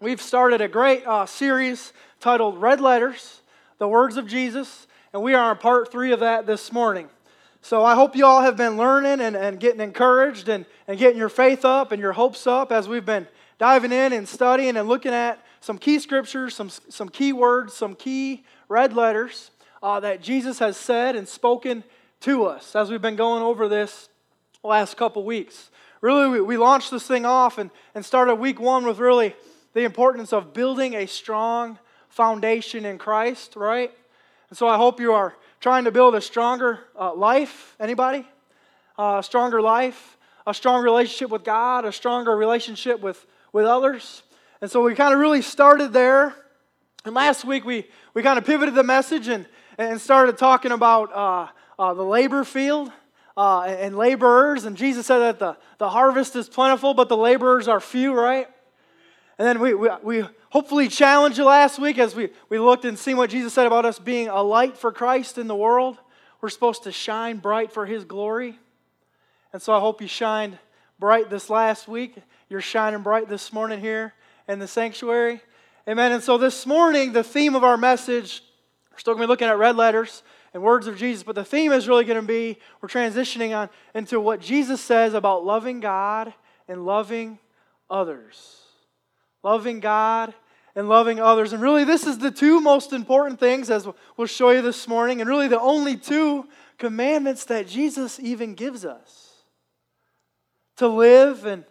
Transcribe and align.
we've 0.00 0.22
started 0.22 0.60
a 0.60 0.68
great 0.68 1.04
uh, 1.06 1.26
series 1.26 1.92
titled 2.20 2.60
Red 2.62 2.80
Letters, 2.80 3.42
the 3.78 3.88
Words 3.88 4.16
of 4.16 4.28
Jesus, 4.28 4.86
and 5.12 5.22
we 5.22 5.34
are 5.34 5.50
on 5.50 5.58
part 5.58 5.90
three 5.90 6.12
of 6.12 6.20
that 6.20 6.46
this 6.46 6.72
morning. 6.72 7.08
So 7.62 7.84
I 7.84 7.96
hope 7.96 8.14
you 8.14 8.24
all 8.24 8.42
have 8.42 8.56
been 8.56 8.76
learning 8.76 9.20
and, 9.20 9.34
and 9.34 9.58
getting 9.58 9.80
encouraged 9.80 10.48
and, 10.48 10.66
and 10.86 10.98
getting 10.98 11.18
your 11.18 11.28
faith 11.28 11.64
up 11.64 11.90
and 11.90 12.00
your 12.00 12.12
hopes 12.12 12.46
up 12.46 12.70
as 12.70 12.88
we've 12.88 13.04
been 13.04 13.26
diving 13.58 13.90
in 13.90 14.12
and 14.12 14.28
studying 14.28 14.76
and 14.76 14.88
looking 14.88 15.12
at 15.12 15.44
some 15.60 15.78
key 15.78 15.98
scriptures, 15.98 16.54
some, 16.54 16.70
some 16.70 17.08
key 17.08 17.32
words, 17.32 17.74
some 17.74 17.96
key 17.96 18.44
red 18.68 18.92
letters 18.92 19.50
uh, 19.82 19.98
that 19.98 20.22
Jesus 20.22 20.60
has 20.60 20.76
said 20.76 21.16
and 21.16 21.26
spoken 21.26 21.82
to 22.20 22.44
us 22.44 22.76
as 22.76 22.88
we've 22.88 23.02
been 23.02 23.16
going 23.16 23.42
over 23.42 23.68
this 23.68 24.08
last 24.62 24.96
couple 24.96 25.24
weeks. 25.24 25.70
Really, 26.00 26.28
we, 26.28 26.40
we 26.40 26.56
launched 26.56 26.92
this 26.92 27.06
thing 27.06 27.26
off 27.26 27.58
and, 27.58 27.70
and 27.96 28.04
started 28.04 28.36
week 28.36 28.60
one 28.60 28.86
with 28.86 29.00
really 29.00 29.34
the 29.74 29.84
importance 29.84 30.32
of 30.32 30.52
building 30.52 30.94
a 30.94 31.06
strong 31.06 31.78
foundation 32.08 32.84
in 32.84 32.98
Christ, 32.98 33.54
right? 33.56 33.92
And 34.48 34.58
so 34.58 34.66
I 34.66 34.76
hope 34.76 35.00
you 35.00 35.12
are 35.12 35.34
trying 35.60 35.84
to 35.84 35.90
build 35.90 36.14
a 36.14 36.20
stronger 36.20 36.80
uh, 36.98 37.14
life. 37.14 37.76
Anybody? 37.78 38.26
Uh, 38.98 39.18
a 39.18 39.22
stronger 39.22 39.60
life, 39.60 40.16
a 40.46 40.54
strong 40.54 40.82
relationship 40.82 41.30
with 41.30 41.44
God, 41.44 41.84
a 41.84 41.92
stronger 41.92 42.36
relationship 42.36 43.00
with, 43.00 43.24
with 43.52 43.64
others. 43.64 44.22
And 44.60 44.70
so 44.70 44.82
we 44.82 44.94
kind 44.94 45.14
of 45.14 45.20
really 45.20 45.42
started 45.42 45.92
there. 45.92 46.34
And 47.04 47.14
last 47.14 47.44
week 47.44 47.64
we, 47.64 47.86
we 48.14 48.22
kind 48.22 48.38
of 48.38 48.44
pivoted 48.44 48.74
the 48.74 48.82
message 48.82 49.28
and, 49.28 49.46
and 49.76 50.00
started 50.00 50.36
talking 50.36 50.72
about 50.72 51.14
uh, 51.14 51.48
uh, 51.78 51.94
the 51.94 52.02
labor 52.02 52.42
field 52.42 52.90
uh, 53.36 53.62
and 53.62 53.96
laborers. 53.96 54.64
And 54.64 54.76
Jesus 54.76 55.06
said 55.06 55.18
that 55.18 55.38
the, 55.38 55.56
the 55.78 55.88
harvest 55.88 56.34
is 56.34 56.48
plentiful, 56.48 56.94
but 56.94 57.08
the 57.08 57.16
laborers 57.16 57.68
are 57.68 57.78
few, 57.78 58.12
right? 58.12 58.48
And 59.38 59.46
then 59.46 59.60
we, 59.60 59.72
we, 59.72 59.88
we 60.02 60.24
hopefully 60.50 60.88
challenged 60.88 61.38
you 61.38 61.44
last 61.44 61.78
week 61.78 61.98
as 61.98 62.14
we, 62.14 62.30
we 62.48 62.58
looked 62.58 62.84
and 62.84 62.98
seen 62.98 63.16
what 63.16 63.30
Jesus 63.30 63.52
said 63.52 63.66
about 63.66 63.84
us 63.84 63.98
being 63.98 64.28
a 64.28 64.42
light 64.42 64.76
for 64.76 64.90
Christ 64.90 65.38
in 65.38 65.46
the 65.46 65.54
world. 65.54 65.96
We're 66.40 66.48
supposed 66.48 66.82
to 66.84 66.92
shine 66.92 67.38
bright 67.38 67.72
for 67.72 67.86
His 67.86 68.04
glory. 68.04 68.58
And 69.52 69.62
so 69.62 69.72
I 69.72 69.80
hope 69.80 70.02
you 70.02 70.08
shined 70.08 70.58
bright 70.98 71.30
this 71.30 71.48
last 71.48 71.86
week. 71.86 72.16
You're 72.48 72.60
shining 72.60 73.02
bright 73.02 73.28
this 73.28 73.52
morning 73.52 73.80
here 73.80 74.12
in 74.48 74.58
the 74.58 74.66
sanctuary. 74.66 75.40
Amen. 75.88 76.12
And 76.12 76.22
so 76.22 76.36
this 76.36 76.66
morning, 76.66 77.12
the 77.12 77.24
theme 77.24 77.54
of 77.54 77.62
our 77.62 77.76
message, 77.76 78.42
we're 78.90 78.98
still 78.98 79.14
going 79.14 79.22
to 79.22 79.26
be 79.26 79.30
looking 79.30 79.48
at 79.48 79.56
red 79.56 79.76
letters 79.76 80.22
and 80.52 80.62
words 80.62 80.86
of 80.86 80.96
Jesus, 80.96 81.22
but 81.22 81.34
the 81.34 81.44
theme 81.44 81.72
is 81.72 81.86
really 81.86 82.04
going 82.04 82.20
to 82.20 82.26
be 82.26 82.58
we're 82.80 82.88
transitioning 82.88 83.56
on 83.56 83.70
into 83.94 84.18
what 84.18 84.40
Jesus 84.40 84.80
says 84.80 85.14
about 85.14 85.44
loving 85.44 85.78
God 85.80 86.34
and 86.66 86.84
loving 86.84 87.38
others. 87.88 88.67
Loving 89.48 89.80
God 89.80 90.34
and 90.74 90.90
loving 90.90 91.20
others. 91.20 91.54
And 91.54 91.62
really, 91.62 91.82
this 91.82 92.06
is 92.06 92.18
the 92.18 92.30
two 92.30 92.60
most 92.60 92.92
important 92.92 93.40
things, 93.40 93.70
as 93.70 93.88
we'll 94.18 94.26
show 94.26 94.50
you 94.50 94.60
this 94.60 94.86
morning, 94.86 95.22
and 95.22 95.30
really 95.30 95.48
the 95.48 95.58
only 95.58 95.96
two 95.96 96.46
commandments 96.76 97.46
that 97.46 97.66
Jesus 97.66 98.20
even 98.20 98.54
gives 98.54 98.84
us 98.84 99.44
to 100.76 100.86
live 100.86 101.46
and 101.46 101.64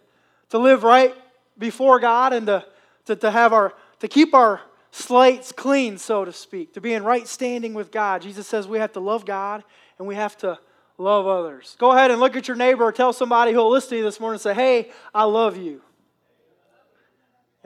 to 0.48 0.58
live 0.58 0.82
right 0.82 1.14
before 1.56 2.00
God 2.00 2.32
and 2.32 2.48
to, 2.48 2.66
to, 3.04 3.14
to 3.14 3.30
have 3.30 3.52
our 3.52 3.72
to 4.00 4.08
keep 4.08 4.34
our 4.34 4.60
slates 4.90 5.52
clean, 5.52 5.98
so 5.98 6.24
to 6.24 6.32
speak, 6.32 6.74
to 6.74 6.80
be 6.80 6.94
in 6.94 7.04
right 7.04 7.28
standing 7.28 7.74
with 7.74 7.92
God. 7.92 8.22
Jesus 8.22 8.48
says 8.48 8.66
we 8.66 8.78
have 8.78 8.92
to 8.94 9.00
love 9.00 9.24
God 9.24 9.62
and 10.00 10.08
we 10.08 10.16
have 10.16 10.36
to 10.38 10.58
love 10.98 11.28
others. 11.28 11.76
Go 11.78 11.92
ahead 11.92 12.10
and 12.10 12.18
look 12.18 12.34
at 12.34 12.48
your 12.48 12.56
neighbor 12.56 12.82
or 12.82 12.90
tell 12.90 13.12
somebody 13.12 13.52
who 13.52 13.58
will 13.58 13.70
listen 13.70 13.90
to 13.90 13.96
you 13.98 14.02
this 14.02 14.18
morning 14.18 14.34
and 14.34 14.42
say, 14.42 14.54
Hey, 14.54 14.90
I 15.14 15.22
love 15.22 15.56
you. 15.56 15.80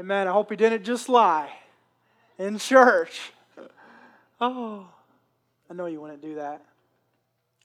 Amen. 0.00 0.26
I 0.26 0.32
hope 0.32 0.50
he 0.50 0.56
didn't 0.56 0.84
just 0.84 1.08
lie 1.08 1.50
in 2.38 2.58
church. 2.58 3.32
Oh, 4.44 4.88
I 5.70 5.74
know 5.74 5.86
you 5.86 6.00
wouldn't 6.00 6.20
do 6.20 6.34
that. 6.34 6.62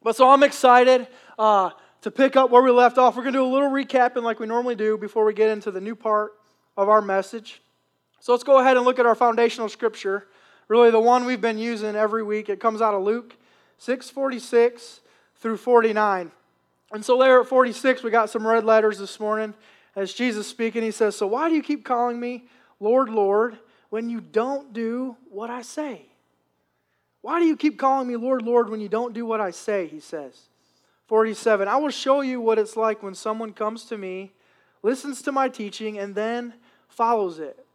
But 0.04 0.16
so 0.16 0.30
I'm 0.30 0.44
excited 0.44 1.08
uh, 1.40 1.72
to 2.04 2.12
pick 2.12 2.36
up 2.36 2.52
where 2.52 2.62
we 2.62 2.70
left 2.70 3.00
off. 3.00 3.16
We're 3.16 3.24
going 3.24 3.34
to 3.34 3.40
do 3.40 3.46
a 3.46 3.52
little 3.52 3.72
recapping 3.72 4.22
like 4.22 4.40
we 4.40 4.46
normally 4.46 4.76
do 4.76 4.96
before 4.96 5.26
we 5.26 5.34
get 5.34 5.50
into 5.50 5.72
the 5.72 5.82
new 5.82 5.96
part 5.96 6.34
of 6.78 6.88
our 6.88 7.02
message. 7.02 7.64
So 8.20 8.32
let's 8.32 8.44
go 8.44 8.60
ahead 8.60 8.78
and 8.78 8.86
look 8.86 9.00
at 9.00 9.08
our 9.08 9.16
foundational 9.16 9.70
scripture, 9.70 10.28
really 10.68 10.92
the 10.92 11.00
one 11.00 11.26
we've 11.26 11.42
been 11.42 11.58
using 11.58 11.96
every 11.96 12.22
week. 12.22 12.48
It 12.48 12.60
comes 12.60 12.80
out 12.80 12.94
of 12.94 13.02
Luke 13.02 13.36
6:46 13.80 15.00
through 15.38 15.58
49. 15.58 16.32
And 16.92 17.04
so 17.04 17.18
there 17.18 17.42
at 17.42 17.48
46, 17.48 18.04
we 18.04 18.12
got 18.12 18.30
some 18.30 18.46
red 18.46 18.66
letters 18.66 19.00
this 19.00 19.20
morning 19.20 19.56
as 19.98 20.14
Jesus 20.14 20.48
speaking. 20.48 20.84
He 20.84 20.92
says, 20.92 21.18
"So 21.18 21.28
why 21.28 21.50
do 21.50 21.56
you 21.56 21.62
keep 21.62 21.84
calling 21.84 22.18
me 22.18 22.48
Lord, 22.80 23.10
Lord, 23.10 23.58
when 23.90 24.10
you 24.10 24.22
don't 24.22 24.72
do 24.72 25.18
what 25.30 25.50
I 25.50 25.62
say?" 25.64 26.06
Why 27.22 27.40
do 27.40 27.46
you 27.46 27.58
keep 27.58 27.78
calling 27.78 28.08
me 28.08 28.16
Lord, 28.16 28.44
Lord 28.44 28.70
when 28.70 28.80
you 28.80 28.88
don't 28.88 29.14
do 29.14 29.26
what 29.26 29.42
I 29.42 29.52
say? 29.52 29.88
He 29.88 30.00
says. 30.00 30.48
47. 31.08 31.68
I 31.68 31.78
will 31.78 31.90
show 31.90 32.22
you 32.22 32.40
what 32.40 32.60
it's 32.60 32.78
like 32.78 33.02
when 33.02 33.16
someone 33.16 33.54
comes 33.54 33.86
to 33.86 33.98
me, 33.98 34.34
listens 34.84 35.22
to 35.24 35.32
my 35.32 35.50
teaching, 35.50 35.98
and 35.98 36.16
then 36.16 36.54
follows 36.88 37.40
it. 37.40 37.66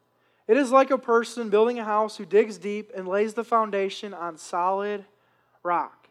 It 0.46 0.56
is 0.56 0.70
like 0.70 0.90
a 0.90 0.98
person 0.98 1.50
building 1.50 1.78
a 1.78 1.84
house 1.84 2.16
who 2.16 2.26
digs 2.26 2.58
deep 2.58 2.90
and 2.94 3.08
lays 3.08 3.34
the 3.34 3.44
foundation 3.44 4.12
on 4.12 4.36
solid 4.36 5.06
rock. 5.62 6.01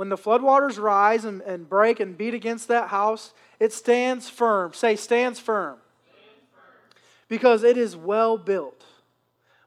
When 0.00 0.08
the 0.08 0.16
floodwaters 0.16 0.80
rise 0.80 1.26
and, 1.26 1.42
and 1.42 1.68
break 1.68 2.00
and 2.00 2.16
beat 2.16 2.32
against 2.32 2.68
that 2.68 2.88
house, 2.88 3.34
it 3.58 3.70
stands 3.70 4.30
firm. 4.30 4.72
Say, 4.72 4.96
stands 4.96 5.38
firm. 5.38 5.76
Because 7.28 7.64
it 7.64 7.76
is 7.76 7.96
well 7.96 8.38
built. 8.38 8.82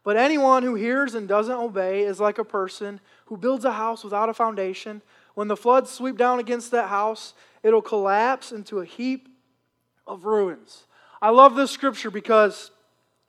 But 0.03 0.17
anyone 0.17 0.63
who 0.63 0.73
hears 0.73 1.13
and 1.13 1.27
doesn't 1.27 1.53
obey 1.53 2.01
is 2.01 2.19
like 2.19 2.39
a 2.39 2.43
person 2.43 2.99
who 3.27 3.37
builds 3.37 3.63
a 3.63 3.73
house 3.73 4.03
without 4.03 4.27
a 4.27 4.33
foundation. 4.33 5.03
When 5.35 5.49
the 5.49 5.55
floods 5.55 5.91
sweep 5.91 6.17
down 6.17 6.39
against 6.39 6.71
that 6.71 6.89
house, 6.89 7.35
it'll 7.61 7.83
collapse 7.83 8.51
into 8.51 8.79
a 8.79 8.85
heap 8.85 9.29
of 10.07 10.25
ruins. 10.25 10.87
I 11.21 11.29
love 11.29 11.53
this 11.53 11.69
scripture 11.69 12.09
because 12.09 12.71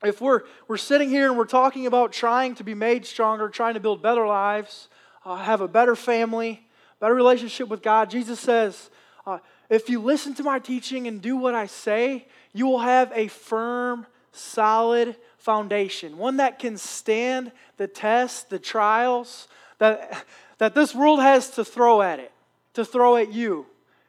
if 0.02 0.22
we're, 0.22 0.44
we're 0.68 0.78
sitting 0.78 1.10
here 1.10 1.28
and 1.28 1.36
we're 1.36 1.44
talking 1.44 1.84
about 1.86 2.12
trying 2.12 2.54
to 2.54 2.64
be 2.64 2.72
made 2.72 3.04
stronger, 3.04 3.50
trying 3.50 3.74
to 3.74 3.80
build 3.80 4.00
better 4.00 4.26
lives, 4.26 4.88
uh, 5.26 5.36
have 5.36 5.60
a 5.60 5.68
better 5.68 5.96
family, 5.96 6.63
better 7.04 7.14
relationship 7.14 7.68
with 7.68 7.82
God, 7.82 8.08
Jesus 8.08 8.40
says, 8.40 8.88
uh, 9.26 9.36
if 9.68 9.90
you 9.90 10.00
listen 10.00 10.32
to 10.36 10.42
my 10.42 10.58
teaching 10.58 11.06
and 11.06 11.20
do 11.20 11.36
what 11.36 11.54
I 11.54 11.66
say, 11.66 12.26
you 12.54 12.66
will 12.66 12.78
have 12.78 13.12
a 13.14 13.28
firm, 13.28 14.06
solid 14.32 15.14
foundation, 15.36 16.16
one 16.16 16.38
that 16.38 16.58
can 16.58 16.78
stand 16.78 17.52
the 17.76 17.86
test, 17.86 18.48
the 18.48 18.58
trials 18.58 19.48
that, 19.80 20.24
that 20.56 20.74
this 20.74 20.94
world 20.94 21.20
has 21.20 21.50
to 21.50 21.62
throw 21.62 22.00
at 22.00 22.20
it, 22.20 22.32
to 22.72 22.86
throw 22.86 23.16
at 23.16 23.30
you, 23.30 23.66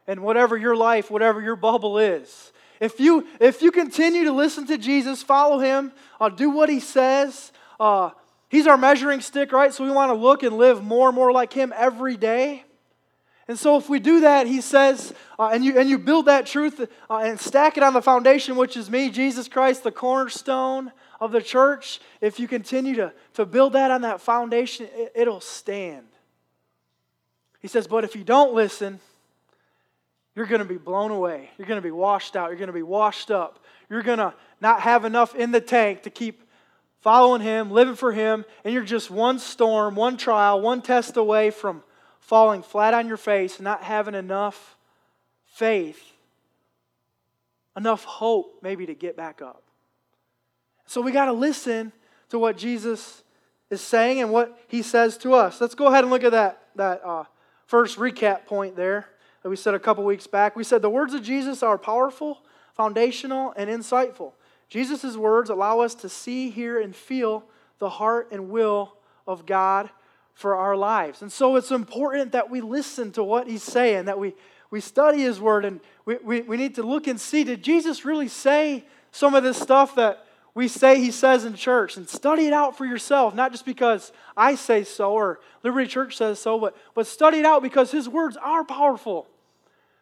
and 0.07 0.21
whatever 0.21 0.55
your 0.55 0.77
life, 0.77 1.11
whatever 1.11 1.41
your 1.41 1.57
bubble 1.57 1.97
is. 1.97 2.53
If 2.79 3.01
you, 3.01 3.27
if 3.41 3.61
you 3.61 3.71
continue 3.71 4.23
to 4.23 4.31
listen 4.31 4.67
to 4.67 4.77
Jesus, 4.77 5.21
follow 5.21 5.59
him, 5.59 5.91
uh, 6.21 6.29
do 6.29 6.49
what 6.49 6.69
he 6.69 6.79
says, 6.79 7.51
uh, 7.77 8.11
he's 8.47 8.67
our 8.67 8.77
measuring 8.77 9.19
stick, 9.19 9.51
right? 9.51 9.73
So 9.73 9.83
we 9.83 9.91
want 9.91 10.11
to 10.11 10.15
look 10.15 10.43
and 10.43 10.57
live 10.57 10.81
more 10.81 11.09
and 11.09 11.15
more 11.15 11.33
like 11.33 11.51
him 11.51 11.73
every 11.75 12.15
day. 12.15 12.63
And 13.47 13.59
so 13.59 13.77
if 13.77 13.89
we 13.89 13.99
do 13.99 14.21
that, 14.21 14.47
he 14.47 14.59
says, 14.59 15.13
uh, 15.37 15.49
and, 15.53 15.63
you, 15.63 15.77
and 15.77 15.87
you 15.87 15.99
build 15.99 16.25
that 16.25 16.47
truth 16.47 16.81
uh, 17.09 17.17
and 17.17 17.39
stack 17.39 17.77
it 17.77 17.83
on 17.83 17.93
the 17.93 18.01
foundation, 18.01 18.55
which 18.55 18.75
is 18.75 18.89
me, 18.89 19.11
Jesus 19.11 19.47
Christ, 19.47 19.83
the 19.83 19.91
cornerstone 19.91 20.91
of 21.21 21.31
the 21.31 21.41
church, 21.41 21.99
if 22.21 22.39
you 22.39 22.47
continue 22.47 22.95
to, 22.95 23.13
to 23.35 23.45
build 23.45 23.73
that 23.73 23.91
on 23.91 24.01
that 24.01 24.19
foundation, 24.19 24.87
it, 24.95 25.11
it'll 25.15 25.41
stand. 25.41 26.07
He 27.61 27.67
says, 27.67 27.87
but 27.87 28.03
if 28.03 28.15
you 28.15 28.23
don't 28.23 28.53
listen, 28.53 28.99
you're 30.35 30.47
going 30.47 30.59
to 30.59 30.65
be 30.65 30.77
blown 30.77 31.11
away. 31.11 31.49
You're 31.57 31.67
going 31.67 31.81
to 31.81 31.85
be 31.85 31.91
washed 31.91 32.35
out. 32.35 32.49
You're 32.49 32.57
going 32.57 32.67
to 32.67 32.73
be 32.73 32.83
washed 32.83 33.29
up. 33.29 33.63
You're 33.89 34.03
going 34.03 34.17
to 34.17 34.33
not 34.59 34.81
have 34.81 35.05
enough 35.05 35.35
in 35.35 35.51
the 35.51 35.61
tank 35.61 36.03
to 36.03 36.09
keep 36.09 36.41
following 37.01 37.41
Him, 37.41 37.69
living 37.69 37.95
for 37.95 38.11
Him, 38.11 38.43
and 38.63 38.73
you're 38.73 38.83
just 38.83 39.11
one 39.11 39.37
storm, 39.37 39.95
one 39.95 40.17
trial, 40.17 40.59
one 40.59 40.81
test 40.81 41.17
away 41.17 41.51
from 41.51 41.83
falling 42.25 42.63
flat 42.63 42.95
on 42.95 43.07
your 43.07 43.17
face 43.17 43.57
and 43.57 43.63
not 43.63 43.83
having 43.83 44.15
enough 44.15 44.75
faith, 45.45 46.01
enough 47.77 48.03
hope 48.03 48.59
maybe 48.63 48.87
to 48.87 48.95
get 48.95 49.15
back 49.15 49.43
up. 49.43 49.61
So 50.87 51.01
we 51.01 51.11
got 51.11 51.25
to 51.25 51.33
listen 51.33 51.91
to 52.29 52.39
what 52.39 52.57
Jesus 52.57 53.21
is 53.69 53.79
saying 53.79 54.21
and 54.21 54.31
what 54.31 54.57
He 54.67 54.81
says 54.81 55.17
to 55.19 55.35
us. 55.35 55.61
Let's 55.61 55.75
go 55.75 55.85
ahead 55.85 56.03
and 56.03 56.09
look 56.11 56.23
at 56.23 56.31
that, 56.31 56.63
that 56.75 57.05
uh, 57.05 57.25
first 57.67 57.99
recap 57.99 58.47
point 58.47 58.75
there 58.75 59.07
that 59.43 59.49
we 59.49 59.55
said 59.55 59.75
a 59.75 59.79
couple 59.79 60.03
weeks 60.03 60.25
back. 60.25 60.55
We 60.55 60.63
said 60.63 60.81
the 60.81 60.89
words 60.89 61.13
of 61.13 61.21
Jesus 61.21 61.61
are 61.61 61.77
powerful, 61.77 62.39
foundational, 62.73 63.53
and 63.55 63.69
insightful. 63.69 64.33
Jesus' 64.67 65.15
words 65.15 65.51
allow 65.51 65.79
us 65.79 65.93
to 65.95 66.09
see, 66.09 66.49
hear, 66.49 66.81
and 66.81 66.95
feel 66.95 67.43
the 67.77 67.89
heart 67.89 68.29
and 68.31 68.49
will 68.49 68.95
of 69.27 69.45
God 69.45 69.91
for 70.35 70.55
our 70.55 70.75
lives. 70.75 71.21
And 71.21 71.31
so 71.31 71.55
it's 71.55 71.71
important 71.71 72.33
that 72.33 72.49
we 72.49 72.61
listen 72.61 73.11
to 73.13 73.23
what 73.23 73.47
he's 73.47 73.63
saying, 73.63 74.05
that 74.05 74.19
we, 74.19 74.35
we 74.69 74.81
study 74.81 75.21
his 75.21 75.39
word, 75.39 75.65
and 75.65 75.79
we, 76.03 76.17
we, 76.17 76.41
we 76.41 76.57
need 76.57 76.75
to 76.75 76.83
look 76.83 77.07
and 77.07 77.19
see 77.19 77.43
did 77.43 77.63
Jesus 77.63 78.05
really 78.05 78.27
say 78.27 78.85
some 79.11 79.33
of 79.33 79.43
this 79.43 79.57
stuff 79.57 79.95
that 79.95 80.25
we 80.53 80.67
say 80.67 80.99
he 80.99 81.11
says 81.11 81.45
in 81.45 81.55
church 81.55 81.97
and 81.97 82.07
study 82.07 82.47
it 82.47 82.53
out 82.53 82.77
for 82.77 82.85
yourself, 82.85 83.33
not 83.33 83.51
just 83.51 83.65
because 83.65 84.11
I 84.35 84.55
say 84.55 84.83
so 84.83 85.13
or 85.13 85.39
Liberty 85.63 85.87
Church 85.87 86.17
says 86.17 86.39
so, 86.39 86.59
but, 86.59 86.77
but 86.93 87.07
study 87.07 87.39
it 87.39 87.45
out 87.45 87.61
because 87.61 87.91
his 87.91 88.07
words 88.07 88.37
are 88.37 88.63
powerful. 88.63 89.27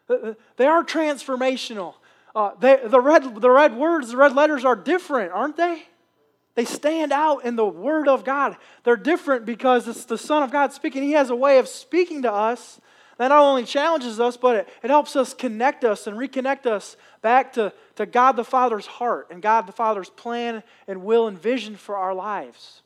They 0.08 0.66
are 0.66 0.84
transformational. 0.84 1.94
Uh, 2.34 2.52
they, 2.58 2.80
the, 2.84 3.00
red, 3.00 3.40
the 3.40 3.50
red 3.50 3.76
words, 3.76 4.10
the 4.10 4.16
red 4.16 4.34
letters 4.34 4.64
are 4.64 4.76
different, 4.76 5.32
aren't 5.32 5.56
they? 5.56 5.84
They 6.54 6.64
stand 6.64 7.12
out 7.12 7.44
in 7.44 7.56
the 7.56 7.66
Word 7.66 8.08
of 8.08 8.24
God. 8.24 8.56
They're 8.84 8.96
different 8.96 9.44
because 9.44 9.88
it's 9.88 10.04
the 10.04 10.18
Son 10.18 10.42
of 10.42 10.52
God 10.52 10.72
speaking. 10.72 11.02
He 11.02 11.12
has 11.12 11.30
a 11.30 11.36
way 11.36 11.58
of 11.58 11.66
speaking 11.66 12.22
to 12.22 12.32
us 12.32 12.80
that 13.18 13.28
not 13.28 13.42
only 13.42 13.64
challenges 13.64 14.18
us, 14.20 14.36
but 14.36 14.56
it, 14.56 14.68
it 14.82 14.90
helps 14.90 15.16
us 15.16 15.34
connect 15.34 15.84
us 15.84 16.06
and 16.06 16.16
reconnect 16.16 16.66
us 16.66 16.96
back 17.22 17.52
to, 17.54 17.72
to 17.96 18.06
God 18.06 18.32
the 18.32 18.44
Father's 18.44 18.86
heart 18.86 19.28
and 19.30 19.40
God 19.42 19.66
the 19.66 19.72
Father's 19.72 20.10
plan 20.10 20.62
and 20.86 21.04
will 21.04 21.26
and 21.28 21.40
vision 21.40 21.76
for 21.76 21.96
our 21.96 22.14
lives. 22.14 22.82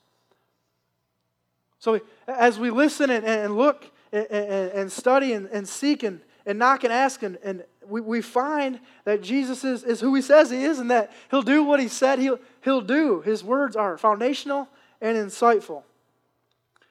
So 1.79 2.01
as 2.27 2.59
we 2.59 2.71
listen 2.71 3.11
and, 3.11 3.25
and 3.25 3.57
look 3.57 3.91
and, 4.13 4.27
and 4.31 4.93
study 4.93 5.33
and, 5.33 5.47
and 5.49 5.69
seek 5.69 6.03
and, 6.03 6.21
and 6.45 6.59
knock 6.59 6.85
and 6.85 6.93
ask, 6.93 7.23
and, 7.23 7.39
and 7.43 7.63
we, 7.89 8.01
we 8.01 8.21
find 8.21 8.81
that 9.05 9.23
Jesus 9.23 9.65
is, 9.65 9.83
is 9.83 10.01
who 10.01 10.15
he 10.15 10.23
says 10.23 10.51
he 10.51 10.65
is 10.65 10.79
and 10.79 10.91
that 10.91 11.13
he'll 11.31 11.43
do 11.43 11.63
what 11.65 11.81
he 11.81 11.89
said 11.89 12.19
he'll, 12.19 12.39
he'll 12.63 12.81
do. 12.81 13.21
His 13.23 13.43
words 13.43 13.77
are 13.77 13.97
foundational 13.97 14.69
and 15.01 15.17
insightful. 15.17 15.83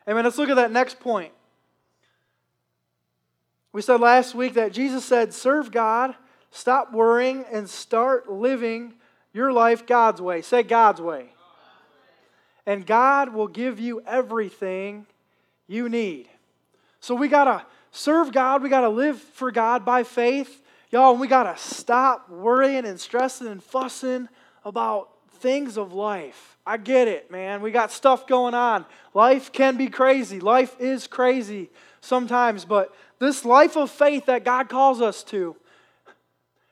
Amen. 0.08 0.24
Let's 0.24 0.38
look 0.38 0.50
at 0.50 0.56
that 0.56 0.72
next 0.72 1.00
point. 1.00 1.32
We 3.74 3.82
said 3.82 4.00
last 4.00 4.34
week 4.34 4.56
that 4.56 4.72
Jesus 4.72 5.06
said, 5.06 5.34
Serve 5.34 5.72
God, 5.72 6.16
stop 6.50 6.94
worrying, 6.94 7.46
and 7.52 7.70
start 7.70 8.32
living 8.32 8.94
your 9.34 9.52
life 9.52 9.86
God's 9.86 10.22
way. 10.22 10.42
Say 10.42 10.64
God's 10.64 11.02
way. 11.02 11.34
And 12.66 12.86
God 12.86 13.34
will 13.34 13.48
give 13.48 13.80
you 13.80 14.02
everything 14.08 15.06
you 15.68 15.90
need. 15.90 16.28
So 17.00 17.14
we 17.14 17.28
got 17.28 17.44
to 17.44 17.66
serve 17.92 18.32
God, 18.32 18.64
we 18.64 18.70
got 18.70 18.82
to 18.82 18.90
live 18.90 19.20
for 19.20 19.52
God 19.52 19.86
by 19.86 20.04
faith. 20.04 20.62
Y'all, 20.90 21.16
we 21.18 21.28
got 21.28 21.44
to 21.44 21.62
stop 21.62 22.30
worrying 22.30 22.86
and 22.86 23.00
stressing 23.00 23.48
and 23.48 23.62
fussing 23.62 24.30
about 24.64 25.10
things 25.40 25.78
of 25.78 25.94
life. 25.94 26.58
I 26.66 26.78
get 26.78 27.08
it, 27.08 27.30
man. 27.30 27.62
We 27.62 27.72
got 27.72 27.92
stuff 27.92 28.26
going 28.26 28.54
on. 28.54 28.86
Life 29.14 29.52
can 29.52 29.76
be 29.78 29.88
crazy. 29.88 30.40
Life 30.40 30.76
is 30.80 31.08
crazy 31.08 31.70
sometimes, 32.02 32.66
but 32.66 32.96
this 33.20 33.44
life 33.44 33.76
of 33.76 33.92
faith 33.92 34.28
that 34.28 34.46
God 34.46 34.70
calls 34.70 35.02
us 35.02 35.24
to, 35.26 35.56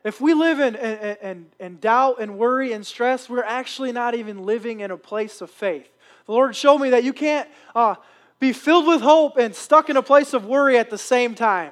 if 0.03 0.21
we 0.21 0.33
live 0.33 0.59
in, 0.59 0.75
in, 0.75 1.17
in, 1.21 1.45
in, 1.59 1.77
doubt 1.79 2.17
and 2.19 2.37
worry 2.37 2.73
and 2.73 2.85
stress, 2.85 3.27
we're 3.27 3.43
actually 3.43 3.91
not 3.91 4.13
even 4.13 4.43
living 4.43 4.81
in 4.81 4.91
a 4.91 4.97
place 4.97 5.41
of 5.41 5.49
faith. 5.49 5.89
The 6.27 6.31
Lord 6.31 6.55
showed 6.55 6.77
me 6.77 6.91
that 6.91 7.03
you 7.03 7.11
can't 7.11 7.49
uh, 7.73 7.95
be 8.39 8.53
filled 8.53 8.85
with 8.85 9.01
hope 9.01 9.37
and 9.37 9.55
stuck 9.55 9.89
in 9.89 9.97
a 9.97 10.03
place 10.03 10.33
of 10.33 10.45
worry 10.45 10.77
at 10.77 10.91
the 10.91 10.97
same 10.97 11.33
time. 11.33 11.71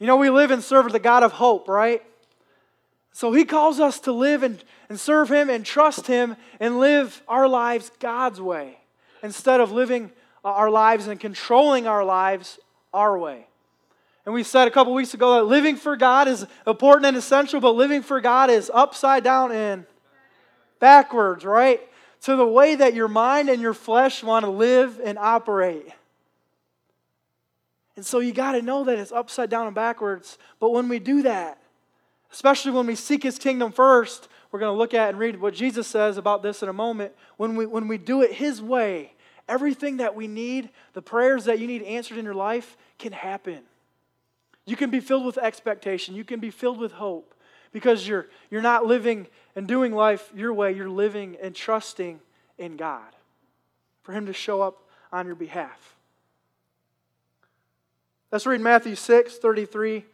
You 0.00 0.06
know, 0.06 0.16
we 0.16 0.30
live 0.30 0.50
and 0.50 0.64
serve 0.64 0.90
the 0.90 0.98
God 0.98 1.22
of 1.22 1.32
hope, 1.32 1.68
right? 1.68 2.02
So 3.12 3.32
He 3.32 3.44
calls 3.44 3.78
us 3.78 4.00
to 4.00 4.12
live 4.12 4.42
and, 4.42 4.64
and 4.88 4.98
serve 4.98 5.30
Him 5.30 5.50
and 5.50 5.64
trust 5.64 6.06
Him 6.06 6.36
and 6.58 6.80
live 6.80 7.22
our 7.28 7.46
lives 7.46 7.92
God's 8.00 8.40
way 8.40 8.78
instead 9.22 9.60
of 9.60 9.70
living 9.70 10.10
our 10.42 10.70
lives 10.70 11.06
and 11.06 11.20
controlling 11.20 11.86
our 11.86 12.02
lives 12.02 12.58
our 12.94 13.18
way. 13.18 13.46
And 14.24 14.34
we 14.34 14.42
said 14.42 14.66
a 14.66 14.70
couple 14.70 14.94
weeks 14.94 15.12
ago 15.12 15.34
that 15.34 15.44
living 15.44 15.76
for 15.76 15.96
God 15.96 16.28
is 16.28 16.46
important 16.66 17.06
and 17.06 17.16
essential, 17.16 17.60
but 17.60 17.74
living 17.74 18.02
for 18.02 18.22
God 18.22 18.48
is 18.48 18.70
upside 18.72 19.22
down 19.22 19.52
and 19.52 19.84
backwards, 20.78 21.44
right? 21.44 21.80
To 22.22 22.36
the 22.36 22.46
way 22.46 22.74
that 22.74 22.94
your 22.94 23.08
mind 23.08 23.50
and 23.50 23.60
your 23.60 23.74
flesh 23.74 24.22
want 24.22 24.46
to 24.46 24.50
live 24.50 24.98
and 25.04 25.18
operate. 25.18 25.92
And 28.00 28.06
so 28.06 28.20
you 28.20 28.32
got 28.32 28.52
to 28.52 28.62
know 28.62 28.82
that 28.84 28.98
it's 28.98 29.12
upside 29.12 29.50
down 29.50 29.66
and 29.66 29.74
backwards. 29.74 30.38
But 30.58 30.70
when 30.70 30.88
we 30.88 30.98
do 30.98 31.20
that, 31.20 31.58
especially 32.32 32.72
when 32.72 32.86
we 32.86 32.94
seek 32.94 33.22
his 33.22 33.38
kingdom 33.38 33.72
first, 33.72 34.26
we're 34.50 34.58
going 34.58 34.72
to 34.72 34.78
look 34.78 34.94
at 34.94 35.10
and 35.10 35.18
read 35.18 35.38
what 35.38 35.52
Jesus 35.52 35.86
says 35.86 36.16
about 36.16 36.42
this 36.42 36.62
in 36.62 36.70
a 36.70 36.72
moment. 36.72 37.12
When 37.36 37.56
we, 37.56 37.66
when 37.66 37.88
we 37.88 37.98
do 37.98 38.22
it 38.22 38.32
his 38.32 38.62
way, 38.62 39.12
everything 39.50 39.98
that 39.98 40.14
we 40.14 40.28
need, 40.28 40.70
the 40.94 41.02
prayers 41.02 41.44
that 41.44 41.58
you 41.58 41.66
need 41.66 41.82
answered 41.82 42.16
in 42.16 42.24
your 42.24 42.32
life, 42.32 42.78
can 42.98 43.12
happen. 43.12 43.60
You 44.64 44.76
can 44.76 44.88
be 44.88 45.00
filled 45.00 45.26
with 45.26 45.36
expectation. 45.36 46.14
You 46.14 46.24
can 46.24 46.40
be 46.40 46.50
filled 46.50 46.78
with 46.78 46.92
hope 46.92 47.34
because 47.70 48.08
you're, 48.08 48.28
you're 48.50 48.62
not 48.62 48.86
living 48.86 49.26
and 49.54 49.68
doing 49.68 49.92
life 49.92 50.32
your 50.34 50.54
way. 50.54 50.72
You're 50.72 50.88
living 50.88 51.36
and 51.42 51.54
trusting 51.54 52.18
in 52.56 52.78
God 52.78 53.14
for 54.00 54.12
Him 54.12 54.24
to 54.24 54.32
show 54.32 54.62
up 54.62 54.88
on 55.12 55.26
your 55.26 55.34
behalf. 55.34 55.99
Let's 58.32 58.46
read 58.46 58.60
Matthew 58.60 58.94
6, 58.94 59.38
33 59.38 60.04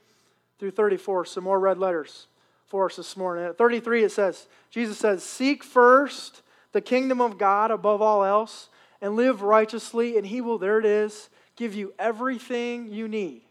through 0.59 0.71
34, 0.71 1.27
some 1.27 1.45
more 1.45 1.61
red 1.61 1.79
letters 1.79 2.29
for 2.67 2.87
us 2.87 2.97
this 2.97 3.15
morning. 3.15 3.45
At 3.45 3.59
33, 3.59 4.05
it 4.05 4.13
says, 4.13 4.49
Jesus 4.71 4.99
says, 4.99 5.23
Seek 5.23 5.63
first 5.63 6.41
the 6.73 6.81
kingdom 6.81 7.21
of 7.21 7.37
God 7.37 7.71
above 7.71 8.01
all 8.01 8.25
else 8.25 8.71
and 9.03 9.17
live 9.17 9.43
righteously, 9.43 10.17
and 10.17 10.27
He 10.27 10.41
will, 10.41 10.57
there 10.57 10.79
it 10.79 10.87
is, 10.87 11.29
give 11.57 11.75
you 11.75 11.93
everything 11.99 12.89
you 12.89 13.07
need. 13.07 13.43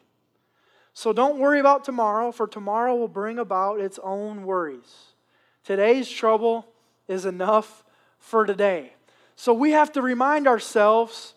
So 0.94 1.14
don't 1.14 1.38
worry 1.38 1.60
about 1.60 1.84
tomorrow, 1.84 2.32
for 2.32 2.48
tomorrow 2.48 2.96
will 2.96 3.08
bring 3.08 3.38
about 3.38 3.80
its 3.80 4.00
own 4.02 4.46
worries. 4.46 5.14
Today's 5.64 6.10
trouble 6.10 6.66
is 7.08 7.26
enough 7.26 7.84
for 8.18 8.48
today. 8.48 8.94
So 9.36 9.54
we 9.54 9.72
have 9.72 9.92
to 9.92 10.02
remind 10.02 10.48
ourselves 10.48 11.35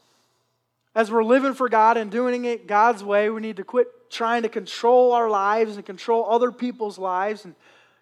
as 0.95 1.11
we're 1.11 1.25
living 1.25 1.55
for 1.55 1.69
God 1.69 1.97
and 1.97 2.11
doing 2.11 2.45
it 2.45 2.67
God's 2.67 3.05
way, 3.05 3.31
we 3.31 3.41
need 3.41 3.57
to 3.57 3.65
quit 3.65 3.89
trying 4.11 4.43
to 4.43 4.49
control 4.49 5.13
our 5.13 5.29
lives 5.29 5.77
and 5.77 5.85
control 5.85 6.27
other 6.29 6.51
people's 6.51 6.99
lives 6.99 7.45
and 7.45 7.55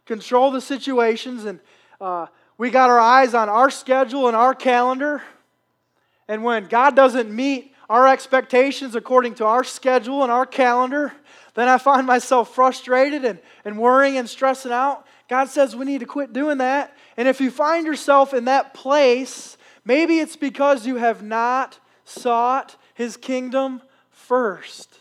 control 0.06 0.50
the 0.50 0.60
situations. 0.60 1.44
And 1.44 1.60
uh, 2.00 2.26
we 2.58 2.70
got 2.70 2.90
our 2.90 3.00
eyes 3.00 3.34
on 3.34 3.48
our 3.48 3.70
schedule 3.70 4.28
and 4.28 4.36
our 4.36 4.54
calendar. 4.54 5.22
And 6.28 6.42
when 6.42 6.66
God 6.66 6.96
doesn't 6.96 7.30
meet 7.30 7.74
our 7.88 8.08
expectations 8.08 8.94
according 8.94 9.34
to 9.36 9.44
our 9.44 9.62
schedule 9.64 10.22
and 10.22 10.32
our 10.32 10.46
calendar, 10.46 11.12
then 11.54 11.68
I 11.68 11.78
find 11.78 12.06
myself 12.06 12.54
frustrated 12.54 13.24
and, 13.24 13.38
and 13.64 13.78
worrying 13.78 14.16
and 14.16 14.28
stressing 14.28 14.72
out. 14.72 15.06
God 15.28 15.48
says 15.48 15.74
we 15.74 15.84
need 15.84 16.00
to 16.00 16.06
quit 16.06 16.32
doing 16.32 16.58
that. 16.58 16.96
And 17.16 17.28
if 17.28 17.40
you 17.40 17.50
find 17.50 17.86
yourself 17.86 18.34
in 18.34 18.44
that 18.44 18.74
place, 18.74 19.56
maybe 19.84 20.18
it's 20.18 20.36
because 20.36 20.86
you 20.86 20.96
have 20.96 21.22
not 21.22 21.78
sought 22.06 22.76
his 22.94 23.16
kingdom 23.16 23.82
first. 24.10 24.98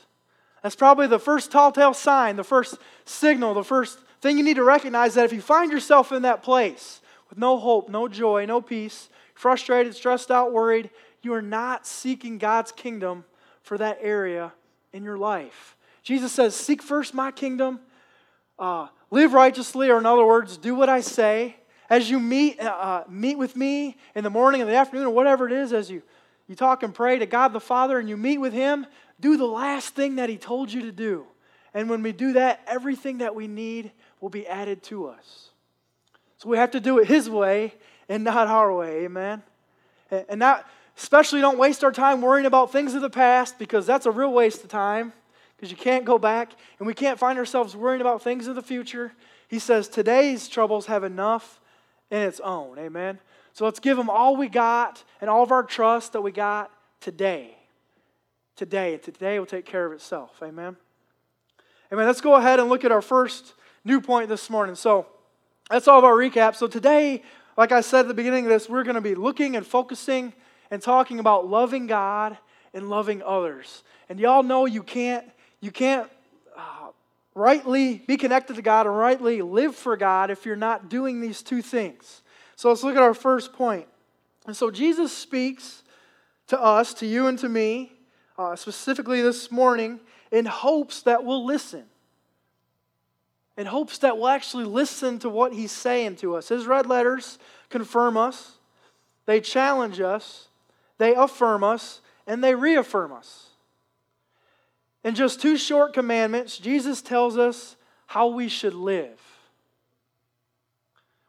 That's 0.62 0.76
probably 0.76 1.08
the 1.08 1.20
first 1.20 1.52
tall 1.52 1.72
tale 1.72 1.94
sign, 1.94 2.36
the 2.36 2.44
first 2.44 2.78
signal, 3.06 3.54
the 3.54 3.64
first 3.64 4.00
thing 4.20 4.38
you 4.38 4.44
need 4.44 4.56
to 4.56 4.64
recognize 4.64 5.14
that 5.14 5.26
if 5.26 5.32
you 5.32 5.42
find 5.42 5.72
yourself 5.72 6.12
in 6.12 6.24
that 6.24 6.44
place 6.44 7.02
with 7.30 7.38
no 7.38 7.58
hope, 7.58 7.88
no 7.88 8.08
joy, 8.08 8.46
no 8.46 8.60
peace, 8.62 9.10
frustrated, 9.36 9.96
stressed 9.96 10.32
out, 10.32 10.52
worried, 10.52 10.90
you 11.22 11.34
are 11.34 11.42
not 11.42 11.86
seeking 11.86 12.40
God's 12.40 12.72
kingdom 12.72 13.26
for 13.62 13.78
that 13.78 14.00
area 14.02 14.54
in 14.92 15.04
your 15.04 15.18
life. 15.18 15.76
Jesus 16.02 16.32
says, 16.32 16.56
Seek 16.56 16.82
first 16.82 17.14
my 17.14 17.32
kingdom, 17.32 17.80
uh, 18.58 18.88
live 19.12 19.34
righteously, 19.34 19.90
or 19.90 20.00
in 20.00 20.06
other 20.06 20.26
words, 20.26 20.58
do 20.58 20.74
what 20.74 20.90
I 20.90 21.02
say. 21.02 21.58
As 21.90 22.10
you 22.10 22.20
meet, 22.20 22.60
uh, 22.60 22.66
uh, 22.66 23.04
meet 23.08 23.38
with 23.38 23.56
me 23.56 23.98
in 24.16 24.24
the 24.24 24.30
morning 24.30 24.62
in 24.62 24.68
the 24.68 24.76
afternoon, 24.76 25.06
or 25.06 25.14
whatever 25.14 25.46
it 25.46 25.52
is, 25.52 25.74
as 25.74 25.92
you, 25.92 26.02
you 26.48 26.56
talk 26.56 26.84
and 26.84 26.94
pray 26.94 27.20
to 27.20 27.26
God 27.26 27.54
the 27.54 27.60
Father 27.60 27.98
and 28.00 28.08
you 28.08 28.18
meet 28.18 28.38
with 28.38 28.54
Him, 28.54 28.86
do 29.20 29.38
the 29.38 29.46
last 29.46 29.96
thing 29.96 30.16
that 30.16 30.30
He 30.30 30.38
told 30.38 30.72
you 30.72 30.82
to 30.82 30.92
do. 30.92 31.26
And 31.74 31.90
when 31.90 32.04
we 32.04 32.12
do 32.12 32.34
that, 32.34 32.62
everything 32.68 33.20
that 33.20 33.36
we 33.36 33.48
need 33.48 33.92
will 34.22 34.30
be 34.30 34.48
added 34.48 34.84
to 34.84 35.08
us. 35.08 35.50
So 36.38 36.50
we 36.50 36.58
have 36.58 36.72
to 36.72 36.80
do 36.80 37.00
it 37.00 37.08
His 37.08 37.30
way 37.30 37.74
and 38.08 38.24
not 38.24 38.48
our 38.48 38.74
way, 38.74 39.06
amen? 39.06 39.44
And 40.12 40.40
not, 40.40 40.68
especially 40.98 41.42
don't 41.42 41.58
waste 41.58 41.84
our 41.84 41.92
time 41.92 42.22
worrying 42.22 42.46
about 42.46 42.72
things 42.72 42.94
of 42.94 43.02
the 43.02 43.10
past 43.10 43.58
because 43.58 43.86
that's 43.86 44.06
a 44.06 44.12
real 44.12 44.32
waste 44.32 44.64
of 44.64 44.70
time 44.70 45.14
because 45.56 45.72
you 45.72 45.78
can't 45.78 46.06
go 46.06 46.20
back 46.20 46.54
and 46.80 46.88
we 46.88 46.94
can't 46.94 47.18
find 47.18 47.40
ourselves 47.40 47.76
worrying 47.76 48.02
about 48.02 48.22
things 48.22 48.48
of 48.48 48.56
the 48.56 48.62
future. 48.62 49.14
He 49.48 49.60
says 49.60 49.88
today's 49.88 50.48
troubles 50.48 50.86
have 50.86 51.04
enough 51.04 51.60
in 52.12 52.22
its 52.22 52.40
own. 52.40 52.78
Amen. 52.78 53.20
So 53.56 53.64
let's 53.64 53.80
give 53.80 53.96
them 53.96 54.10
all 54.10 54.36
we 54.36 54.50
got 54.50 55.02
and 55.22 55.30
all 55.30 55.42
of 55.42 55.50
our 55.50 55.64
trust 55.64 56.12
that 56.12 56.20
we 56.20 56.34
got 56.34 56.70
today. 57.00 57.56
Today. 58.58 58.98
Today 58.98 59.40
will 59.40 59.46
take 59.46 59.66
care 59.66 59.86
of 59.86 59.94
itself. 59.94 60.32
Amen. 60.44 60.76
Amen. 61.90 62.06
Let's 62.06 62.20
go 62.20 62.36
ahead 62.36 62.60
and 62.60 62.68
look 62.68 62.84
at 62.84 62.92
our 62.92 63.02
first 63.02 63.54
new 63.86 64.02
point 64.02 64.28
this 64.28 64.50
morning. 64.50 64.76
So 64.76 65.06
that's 65.70 65.88
all 65.88 65.98
of 65.98 66.04
our 66.04 66.16
recap. 66.16 66.56
So 66.56 66.68
today, 66.68 67.24
like 67.56 67.72
I 67.72 67.80
said 67.80 68.02
at 68.02 68.08
the 68.10 68.14
beginning 68.14 68.44
of 68.44 68.50
this, 68.50 68.68
we're 68.68 68.84
going 68.84 68.96
to 68.96 69.02
be 69.02 69.16
looking 69.16 69.56
and 69.56 69.66
focusing 69.66 70.34
and 70.70 70.82
talking 70.82 71.20
about 71.20 71.48
loving 71.48 71.88
God 71.88 72.38
and 72.74 72.90
loving 72.90 73.24
others. 73.24 73.84
And 74.10 74.20
y'all 74.20 74.44
know 74.44 74.66
you 74.66 74.84
can't 74.84 75.32
you 75.62 75.72
can't 75.72 76.10
uh, 76.58 76.90
rightly 77.34 78.04
be 78.06 78.18
connected 78.18 78.58
to 78.58 78.62
God 78.62 78.86
and 78.86 78.98
rightly 78.98 79.42
live 79.42 79.78
for 79.78 79.96
God 79.96 80.30
if 80.30 80.46
you're 80.46 80.58
not 80.58 80.90
doing 80.90 81.22
these 81.22 81.42
two 81.42 81.62
things. 81.62 82.22
So 82.56 82.70
let's 82.70 82.84
look 82.84 82.96
at 82.96 83.02
our 83.02 83.14
first 83.14 83.54
point. 83.54 83.88
And 84.46 84.56
so 84.56 84.72
Jesus 84.72 85.12
speaks 85.12 85.84
to 86.48 86.60
us, 86.60 86.94
to 86.96 87.06
you 87.06 87.28
and 87.28 87.38
to 87.40 87.50
me, 87.50 87.92
uh, 88.38 88.56
specifically 88.56 89.22
this 89.22 89.52
morning, 89.52 90.00
in 90.32 90.46
hopes 90.46 91.02
that 91.04 91.24
we'll 91.24 91.46
listen. 91.46 91.86
In 93.58 93.66
hopes 93.66 93.98
that 94.00 94.18
we'll 94.18 94.28
actually 94.28 94.66
listen 94.66 95.20
to 95.20 95.30
what 95.30 95.54
he's 95.54 95.72
saying 95.72 96.18
to 96.18 96.36
us. 96.36 96.50
His 96.50 96.66
red 96.68 96.86
letters 96.86 97.40
confirm 97.70 98.18
us, 98.18 98.58
they 99.26 99.42
challenge 99.42 100.00
us, 100.00 100.50
they 100.98 101.16
affirm 101.16 101.64
us, 101.64 102.02
and 102.28 102.44
they 102.44 102.54
reaffirm 102.54 103.12
us. 103.12 103.50
In 105.04 105.16
just 105.16 105.42
two 105.42 105.58
short 105.58 105.94
commandments, 105.94 106.58
Jesus 106.58 107.02
tells 107.02 107.38
us 107.38 107.76
how 108.08 108.28
we 108.28 108.48
should 108.50 108.74
live. 108.74 109.20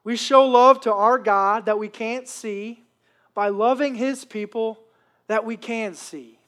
We 0.07 0.15
show 0.15 0.47
love 0.47 0.83
to 0.83 0.95
our 0.95 1.19
God 1.19 1.67
that 1.67 1.81
we 1.81 1.89
can't 1.89 2.29
see 2.29 2.85
by 3.35 3.49
loving 3.49 3.97
his 3.97 4.25
people 4.25 4.79
that 5.27 5.45
we 5.45 5.57
can 5.57 5.97
see. 5.97 6.39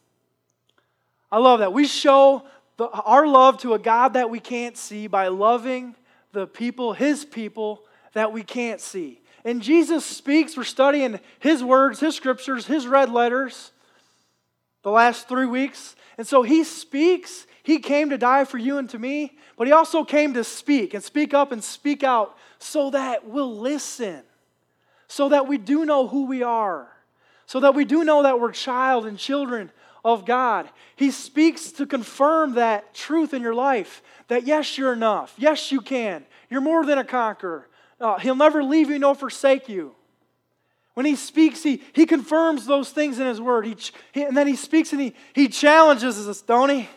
I 1.33 1.39
love 1.39 1.59
that. 1.59 1.73
We 1.73 1.89
show 1.89 2.45
the, 2.77 2.89
our 2.89 3.27
love 3.27 3.59
to 3.63 3.75
a 3.75 3.79
God 3.81 4.13
that 4.13 4.31
we 4.31 4.39
can't 4.39 4.77
see 4.77 5.09
by 5.09 5.27
loving 5.27 5.97
the 6.31 6.47
people, 6.47 6.93
his 6.93 7.25
people, 7.25 7.83
that 8.13 8.33
we 8.33 8.45
can't 8.45 8.81
see. 8.81 9.21
And 9.45 9.61
Jesus 9.61 10.07
speaks, 10.07 10.57
we're 10.57 10.63
studying 10.63 11.19
his 11.41 11.65
words, 11.65 11.99
his 11.99 12.15
scriptures, 12.15 12.65
his 12.65 12.87
red 12.87 13.11
letters 13.11 13.73
the 14.85 14.93
last 14.93 15.27
three 15.27 15.47
weeks. 15.47 15.97
And 16.17 16.25
so 16.25 16.43
he 16.43 16.63
speaks. 16.63 17.45
He 17.69 17.81
came 17.81 18.09
to 18.09 18.17
die 18.17 18.47
for 18.47 18.57
you 18.57 18.79
and 18.79 18.89
to 18.89 18.99
me, 18.99 19.37
but 19.59 19.67
he 19.67 19.75
also 19.75 20.03
came 20.03 20.33
to 20.33 20.43
speak 20.43 20.95
and 20.95 21.05
speak 21.05 21.35
up 21.35 21.53
and 21.53 21.63
speak 21.63 22.03
out 22.03 22.35
so 22.59 22.89
that 22.93 23.29
we'll 23.29 23.59
listen, 23.59 24.23
so 25.07 25.29
that 25.29 25.47
we 25.47 25.59
do 25.59 25.85
know 25.85 26.09
who 26.09 26.25
we 26.25 26.43
are, 26.43 26.89
so 27.45 27.61
that 27.61 27.75
we 27.75 27.85
do 27.85 28.05
know 28.05 28.23
that 28.23 28.41
we're 28.41 28.53
child 28.53 29.05
and 29.05 29.19
children 29.19 29.71
of 30.03 30.25
God. 30.25 30.67
He 30.97 31.11
speaks 31.11 31.71
to 31.73 31.85
confirm 31.85 32.55
that 32.55 32.95
truth 32.95 33.35
in 33.35 33.43
your 33.43 33.55
life 33.55 34.03
that 34.29 34.47
yes, 34.47 34.79
you're 34.79 34.95
enough. 34.95 35.35
Yes, 35.37 35.71
you 35.71 35.83
can. 35.83 36.25
You're 36.49 36.63
more 36.63 36.87
than 36.87 36.97
a 36.97 37.05
conqueror. 37.05 37.69
Uh, 38.01 38.19
he'll 38.19 38.35
never 38.35 38.65
leave 38.65 38.89
you 38.89 38.99
nor 38.99 39.15
forsake 39.15 39.69
you. 39.69 39.95
When 40.95 41.05
he 41.05 41.17
speaks, 41.17 41.63
he, 41.63 41.83
he 41.93 42.07
confirms 42.07 42.65
those 42.65 42.93
things 42.93 43.19
in 43.19 43.27
his 43.27 43.43
word. 43.43 43.67
He, 43.67 43.77
he, 44.13 44.23
and 44.23 44.35
then 44.35 44.47
he 44.47 44.57
speaks 44.57 44.93
and 44.93 45.03
he, 45.03 45.15
he 45.35 45.49
challenges 45.49 46.27
us, 46.27 46.41
don't 46.41 46.71
he? 46.71 46.89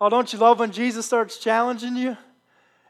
Oh, 0.00 0.08
don't 0.08 0.32
you 0.32 0.38
love 0.38 0.58
when 0.58 0.72
Jesus 0.72 1.04
starts 1.04 1.36
challenging 1.36 1.94
you 1.94 2.16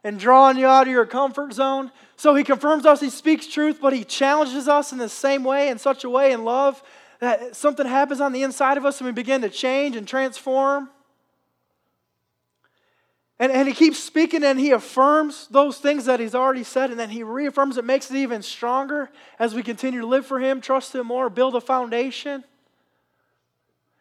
and 0.04 0.18
drawing 0.18 0.56
you 0.56 0.66
out 0.66 0.86
of 0.86 0.92
your 0.92 1.06
comfort 1.06 1.52
zone? 1.52 1.90
So 2.16 2.34
he 2.34 2.44
confirms 2.44 2.86
us, 2.86 3.00
he 3.00 3.10
speaks 3.10 3.46
truth, 3.46 3.78
but 3.80 3.92
he 3.92 4.04
challenges 4.04 4.68
us 4.68 4.92
in 4.92 4.98
the 4.98 5.08
same 5.08 5.42
way, 5.42 5.68
in 5.68 5.78
such 5.78 6.04
a 6.04 6.10
way, 6.10 6.32
in 6.32 6.44
love, 6.44 6.82
that 7.18 7.56
something 7.56 7.86
happens 7.86 8.20
on 8.20 8.32
the 8.32 8.42
inside 8.42 8.76
of 8.76 8.86
us 8.86 9.00
and 9.00 9.06
we 9.06 9.12
begin 9.12 9.42
to 9.42 9.50
change 9.50 9.96
and 9.96 10.06
transform. 10.06 10.88
And, 13.40 13.50
and 13.50 13.66
he 13.66 13.74
keeps 13.74 13.98
speaking 13.98 14.44
and 14.44 14.60
he 14.60 14.70
affirms 14.70 15.48
those 15.48 15.78
things 15.78 16.04
that 16.04 16.20
he's 16.20 16.34
already 16.34 16.62
said, 16.62 16.90
and 16.90 17.00
then 17.00 17.08
he 17.08 17.22
reaffirms 17.22 17.78
it, 17.78 17.84
makes 17.84 18.10
it 18.10 18.16
even 18.18 18.42
stronger 18.42 19.10
as 19.38 19.54
we 19.54 19.62
continue 19.62 20.02
to 20.02 20.06
live 20.06 20.26
for 20.26 20.38
him, 20.38 20.60
trust 20.60 20.94
him 20.94 21.06
more, 21.06 21.28
build 21.30 21.56
a 21.56 21.60
foundation. 21.60 22.44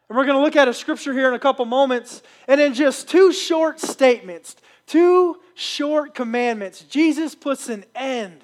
And 0.09 0.17
we're 0.17 0.25
going 0.25 0.37
to 0.37 0.41
look 0.41 0.55
at 0.55 0.67
a 0.67 0.73
scripture 0.73 1.13
here 1.13 1.27
in 1.27 1.35
a 1.35 1.39
couple 1.39 1.65
moments. 1.65 2.23
And 2.47 2.59
in 2.59 2.73
just 2.73 3.07
two 3.07 3.31
short 3.31 3.79
statements, 3.79 4.55
two 4.87 5.37
short 5.53 6.15
commandments, 6.15 6.81
Jesus 6.81 7.35
puts 7.35 7.69
an 7.69 7.85
end 7.93 8.43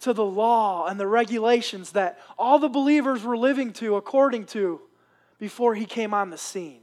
to 0.00 0.12
the 0.12 0.24
law 0.24 0.86
and 0.86 1.00
the 1.00 1.06
regulations 1.06 1.92
that 1.92 2.20
all 2.38 2.58
the 2.58 2.68
believers 2.68 3.24
were 3.24 3.36
living 3.36 3.72
to 3.74 3.96
according 3.96 4.44
to 4.46 4.80
before 5.38 5.74
he 5.74 5.86
came 5.86 6.12
on 6.12 6.30
the 6.30 6.38
scene. 6.38 6.80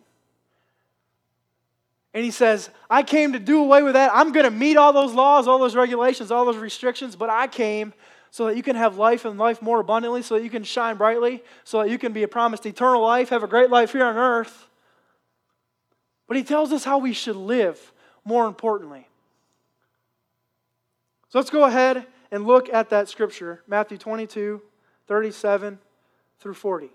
And 2.13 2.23
he 2.23 2.31
says, 2.31 2.69
I 2.89 3.03
came 3.03 3.33
to 3.33 3.39
do 3.39 3.61
away 3.61 3.83
with 3.83 3.93
that. 3.93 4.09
I'm 4.13 4.31
going 4.31 4.45
to 4.45 4.51
meet 4.51 4.77
all 4.77 4.93
those 4.93 5.13
laws, 5.13 5.47
all 5.47 5.59
those 5.59 5.75
regulations, 5.75 6.31
all 6.31 6.45
those 6.45 6.57
restrictions, 6.57 7.15
but 7.15 7.29
I 7.29 7.47
came 7.47 7.93
so 8.35 8.47
that 8.47 8.57
you 8.57 8.63
can 8.63 8.75
have 8.75 8.97
life 8.97 9.23
and 9.23 9.39
life 9.39 9.61
more 9.61 9.79
abundantly, 9.79 10.21
so 10.21 10.35
that 10.35 10.43
you 10.43 10.49
can 10.49 10.65
shine 10.65 10.97
brightly, 10.97 11.41
so 11.63 11.81
that 11.81 11.89
you 11.89 11.97
can 11.97 12.11
be 12.11 12.21
a 12.23 12.27
promised 12.27 12.65
eternal 12.65 13.01
life, 13.01 13.29
have 13.29 13.43
a 13.43 13.47
great 13.47 13.69
life 13.69 13.93
here 13.93 14.03
on 14.03 14.17
earth. 14.17 14.67
But 16.27 16.35
he 16.35 16.43
tells 16.43 16.73
us 16.73 16.83
how 16.83 16.97
we 16.97 17.13
should 17.13 17.37
live, 17.37 17.93
more 18.25 18.45
importantly. 18.45 19.07
So 21.29 21.39
let's 21.39 21.49
go 21.49 21.63
ahead 21.63 22.07
and 22.29 22.45
look 22.45 22.67
at 22.67 22.89
that 22.89 23.07
scripture 23.07 23.63
Matthew 23.67 23.97
22, 23.97 24.61
37 25.07 25.79
through 26.41 26.55
40. 26.55 26.89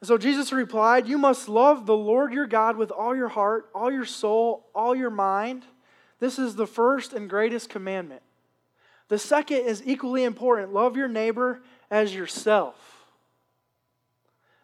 And 0.00 0.06
so 0.06 0.16
Jesus 0.16 0.52
replied, 0.52 1.08
You 1.08 1.18
must 1.18 1.48
love 1.48 1.84
the 1.84 1.96
Lord 1.96 2.32
your 2.32 2.46
God 2.46 2.76
with 2.76 2.92
all 2.92 3.16
your 3.16 3.26
heart, 3.26 3.68
all 3.74 3.90
your 3.90 4.04
soul, 4.04 4.68
all 4.72 4.94
your 4.94 5.10
mind. 5.10 5.64
This 6.20 6.38
is 6.38 6.56
the 6.56 6.66
first 6.66 7.12
and 7.12 7.30
greatest 7.30 7.68
commandment. 7.68 8.22
The 9.08 9.18
second 9.18 9.58
is 9.58 9.82
equally 9.86 10.24
important 10.24 10.72
love 10.72 10.96
your 10.96 11.08
neighbor 11.08 11.62
as 11.90 12.14
yourself. 12.14 12.76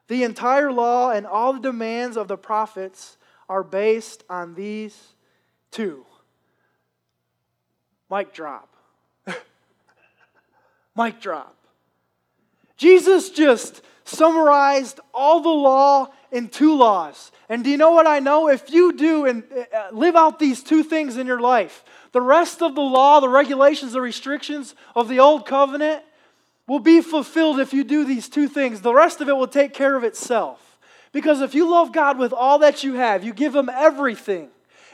The 0.08 0.22
entire 0.22 0.70
law 0.70 1.10
and 1.10 1.26
all 1.26 1.54
the 1.54 1.60
demands 1.60 2.16
of 2.16 2.28
the 2.28 2.36
prophets 2.36 3.16
are 3.48 3.62
based 3.62 4.22
on 4.28 4.54
these 4.54 5.14
two. 5.70 6.04
Mic 8.10 8.34
drop. 8.34 8.68
Mic 10.96 11.20
drop. 11.20 11.56
Jesus 12.76 13.30
just 13.30 13.82
summarized 14.04 15.00
all 15.14 15.40
the 15.40 15.48
law 15.48 16.12
in 16.34 16.48
two 16.48 16.74
laws. 16.74 17.30
And 17.48 17.62
do 17.62 17.70
you 17.70 17.76
know 17.76 17.92
what 17.92 18.08
I 18.08 18.18
know? 18.18 18.48
If 18.48 18.68
you 18.68 18.92
do 18.92 19.24
and 19.24 19.44
uh, 19.52 19.90
live 19.92 20.16
out 20.16 20.40
these 20.40 20.64
two 20.64 20.82
things 20.82 21.16
in 21.16 21.28
your 21.28 21.40
life, 21.40 21.84
the 22.10 22.20
rest 22.20 22.60
of 22.60 22.74
the 22.74 22.80
law, 22.80 23.20
the 23.20 23.28
regulations, 23.28 23.92
the 23.92 24.00
restrictions 24.00 24.74
of 24.96 25.08
the 25.08 25.20
old 25.20 25.46
covenant 25.46 26.02
will 26.66 26.80
be 26.80 27.00
fulfilled 27.00 27.60
if 27.60 27.72
you 27.72 27.84
do 27.84 28.04
these 28.04 28.28
two 28.28 28.48
things. 28.48 28.80
The 28.80 28.92
rest 28.92 29.20
of 29.20 29.28
it 29.28 29.36
will 29.36 29.46
take 29.46 29.74
care 29.74 29.94
of 29.94 30.02
itself. 30.02 30.76
Because 31.12 31.40
if 31.40 31.54
you 31.54 31.70
love 31.70 31.92
God 31.92 32.18
with 32.18 32.32
all 32.32 32.58
that 32.58 32.82
you 32.82 32.94
have, 32.94 33.22
you 33.22 33.32
give 33.32 33.54
Him 33.54 33.68
everything, 33.68 34.48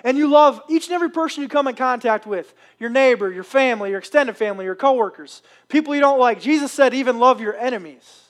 and 0.05 0.19
you 0.19 0.29
love 0.29 0.61
each 0.69 0.89
and 0.89 0.95
every 0.95 1.11
person 1.11 1.43
you 1.43 1.49
come 1.49 1.69
in 1.69 1.75
contact 1.75 2.27
with 2.27 2.53
your 2.79 2.91
neighbor, 2.91 3.33
your 3.33 3.45
family, 3.45 3.91
your 3.91 3.99
extended 4.01 4.37
family, 4.37 4.67
your 4.67 4.75
coworkers, 4.75 5.41
people 5.69 5.95
you 5.95 6.03
don't 6.03 6.21
like. 6.21 6.39
Jesus 6.39 6.71
said, 6.71 6.93
even 6.93 7.19
love 7.19 7.41
your 7.41 7.57
enemies. 7.57 8.30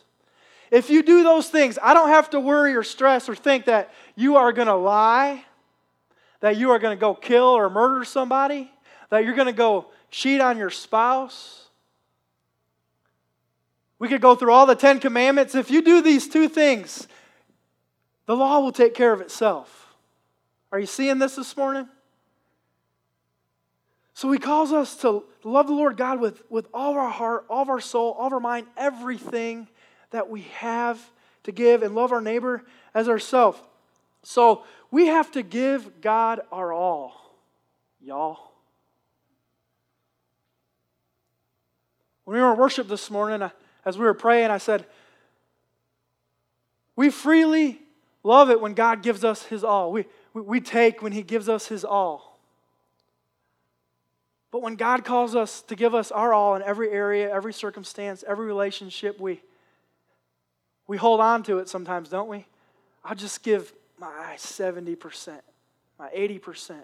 If 0.71 0.89
you 0.89 1.03
do 1.03 1.23
those 1.23 1.49
things, 1.49 1.79
I 1.83 1.95
don't 1.95 2.11
have 2.11 2.31
to 2.31 2.41
worry 2.41 2.77
or 2.77 2.83
stress 2.83 3.29
or 3.29 3.35
think 3.35 3.65
that 3.65 3.93
you 4.15 4.37
are 4.37 4.53
going 4.53 4.69
to 4.69 4.77
lie, 4.77 5.45
that 6.41 6.57
you 6.57 6.71
are 6.71 6.79
going 6.79 6.97
to 6.97 7.01
go 7.01 7.15
kill 7.15 7.45
or 7.45 7.69
murder 7.69 8.05
somebody, 8.05 8.71
that 9.11 9.25
you're 9.25 9.35
going 9.35 9.47
to 9.47 9.53
go 9.53 9.87
cheat 10.11 10.41
on 10.41 10.57
your 10.57 10.71
spouse. 10.71 11.69
We 13.99 14.09
could 14.09 14.21
go 14.21 14.35
through 14.35 14.53
all 14.53 14.65
the 14.65 14.77
Ten 14.77 15.01
Commandments. 15.01 15.55
If 15.55 15.71
you 15.71 15.83
do 15.83 16.01
these 16.01 16.29
two 16.29 16.49
things, 16.49 17.09
the 18.27 18.37
law 18.37 18.61
will 18.61 18.73
take 18.73 18.95
care 18.95 19.13
of 19.13 19.21
itself. 19.21 19.95
Are 20.73 20.79
you 20.79 20.87
seeing 20.87 21.19
this 21.19 21.35
this 21.35 21.57
morning? 21.57 21.89
So 24.15 24.31
he 24.31 24.39
calls 24.39 24.73
us 24.73 24.97
to 24.99 25.25
love 25.43 25.67
the 25.67 25.73
Lord 25.73 25.97
God 25.97 26.21
with, 26.21 26.43
with 26.51 26.69
all 26.73 26.93
of 26.93 26.97
our 26.97 27.11
heart, 27.11 27.47
all 27.51 27.63
of 27.63 27.69
our 27.69 27.81
soul, 27.81 28.13
all 28.13 28.29
of 28.29 28.33
our 28.33 28.41
mind, 28.41 28.67
everything 28.77 29.67
that 30.11 30.29
we 30.29 30.43
have 30.55 31.11
to 31.45 31.53
give 31.53 31.83
and 31.83 31.95
love 31.95 32.13
our 32.13 32.21
neighbor 32.21 32.65
as 32.95 33.09
ourselves. 33.09 33.59
So 34.23 34.65
we 34.91 35.07
have 35.07 35.31
to 35.33 35.43
give 35.43 36.01
God 36.01 36.41
our 36.53 36.73
all, 36.73 37.13
y'all. 38.01 38.51
When 42.25 42.37
we 42.37 42.43
were 42.43 42.53
in 42.53 42.59
worship 42.59 42.89
this 42.89 43.11
morning, 43.11 43.51
as 43.85 43.99
we 43.99 44.05
were 44.05 44.15
praying, 44.15 44.51
I 44.51 44.59
said, 44.59 44.87
We 46.95 47.11
freely 47.11 47.81
love 48.23 48.51
it 48.51 48.61
when 48.61 48.75
God 48.75 49.03
gives 49.03 49.25
us 49.25 49.45
His 49.45 49.65
all. 49.65 49.91
We, 49.91 50.05
we, 50.35 50.43
we 50.43 50.61
take 50.61 51.03
when 51.03 51.13
He 51.13 51.23
gives 51.23 51.49
us 51.49 51.67
His 51.67 51.85
all. 51.85 52.39
But 54.51 54.63
when 54.63 54.75
God 54.75 55.05
calls 55.05 55.35
us 55.37 55.63
to 55.63 55.77
give 55.77 55.95
us 55.95 56.11
our 56.11 56.35
all 56.35 56.57
in 56.57 56.63
every 56.63 56.91
area, 56.91 57.33
every 57.33 57.53
circumstance, 57.53 58.25
every 58.27 58.47
relationship, 58.47 59.21
we, 59.21 59.41
we 60.91 60.97
hold 60.97 61.21
on 61.21 61.45
to 61.45 61.59
it 61.59 61.69
sometimes, 61.69 62.09
don't 62.09 62.29
we? 62.29 62.45
I'll 63.05 63.15
just 63.15 63.45
give 63.45 63.73
my 63.97 64.35
70%, 64.37 65.39
my 66.01 66.09
80%. 66.09 66.79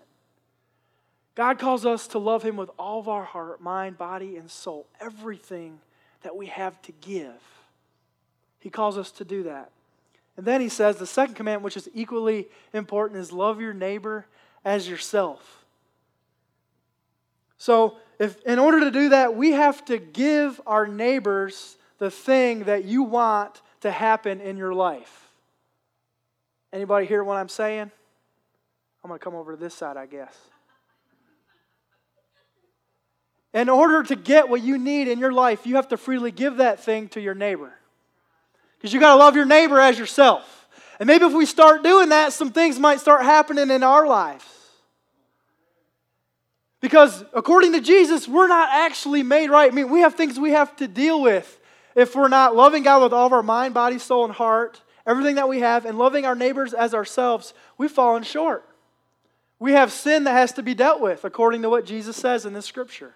God 1.35 1.59
calls 1.59 1.85
us 1.85 2.07
to 2.09 2.21
love 2.21 2.45
Him 2.45 2.57
with 2.57 2.71
all 2.79 3.01
of 3.01 3.09
our 3.09 3.25
heart, 3.25 3.61
mind, 3.61 3.99
body, 3.99 4.37
and 4.37 4.49
soul, 4.49 4.87
everything 5.01 5.81
that 6.23 6.37
we 6.37 6.47
have 6.47 6.81
to 6.83 6.93
give. 7.01 7.33
He 8.61 8.71
calls 8.71 8.97
us 8.97 9.11
to 9.11 9.25
do 9.25 9.43
that. 9.43 9.73
And 10.37 10.47
then 10.47 10.61
He 10.61 10.69
says 10.69 10.99
the 10.99 11.07
second 11.07 11.35
commandment, 11.35 11.65
which 11.65 11.77
is 11.77 11.89
equally 11.93 12.47
important, 12.73 13.19
is 13.19 13.33
love 13.33 13.61
your 13.61 13.75
neighbor 13.75 14.27
as 14.65 14.89
yourself. 14.89 15.65
So, 17.59 17.97
if 18.21 18.41
in 18.45 18.61
order 18.61 18.79
to 18.79 18.93
do 18.93 19.09
that, 19.09 19.35
we 19.35 19.51
have 19.51 19.85
to 19.87 19.99
give 19.99 20.61
our 20.65 20.87
neighbors 20.87 21.77
the 21.99 22.13
thing 22.13 22.65
that 22.65 22.85
you 22.85 23.03
want 23.03 23.63
to 23.81 23.91
happen 23.91 24.41
in 24.41 24.57
your 24.57 24.75
life. 24.75 25.29
Anybody 26.73 27.07
hear 27.07 27.23
what 27.25 27.37
I'm 27.37 27.49
saying? 27.49 27.91
I'm 29.03 29.09
going 29.09 29.19
to 29.19 29.25
come 29.25 29.35
over 29.35 29.53
to 29.53 29.57
this 29.57 29.75
side, 29.75 29.97
I 29.97 30.07
guess. 30.07 30.37
In 33.55 33.69
order 33.69 34.03
to 34.03 34.17
get 34.17 34.49
what 34.49 34.63
you 34.63 34.77
need 34.77 35.09
in 35.09 35.19
your 35.19 35.33
life, 35.33 35.67
you 35.67 35.77
have 35.77 35.89
to 35.89 35.97
freely 35.97 36.31
give 36.31 36.59
that 36.59 36.81
thing 36.81 37.09
to 37.11 37.21
your 37.21 37.35
neighbor. 37.35 37.73
Because 38.77 38.93
you 38.93 39.01
got 39.01 39.15
to 39.15 39.19
love 39.19 39.37
your 39.37 39.47
neighbor 39.47 39.81
as 39.81 39.99
yourself. 39.99 40.69
And 40.99 41.07
maybe 41.07 41.25
if 41.25 41.33
we 41.33 41.47
start 41.47 41.83
doing 41.83 42.11
that, 42.11 42.33
some 42.33 42.51
things 42.51 42.79
might 42.79 43.01
start 43.01 43.23
happening 43.23 43.71
in 43.71 43.83
our 43.83 44.07
lives. 44.07 44.45
Because 46.81 47.25
according 47.33 47.73
to 47.73 47.81
Jesus, 47.81 48.29
we're 48.29 48.49
not 48.49 48.69
actually 48.71 49.23
made 49.23 49.49
right. 49.49 49.71
I 49.71 49.75
mean, 49.75 49.91
we 49.91 50.01
have 50.01 50.15
things 50.15 50.39
we 50.39 50.51
have 50.51 50.77
to 50.77 50.87
deal 50.87 51.23
with 51.23 51.59
if 51.97 52.15
we're 52.15 52.29
not 52.29 52.55
loving 52.55 52.83
God 52.83 53.03
with 53.03 53.13
all 53.15 53.27
of 53.27 53.33
our 53.33 53.43
mind, 53.43 53.73
body, 53.75 53.99
soul, 53.99 54.27
and 54.27 54.35
heart, 54.35 54.83
everything 55.07 55.37
that 55.37 55.49
we 55.49 55.61
have, 55.61 55.87
and 55.87 55.99
loving 55.99 56.27
our 56.27 56.35
neighbors 56.35 56.75
as 56.75 56.95
ourselves, 56.95 57.55
we've 57.79 57.91
fallen 57.91 58.23
short. 58.23 58.69
We 59.59 59.73
have 59.73 59.91
sin 59.91 60.25
that 60.25 60.33
has 60.33 60.53
to 60.53 60.63
be 60.63 60.75
dealt 60.75 61.01
with, 61.01 61.25
according 61.25 61.63
to 61.63 61.71
what 61.71 61.87
Jesus 61.87 62.15
says 62.15 62.45
in 62.45 62.53
this 62.53 62.67
scripture. 62.67 63.15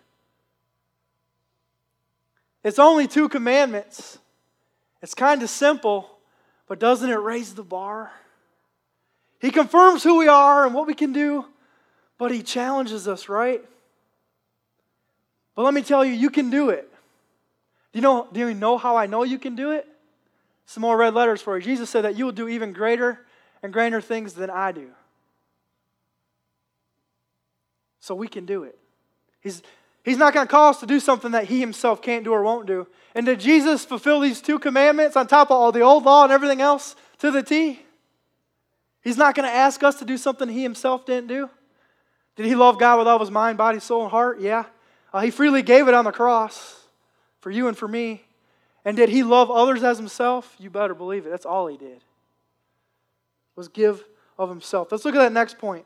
It's 2.64 2.78
only 2.78 3.06
two 3.06 3.28
commandments. 3.28 4.18
It's 5.02 5.14
kind 5.14 5.42
of 5.42 5.50
simple, 5.50 6.10
but 6.66 6.78
doesn't 6.78 7.08
it 7.08 7.14
raise 7.14 7.54
the 7.54 7.62
bar? 7.62 8.10
He 9.40 9.50
confirms 9.50 10.02
who 10.02 10.16
we 10.16 10.28
are 10.28 10.64
and 10.64 10.75
what 10.75 10.87
we 10.87 10.94
can 10.94 11.12
do, 11.12 11.44
but 12.16 12.30
He 12.30 12.42
challenges 12.42 13.06
us, 13.06 13.28
right? 13.28 13.62
But 15.54 15.64
let 15.64 15.75
me 15.75 15.82
tell 15.82 16.02
you, 16.02 16.12
you 16.12 16.30
can 16.30 16.49
do 16.49 16.70
it. 16.70 16.89
Do 17.92 17.99
you 17.99 18.02
know, 18.02 18.28
do 18.32 18.40
you 18.40 18.54
know 18.54 18.78
how 18.78 18.97
I 18.97 19.06
know 19.06 19.25
you 19.25 19.38
can 19.38 19.56
do 19.56 19.73
it? 19.73 19.87
Some 20.66 20.82
more 20.82 20.97
red 20.97 21.14
letters 21.14 21.42
for 21.42 21.59
you. 21.59 21.64
Jesus 21.64 21.90
said 21.90 22.04
that 22.04 22.16
you 22.16 22.25
will 22.25 22.32
do 22.32 22.49
even 22.49 22.73
greater 22.73 23.26
and 23.62 23.73
greater 23.73 24.00
things 24.00 24.35
than 24.35 24.50
I 24.50 24.73
do. 24.73 24.90
So 27.99 28.14
we 28.14 28.28
can 28.28 28.47
do 28.47 28.62
it. 28.62 28.78
He's, 29.40 29.62
he's 30.04 30.16
not 30.16 30.32
going 30.32 30.47
to 30.47 30.50
call 30.50 30.70
us 30.70 30.80
to 30.80 30.87
do 30.87 31.00
something 31.00 31.32
that 31.32 31.44
he 31.44 31.59
himself 31.61 32.00
can't 32.00 32.25
do 32.25 32.32
or 32.32 32.42
won't 32.42 32.66
do. 32.66 32.87
And 33.14 33.26
did 33.26 33.40
Jesus 33.40 33.85
fulfill 33.85 34.20
these 34.20 34.40
two 34.40 34.59
commandments 34.59 35.16
on 35.16 35.26
top 35.26 35.50
of 35.50 35.56
all 35.56 35.73
the 35.73 35.80
old 35.80 36.04
law 36.04 36.23
and 36.23 36.32
everything 36.32 36.61
else 36.61 36.94
to 37.18 37.30
the 37.30 37.42
T? 37.42 37.80
He's 39.02 39.16
not 39.16 39.35
going 39.35 39.49
to 39.49 39.54
ask 39.54 39.82
us 39.82 39.99
to 39.99 40.04
do 40.04 40.16
something 40.16 40.49
he 40.49 40.62
himself 40.62 41.04
didn't 41.04 41.28
do. 41.28 41.50
Did 42.37 42.47
he 42.47 42.54
love 42.54 42.78
God 42.78 42.99
with 42.99 43.09
all 43.09 43.18
his 43.18 43.30
mind, 43.30 43.59
body, 43.59 43.80
soul, 43.80 44.02
and 44.02 44.11
heart? 44.11 44.40
Yeah. 44.40 44.64
Uh, 45.12 45.20
he 45.20 45.30
freely 45.30 45.62
gave 45.62 45.88
it 45.88 45.94
on 45.94 46.04
the 46.04 46.12
cross 46.12 46.79
for 47.40 47.50
you 47.50 47.68
and 47.68 47.76
for 47.76 47.88
me. 47.88 48.25
And 48.85 48.97
did 48.97 49.09
he 49.09 49.23
love 49.23 49.50
others 49.50 49.82
as 49.82 49.99
himself? 49.99 50.54
You 50.59 50.70
better 50.70 50.94
believe 50.94 51.26
it. 51.26 51.30
That's 51.30 51.47
all 51.47 51.66
he 51.66 51.76
did. 51.76 52.02
Was 53.56 53.68
give 53.68 54.04
of 54.38 54.49
himself. 54.49 54.90
Let's 54.90 55.04
look 55.04 55.14
at 55.14 55.18
that 55.18 55.32
next 55.32 55.59
point. 55.59 55.85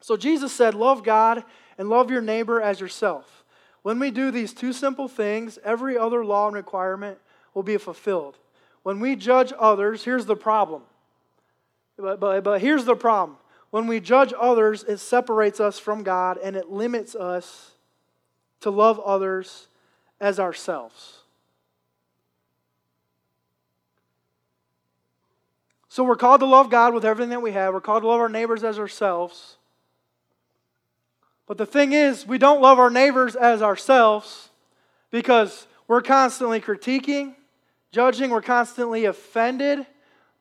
So 0.00 0.16
Jesus 0.16 0.52
said, 0.52 0.74
Love 0.74 1.04
God 1.04 1.44
and 1.76 1.88
love 1.88 2.10
your 2.10 2.22
neighbor 2.22 2.60
as 2.60 2.80
yourself. 2.80 3.44
When 3.82 3.98
we 3.98 4.10
do 4.10 4.30
these 4.30 4.54
two 4.54 4.72
simple 4.72 5.08
things, 5.08 5.58
every 5.64 5.98
other 5.98 6.24
law 6.24 6.46
and 6.46 6.54
requirement 6.54 7.18
will 7.52 7.62
be 7.62 7.76
fulfilled. 7.76 8.38
When 8.82 9.00
we 9.00 9.16
judge 9.16 9.52
others, 9.58 10.04
here's 10.04 10.26
the 10.26 10.36
problem. 10.36 10.82
But, 11.98 12.18
but, 12.20 12.42
but 12.42 12.60
here's 12.60 12.84
the 12.84 12.96
problem. 12.96 13.38
When 13.70 13.86
we 13.86 14.00
judge 14.00 14.32
others, 14.38 14.84
it 14.84 14.98
separates 14.98 15.60
us 15.60 15.78
from 15.78 16.02
God 16.02 16.38
and 16.42 16.56
it 16.56 16.70
limits 16.70 17.14
us 17.14 17.72
to 18.60 18.70
love 18.70 19.00
others 19.00 19.66
as 20.22 20.38
ourselves. 20.38 21.18
So 25.88 26.04
we're 26.04 26.16
called 26.16 26.40
to 26.40 26.46
love 26.46 26.70
God 26.70 26.94
with 26.94 27.04
everything 27.04 27.30
that 27.30 27.42
we 27.42 27.52
have. 27.52 27.74
We're 27.74 27.82
called 27.82 28.04
to 28.04 28.08
love 28.08 28.20
our 28.20 28.28
neighbors 28.28 28.64
as 28.64 28.78
ourselves. 28.78 29.56
But 31.46 31.58
the 31.58 31.66
thing 31.66 31.92
is, 31.92 32.26
we 32.26 32.38
don't 32.38 32.62
love 32.62 32.78
our 32.78 32.88
neighbors 32.88 33.36
as 33.36 33.60
ourselves 33.60 34.48
because 35.10 35.66
we're 35.88 36.00
constantly 36.00 36.60
critiquing, 36.60 37.34
judging, 37.90 38.30
we're 38.30 38.40
constantly 38.40 39.04
offended 39.04 39.84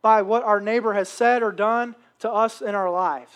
by 0.02 0.22
what 0.22 0.44
our 0.44 0.62
neighbor 0.62 0.94
has 0.94 1.10
said 1.10 1.44
or 1.44 1.52
done 1.52 1.96
to 2.20 2.32
us 2.32 2.62
in 2.62 2.76
our 2.76 2.90
lives. 2.90 3.32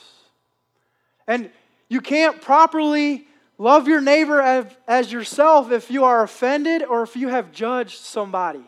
And 1.28 1.50
you 1.90 2.02
can't 2.02 2.40
properly 2.40 3.28
Love 3.58 3.88
your 3.88 4.02
neighbor 4.02 4.42
as, 4.42 4.66
as 4.88 5.12
yourself 5.12 5.72
if 5.72 5.90
you 5.90 6.04
are 6.04 6.24
offended 6.24 6.84
or 6.84 7.04
if 7.04 7.16
you 7.16 7.30
have 7.30 7.52
judged 7.52 8.00
somebody. 8.00 8.64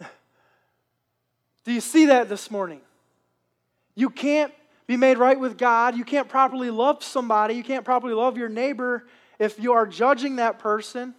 Do 1.64 1.72
you 1.72 1.80
see 1.80 2.06
that 2.06 2.28
this 2.28 2.50
morning? 2.50 2.80
You 3.94 4.10
can't 4.10 4.52
be 4.86 4.96
made 4.96 5.18
right 5.18 5.38
with 5.38 5.56
God. 5.56 5.96
You 5.96 6.04
can't 6.04 6.28
properly 6.28 6.70
love 6.70 7.02
somebody. 7.02 7.54
You 7.54 7.62
can't 7.62 7.84
properly 7.84 8.12
love 8.12 8.36
your 8.36 8.48
neighbor 8.48 9.06
if 9.38 9.58
you 9.58 9.72
are 9.72 9.86
judging 9.86 10.36
that 10.36 10.58
person 10.58 11.14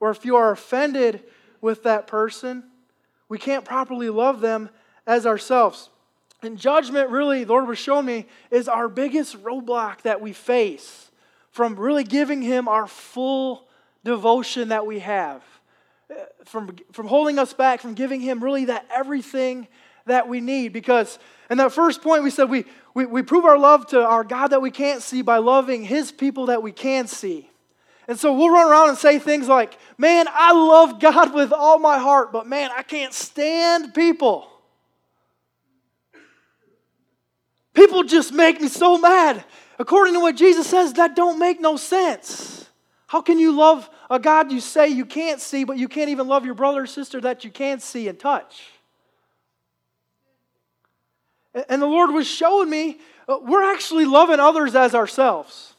or 0.00 0.10
if 0.10 0.24
you 0.24 0.36
are 0.36 0.52
offended 0.52 1.22
with 1.60 1.82
that 1.82 2.06
person. 2.06 2.64
We 3.28 3.38
can't 3.38 3.64
properly 3.64 4.08
love 4.10 4.40
them 4.40 4.70
as 5.06 5.26
ourselves. 5.26 5.90
And 6.42 6.58
judgment, 6.58 7.10
really, 7.10 7.44
the 7.44 7.52
Lord 7.52 7.68
was 7.68 7.78
showing 7.78 8.04
me, 8.04 8.26
is 8.50 8.68
our 8.68 8.88
biggest 8.88 9.40
roadblock 9.44 10.02
that 10.02 10.20
we 10.20 10.32
face 10.32 11.10
from 11.50 11.76
really 11.76 12.02
giving 12.02 12.42
Him 12.42 12.66
our 12.66 12.88
full 12.88 13.68
devotion 14.04 14.68
that 14.68 14.84
we 14.84 14.98
have, 14.98 15.42
uh, 16.10 16.14
from, 16.44 16.74
from 16.90 17.06
holding 17.06 17.38
us 17.38 17.52
back, 17.52 17.80
from 17.80 17.94
giving 17.94 18.20
Him 18.20 18.42
really 18.42 18.64
that 18.64 18.86
everything 18.92 19.68
that 20.06 20.28
we 20.28 20.40
need. 20.40 20.72
Because 20.72 21.20
in 21.48 21.58
that 21.58 21.72
first 21.72 22.02
point, 22.02 22.24
we 22.24 22.30
said 22.30 22.50
we, 22.50 22.64
we, 22.92 23.06
we 23.06 23.22
prove 23.22 23.44
our 23.44 23.58
love 23.58 23.86
to 23.88 24.04
our 24.04 24.24
God 24.24 24.48
that 24.48 24.60
we 24.60 24.72
can't 24.72 25.00
see 25.00 25.22
by 25.22 25.38
loving 25.38 25.84
His 25.84 26.10
people 26.10 26.46
that 26.46 26.62
we 26.62 26.72
can 26.72 27.06
see. 27.06 27.48
And 28.08 28.18
so 28.18 28.32
we'll 28.32 28.50
run 28.50 28.68
around 28.68 28.88
and 28.88 28.98
say 28.98 29.20
things 29.20 29.46
like, 29.46 29.78
Man, 29.96 30.26
I 30.28 30.52
love 30.52 30.98
God 30.98 31.32
with 31.32 31.52
all 31.52 31.78
my 31.78 31.98
heart, 31.98 32.32
but 32.32 32.48
man, 32.48 32.70
I 32.76 32.82
can't 32.82 33.14
stand 33.14 33.94
people. 33.94 34.48
People 37.74 38.04
just 38.04 38.32
make 38.32 38.60
me 38.60 38.68
so 38.68 38.98
mad. 38.98 39.44
According 39.78 40.14
to 40.14 40.20
what 40.20 40.36
Jesus 40.36 40.66
says, 40.66 40.92
that 40.94 41.16
don't 41.16 41.38
make 41.38 41.60
no 41.60 41.76
sense. 41.76 42.68
How 43.06 43.20
can 43.20 43.38
you 43.38 43.52
love 43.52 43.88
a 44.10 44.18
God 44.18 44.52
you 44.52 44.60
say 44.60 44.88
you 44.88 45.06
can't 45.06 45.40
see, 45.40 45.64
but 45.64 45.78
you 45.78 45.88
can't 45.88 46.10
even 46.10 46.28
love 46.28 46.44
your 46.44 46.54
brother 46.54 46.82
or 46.82 46.86
sister 46.86 47.20
that 47.22 47.44
you 47.44 47.50
can't 47.50 47.82
see 47.82 48.08
and 48.08 48.18
touch? 48.18 48.70
And 51.68 51.82
the 51.82 51.86
Lord 51.86 52.10
was 52.10 52.26
showing 52.26 52.70
me 52.70 52.98
uh, 53.28 53.38
we're 53.42 53.62
actually 53.62 54.04
loving 54.04 54.40
others 54.40 54.74
as 54.74 54.94
ourselves 54.94 55.74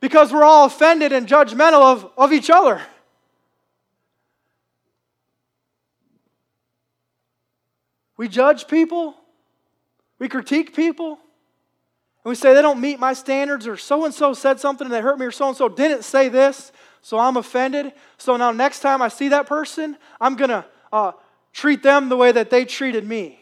because 0.00 0.32
we're 0.32 0.44
all 0.44 0.66
offended 0.66 1.12
and 1.12 1.26
judgmental 1.26 1.82
of, 1.82 2.10
of 2.16 2.32
each 2.32 2.50
other. 2.50 2.80
We 8.16 8.28
judge 8.28 8.68
people 8.68 9.16
we 10.20 10.28
critique 10.28 10.76
people. 10.76 11.18
And 12.22 12.28
we 12.30 12.36
say 12.36 12.54
they 12.54 12.62
don't 12.62 12.80
meet 12.80 13.00
my 13.00 13.14
standards, 13.14 13.66
or 13.66 13.76
so 13.76 14.04
and 14.04 14.14
so 14.14 14.34
said 14.34 14.60
something 14.60 14.84
and 14.84 14.94
they 14.94 15.00
hurt 15.00 15.18
me, 15.18 15.26
or 15.26 15.32
so 15.32 15.48
and 15.48 15.56
so 15.56 15.68
didn't 15.68 16.04
say 16.04 16.28
this, 16.28 16.70
so 17.00 17.18
I'm 17.18 17.36
offended. 17.38 17.92
So 18.18 18.36
now, 18.36 18.52
next 18.52 18.80
time 18.80 19.00
I 19.02 19.08
see 19.08 19.28
that 19.28 19.46
person, 19.46 19.96
I'm 20.20 20.36
going 20.36 20.50
to 20.50 20.64
uh, 20.92 21.12
treat 21.52 21.82
them 21.82 22.10
the 22.10 22.16
way 22.16 22.30
that 22.30 22.50
they 22.50 22.66
treated 22.66 23.08
me. 23.08 23.38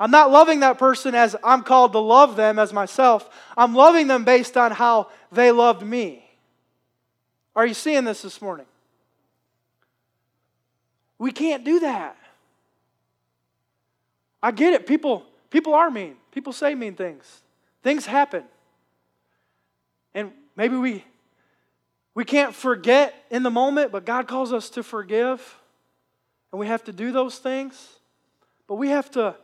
I'm 0.00 0.10
not 0.10 0.30
loving 0.30 0.60
that 0.60 0.78
person 0.78 1.14
as 1.14 1.34
I'm 1.42 1.62
called 1.62 1.92
to 1.92 1.98
love 2.00 2.36
them 2.36 2.58
as 2.58 2.72
myself. 2.72 3.28
I'm 3.56 3.74
loving 3.74 4.08
them 4.08 4.24
based 4.24 4.56
on 4.56 4.72
how 4.72 5.10
they 5.30 5.50
loved 5.50 5.84
me. 5.84 6.24
Are 7.54 7.66
you 7.66 7.74
seeing 7.74 8.04
this 8.04 8.22
this 8.22 8.42
morning? 8.42 8.66
We 11.18 11.32
can't 11.32 11.64
do 11.64 11.80
that. 11.80 12.16
I 14.40 14.52
get 14.52 14.74
it. 14.74 14.86
People 14.86 15.24
People 15.50 15.74
are 15.74 15.90
mean. 15.90 16.16
People 16.30 16.52
say 16.52 16.74
mean 16.74 16.94
things. 16.94 17.42
Things 17.82 18.06
happen. 18.06 18.44
And 20.14 20.32
maybe 20.56 20.76
we 20.76 21.04
we 22.14 22.24
can't 22.24 22.54
forget 22.54 23.14
in 23.30 23.44
the 23.44 23.50
moment, 23.50 23.92
but 23.92 24.04
God 24.04 24.26
calls 24.26 24.52
us 24.52 24.70
to 24.70 24.82
forgive. 24.82 25.60
And 26.50 26.58
we 26.58 26.66
have 26.66 26.82
to 26.84 26.92
do 26.92 27.12
those 27.12 27.38
things. 27.38 28.00
But 28.66 28.74
we 28.74 28.88
have 28.88 29.10
to 29.12 29.36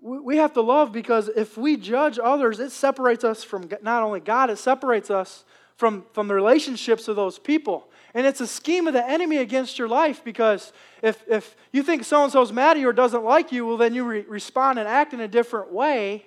we 0.00 0.36
have 0.36 0.52
to 0.54 0.60
love 0.60 0.92
because 0.92 1.28
if 1.28 1.58
we 1.58 1.76
judge 1.76 2.18
others, 2.22 2.60
it 2.60 2.70
separates 2.70 3.24
us 3.24 3.42
from 3.42 3.68
not 3.82 4.02
only 4.02 4.20
God, 4.20 4.50
it 4.50 4.58
separates 4.58 5.10
us 5.10 5.44
from, 5.76 6.04
from 6.12 6.28
the 6.28 6.34
relationships 6.34 7.08
of 7.08 7.16
those 7.16 7.38
people. 7.38 7.89
And 8.14 8.26
it's 8.26 8.40
a 8.40 8.46
scheme 8.46 8.86
of 8.86 8.92
the 8.92 9.08
enemy 9.08 9.36
against 9.36 9.78
your 9.78 9.88
life 9.88 10.24
because 10.24 10.72
if, 11.02 11.22
if 11.28 11.56
you 11.72 11.82
think 11.82 12.04
so 12.04 12.24
and 12.24 12.32
so's 12.32 12.52
mad 12.52 12.76
at 12.76 12.80
you 12.80 12.88
or 12.88 12.92
doesn't 12.92 13.22
like 13.22 13.52
you, 13.52 13.66
well, 13.66 13.76
then 13.76 13.94
you 13.94 14.04
re- 14.04 14.24
respond 14.28 14.78
and 14.78 14.88
act 14.88 15.12
in 15.12 15.20
a 15.20 15.28
different 15.28 15.72
way. 15.72 16.26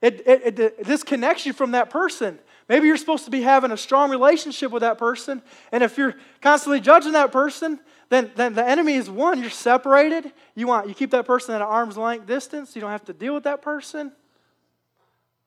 It, 0.00 0.22
it, 0.26 0.58
it, 0.58 0.84
disconnects 0.84 1.46
you 1.46 1.52
from 1.52 1.72
that 1.72 1.90
person. 1.90 2.38
Maybe 2.68 2.86
you're 2.86 2.96
supposed 2.96 3.24
to 3.24 3.30
be 3.30 3.42
having 3.42 3.70
a 3.70 3.76
strong 3.76 4.10
relationship 4.10 4.70
with 4.70 4.82
that 4.82 4.98
person, 4.98 5.42
and 5.70 5.82
if 5.82 5.98
you're 5.98 6.14
constantly 6.40 6.80
judging 6.80 7.12
that 7.12 7.32
person, 7.32 7.78
then, 8.08 8.30
then 8.34 8.54
the 8.54 8.68
enemy 8.68 8.94
is 8.94 9.08
one, 9.08 9.40
you're 9.40 9.50
separated. 9.50 10.32
You 10.54 10.66
want 10.66 10.86
you 10.88 10.94
keep 10.94 11.10
that 11.12 11.24
person 11.24 11.54
at 11.54 11.60
an 11.60 11.66
arm's 11.66 11.96
length 11.96 12.26
distance. 12.26 12.74
You 12.74 12.82
don't 12.82 12.90
have 12.90 13.04
to 13.06 13.12
deal 13.12 13.32
with 13.32 13.44
that 13.44 13.62
person. 13.62 14.12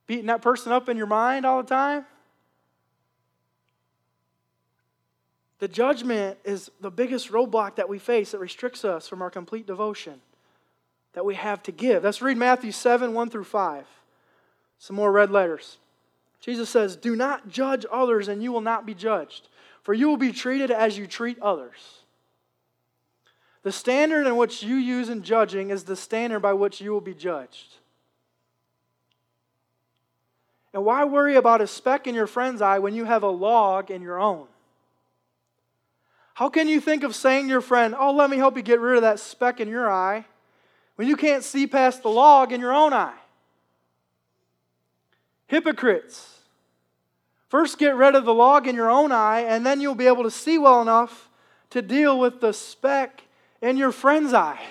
Beating 0.07 0.27
that 0.27 0.41
person 0.41 0.71
up 0.71 0.89
in 0.89 0.97
your 0.97 1.05
mind 1.05 1.45
all 1.45 1.61
the 1.61 1.69
time. 1.69 2.05
The 5.59 5.67
judgment 5.67 6.37
is 6.43 6.69
the 6.81 6.91
biggest 6.91 7.31
roadblock 7.31 7.75
that 7.75 7.87
we 7.87 7.97
face 7.97 8.31
that 8.31 8.39
restricts 8.39 8.83
us 8.83 9.07
from 9.07 9.21
our 9.21 9.29
complete 9.29 9.65
devotion 9.65 10.21
that 11.13 11.25
we 11.25 11.35
have 11.35 11.63
to 11.63 11.71
give. 11.71 12.03
Let's 12.03 12.21
read 12.21 12.37
Matthew 12.37 12.71
7 12.71 13.13
1 13.13 13.29
through 13.29 13.45
5. 13.45 13.85
Some 14.79 14.95
more 14.97 15.11
red 15.11 15.31
letters. 15.31 15.77
Jesus 16.41 16.69
says, 16.69 16.95
Do 16.95 17.15
not 17.15 17.47
judge 17.47 17.85
others, 17.91 18.27
and 18.27 18.43
you 18.43 18.51
will 18.51 18.61
not 18.61 18.85
be 18.85 18.93
judged, 18.93 19.47
for 19.81 19.93
you 19.93 20.09
will 20.09 20.17
be 20.17 20.33
treated 20.33 20.71
as 20.71 20.97
you 20.97 21.07
treat 21.07 21.39
others. 21.39 22.01
The 23.63 23.71
standard 23.71 24.27
in 24.27 24.35
which 24.35 24.61
you 24.61 24.75
use 24.75 25.09
in 25.09 25.23
judging 25.23 25.71
is 25.71 25.85
the 25.85 25.95
standard 25.95 26.41
by 26.41 26.53
which 26.53 26.81
you 26.81 26.91
will 26.91 27.01
be 27.01 27.15
judged. 27.15 27.77
And 30.73 30.83
why 30.83 31.05
worry 31.05 31.35
about 31.35 31.61
a 31.61 31.67
speck 31.67 32.05
in 32.05 32.13
your 32.13 32.27
friend's 32.27 32.61
eye 32.61 32.79
when 32.79 32.93
you 32.93 33.05
have 33.05 33.23
a 33.23 33.29
log 33.29 33.89
in 33.89 34.01
your 34.01 34.19
own? 34.19 34.45
How 36.35 36.49
can 36.49 36.67
you 36.67 36.81
think 36.81 37.03
of 37.03 37.15
saying 37.15 37.45
to 37.45 37.49
your 37.49 37.61
friend, 37.61 37.95
Oh, 37.97 38.11
let 38.11 38.29
me 38.29 38.35
help 38.35 38.57
you 38.57 38.61
get 38.61 38.81
rid 38.81 38.97
of 38.97 39.03
that 39.03 39.19
speck 39.19 39.61
in 39.61 39.69
your 39.69 39.89
eye, 39.89 40.25
when 40.95 41.07
you 41.07 41.15
can't 41.15 41.45
see 41.45 41.65
past 41.65 42.03
the 42.03 42.09
log 42.09 42.51
in 42.51 42.59
your 42.59 42.73
own 42.73 42.91
eye? 42.91 43.15
Hypocrites. 45.47 46.39
First, 47.47 47.77
get 47.77 47.95
rid 47.95 48.15
of 48.15 48.25
the 48.25 48.33
log 48.33 48.67
in 48.67 48.75
your 48.75 48.91
own 48.91 49.13
eye, 49.13 49.41
and 49.47 49.65
then 49.65 49.79
you'll 49.79 49.95
be 49.95 50.07
able 50.07 50.23
to 50.23 50.31
see 50.31 50.57
well 50.57 50.81
enough 50.81 51.29
to 51.69 51.81
deal 51.81 52.19
with 52.19 52.41
the 52.41 52.51
speck 52.51 53.23
in 53.61 53.77
your 53.77 53.93
friend's 53.93 54.33
eye. 54.33 54.61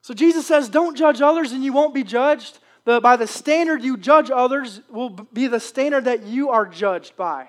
So 0.00 0.14
Jesus 0.14 0.46
says, 0.46 0.68
Don't 0.68 0.96
judge 0.96 1.20
others, 1.20 1.50
and 1.50 1.64
you 1.64 1.72
won't 1.72 1.92
be 1.92 2.04
judged. 2.04 2.60
The, 2.84 3.00
by 3.00 3.16
the 3.16 3.26
standard 3.26 3.82
you 3.82 3.96
judge 3.96 4.30
others 4.30 4.80
will 4.88 5.10
be 5.10 5.48
the 5.48 5.58
standard 5.58 6.04
that 6.04 6.22
you 6.22 6.50
are 6.50 6.66
judged 6.66 7.16
by. 7.16 7.48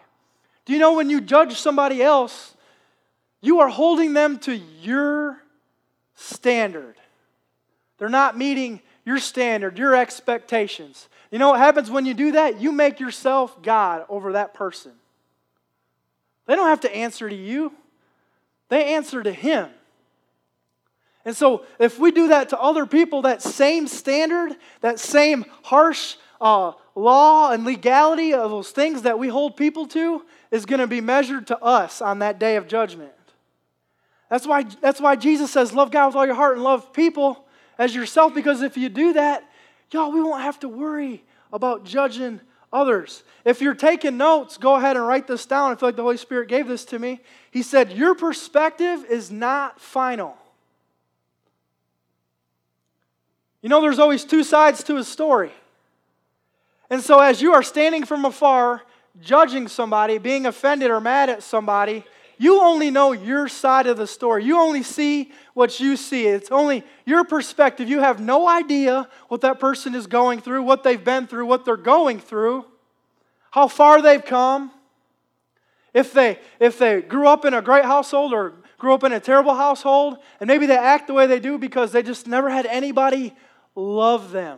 Do 0.65 0.74
you 0.74 0.80
know 0.80 0.93
when 0.93 1.10
you 1.10 1.21
judge 1.21 1.60
somebody 1.60 2.02
else, 2.04 2.56
you 3.41 3.60
are 3.60 3.69
holding 3.69 4.13
them 4.13 4.39
to 4.39 4.56
your 4.56 5.41
standard? 6.15 6.95
They're 7.97 8.10
not 8.10 8.38
meeting 8.38 8.82
your 9.06 9.17
standard, 9.17 9.78
your 9.78 9.95
expectations. 9.95 11.10
You 11.32 11.39
know 11.39 11.50
what 11.50 11.60
happens 11.60 11.89
when 11.89 12.06
you 12.06 12.13
do 12.13 12.34
that? 12.34 12.62
You 12.62 12.71
make 12.71 13.00
yourself 13.00 13.62
God 13.63 14.06
over 14.10 14.34
that 14.34 14.54
person. 14.54 14.91
They 16.45 16.56
don't 16.56 16.67
have 16.67 16.82
to 16.82 16.95
answer 16.95 17.30
to 17.30 17.36
you, 17.36 17.71
they 18.69 18.93
answer 18.95 19.24
to 19.24 19.32
Him. 19.32 19.69
And 21.24 21.38
so, 21.38 21.65
if 21.78 22.00
we 22.00 22.12
do 22.12 22.30
that 22.30 22.50
to 22.50 22.60
other 22.60 22.88
people, 22.88 23.21
that 23.24 23.43
same 23.43 23.88
standard, 23.88 24.56
that 24.82 25.00
same 25.00 25.45
harsh 25.62 26.15
uh, 26.39 26.71
law 26.95 27.52
and 27.52 27.63
legality 27.63 28.34
of 28.34 28.50
those 28.50 28.71
things 28.71 29.04
that 29.04 29.19
we 29.19 29.28
hold 29.28 29.56
people 29.56 29.86
to 29.88 30.24
is 30.52 30.66
going 30.66 30.80
to 30.80 30.88
be 30.88 31.02
measured 31.02 31.48
to 31.48 31.58
us 31.60 32.02
on 32.02 32.20
that 32.20 32.38
day 32.38 32.58
of 32.58 32.68
judgment. 32.68 33.12
That's 34.30 34.46
why, 34.46 34.64
that's 34.64 35.02
why 35.02 35.16
Jesus 35.16 35.52
says, 35.52 35.74
Love 35.74 35.92
God 35.92 36.08
with 36.08 36.16
all 36.16 36.26
your 36.26 36.36
heart 36.36 36.56
and 36.56 36.64
love 36.64 36.94
people 36.94 37.46
as 37.78 37.96
yourself, 37.96 38.34
because 38.34 38.62
if 38.62 38.78
you 38.78 38.90
do 38.90 39.14
that, 39.14 39.50
y'all, 39.92 40.12
we 40.12 40.22
won't 40.22 40.42
have 40.42 40.60
to 40.60 40.70
worry 40.70 41.24
about 41.52 41.84
judging 41.84 42.40
others. 42.72 43.24
If 43.44 43.62
you're 43.62 43.74
taking 43.74 44.18
notes, 44.18 44.58
go 44.58 44.76
ahead 44.76 44.96
and 44.96 45.06
write 45.06 45.28
this 45.28 45.46
down. 45.46 45.72
I 45.72 45.76
feel 45.76 45.90
like 45.90 45.96
the 45.96 46.04
Holy 46.04 46.18
Spirit 46.18 46.48
gave 46.48 46.68
this 46.68 46.86
to 46.86 47.00
me. 47.00 47.20
He 47.50 47.62
said, 47.62 47.92
Your 47.92 48.16
perspective 48.16 49.06
is 49.10 49.32
not 49.32 49.80
final. 49.80 50.38
You 53.62 53.70
know, 53.70 53.82
there's 53.82 54.00
always 54.00 54.24
two 54.24 54.44
sides 54.44 54.84
to 54.86 54.98
a 54.98 55.04
story. 55.04 55.52
And 56.90 57.02
so, 57.02 57.20
as 57.20 57.42
you 57.42 57.54
are 57.54 57.64
standing 57.64 58.06
from 58.06 58.26
afar, 58.26 58.82
judging 59.19 59.67
somebody, 59.67 60.17
being 60.17 60.45
offended 60.45 60.91
or 60.91 61.02
mad 61.02 61.30
at 61.30 61.43
somebody, 61.43 62.06
you 62.38 62.60
only 62.60 62.89
know 62.89 63.12
your 63.12 63.47
side 63.47 63.86
of 63.86 63.97
the 63.97 64.08
story. 64.08 64.43
You 64.43 64.58
only 64.58 64.82
see 64.82 65.32
what 65.54 65.80
you 65.80 65.95
see. 65.95 66.26
It's 66.26 66.50
only 66.50 66.84
your 67.06 67.24
perspective. 67.24 67.88
You 67.88 68.00
have 68.00 68.19
no 68.19 68.47
idea 68.47 69.08
what 69.28 69.41
that 69.41 69.60
person 69.60 69.93
is 69.93 70.08
going 70.08 70.41
through, 70.41 70.63
what 70.63 70.84
they've 70.84 71.04
been 71.04 71.28
through, 71.28 71.45
what 71.45 71.65
they're 71.65 71.78
going 71.78 72.19
through, 72.19 72.65
how 73.52 73.67
far 73.67 74.02
they've 74.02 74.26
come. 74.26 74.71
If 75.93 76.13
they, 76.13 76.39
if 76.60 76.80
they 76.80 77.02
grew 77.02 77.28
up 77.28 77.45
in 77.45 77.54
a 77.54 77.62
great 77.62 77.86
household 77.86 78.34
or 78.34 78.54
grew 78.80 78.95
up 78.95 79.04
in 79.04 79.12
a 79.12 79.19
terrible 79.19 79.54
household, 79.54 80.17
and 80.39 80.47
maybe 80.47 80.65
they 80.65 80.78
act 80.78 81.06
the 81.06 81.13
way 81.13 81.28
they 81.28 81.39
do 81.39 81.60
because 81.60 81.91
they 81.91 82.02
just 82.02 82.26
never 82.26 82.50
had 82.50 82.65
anybody 82.65 83.36
love 83.76 84.32
them. 84.32 84.58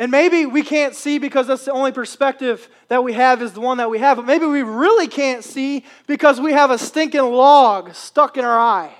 And 0.00 0.10
maybe 0.10 0.46
we 0.46 0.62
can't 0.62 0.94
see 0.94 1.18
because 1.18 1.46
that's 1.46 1.66
the 1.66 1.72
only 1.72 1.92
perspective 1.92 2.70
that 2.88 3.04
we 3.04 3.12
have 3.12 3.42
is 3.42 3.52
the 3.52 3.60
one 3.60 3.76
that 3.76 3.90
we 3.90 3.98
have. 3.98 4.16
But 4.16 4.24
maybe 4.24 4.46
we 4.46 4.62
really 4.62 5.06
can't 5.06 5.44
see 5.44 5.84
because 6.06 6.40
we 6.40 6.54
have 6.54 6.70
a 6.70 6.78
stinking 6.78 7.20
log 7.20 7.94
stuck 7.94 8.38
in 8.38 8.44
our 8.46 8.58
eye. 8.58 8.94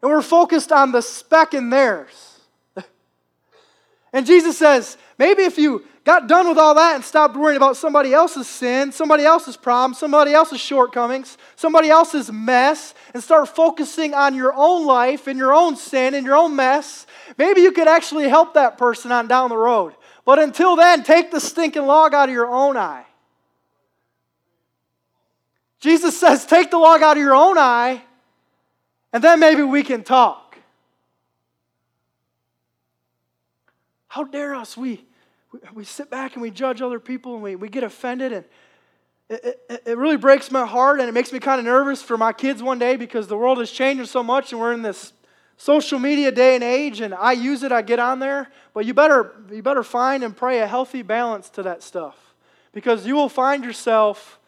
And 0.00 0.10
we're 0.10 0.22
focused 0.22 0.72
on 0.72 0.92
the 0.92 1.02
speck 1.02 1.52
in 1.52 1.68
theirs. 1.68 2.33
And 4.14 4.24
Jesus 4.24 4.56
says, 4.56 4.96
maybe 5.18 5.42
if 5.42 5.58
you 5.58 5.84
got 6.04 6.28
done 6.28 6.48
with 6.48 6.56
all 6.56 6.76
that 6.76 6.94
and 6.94 7.04
stopped 7.04 7.36
worrying 7.36 7.56
about 7.56 7.76
somebody 7.76 8.12
else's 8.12 8.46
sin, 8.46 8.92
somebody 8.92 9.24
else's 9.24 9.56
problem, 9.56 9.92
somebody 9.92 10.32
else's 10.32 10.60
shortcomings, 10.60 11.36
somebody 11.56 11.90
else's 11.90 12.30
mess, 12.30 12.94
and 13.12 13.22
start 13.22 13.48
focusing 13.48 14.14
on 14.14 14.36
your 14.36 14.52
own 14.54 14.86
life 14.86 15.26
and 15.26 15.36
your 15.36 15.52
own 15.52 15.74
sin 15.74 16.14
and 16.14 16.24
your 16.24 16.36
own 16.36 16.54
mess, 16.54 17.08
maybe 17.36 17.62
you 17.62 17.72
could 17.72 17.88
actually 17.88 18.28
help 18.28 18.54
that 18.54 18.78
person 18.78 19.10
on 19.10 19.26
down 19.26 19.50
the 19.50 19.56
road. 19.56 19.94
But 20.24 20.38
until 20.38 20.76
then, 20.76 21.02
take 21.02 21.32
the 21.32 21.40
stinking 21.40 21.86
log 21.86 22.14
out 22.14 22.28
of 22.28 22.34
your 22.34 22.48
own 22.48 22.76
eye. 22.76 23.06
Jesus 25.80 26.18
says, 26.18 26.46
take 26.46 26.70
the 26.70 26.78
log 26.78 27.02
out 27.02 27.16
of 27.16 27.22
your 27.22 27.34
own 27.34 27.58
eye, 27.58 28.02
and 29.12 29.24
then 29.24 29.40
maybe 29.40 29.62
we 29.62 29.82
can 29.82 30.04
talk. 30.04 30.43
How 34.14 34.22
dare 34.22 34.54
us? 34.54 34.76
We 34.76 35.04
we 35.72 35.82
sit 35.82 36.08
back 36.08 36.34
and 36.34 36.42
we 36.42 36.52
judge 36.52 36.80
other 36.80 37.00
people 37.00 37.34
and 37.34 37.42
we, 37.42 37.56
we 37.56 37.68
get 37.68 37.82
offended 37.82 38.32
and 38.32 38.44
it, 39.28 39.60
it, 39.68 39.82
it 39.86 39.98
really 39.98 40.16
breaks 40.16 40.52
my 40.52 40.64
heart 40.64 41.00
and 41.00 41.08
it 41.08 41.12
makes 41.12 41.32
me 41.32 41.40
kind 41.40 41.58
of 41.58 41.64
nervous 41.64 42.00
for 42.00 42.16
my 42.16 42.32
kids 42.32 42.62
one 42.62 42.78
day 42.78 42.94
because 42.94 43.26
the 43.26 43.36
world 43.36 43.58
is 43.58 43.72
changing 43.72 44.06
so 44.06 44.22
much 44.22 44.52
and 44.52 44.60
we're 44.60 44.72
in 44.72 44.82
this 44.82 45.12
social 45.56 45.98
media 45.98 46.30
day 46.30 46.54
and 46.54 46.62
age 46.62 47.00
and 47.00 47.12
I 47.12 47.32
use 47.32 47.64
it, 47.64 47.72
I 47.72 47.82
get 47.82 47.98
on 47.98 48.20
there. 48.20 48.52
But 48.72 48.86
you 48.86 48.94
better, 48.94 49.34
you 49.50 49.64
better 49.64 49.82
find 49.82 50.22
and 50.22 50.36
pray 50.36 50.60
a 50.60 50.68
healthy 50.68 51.02
balance 51.02 51.50
to 51.50 51.64
that 51.64 51.82
stuff 51.82 52.36
because 52.70 53.04
you 53.04 53.16
will 53.16 53.28
find 53.28 53.64
yourself 53.64 54.38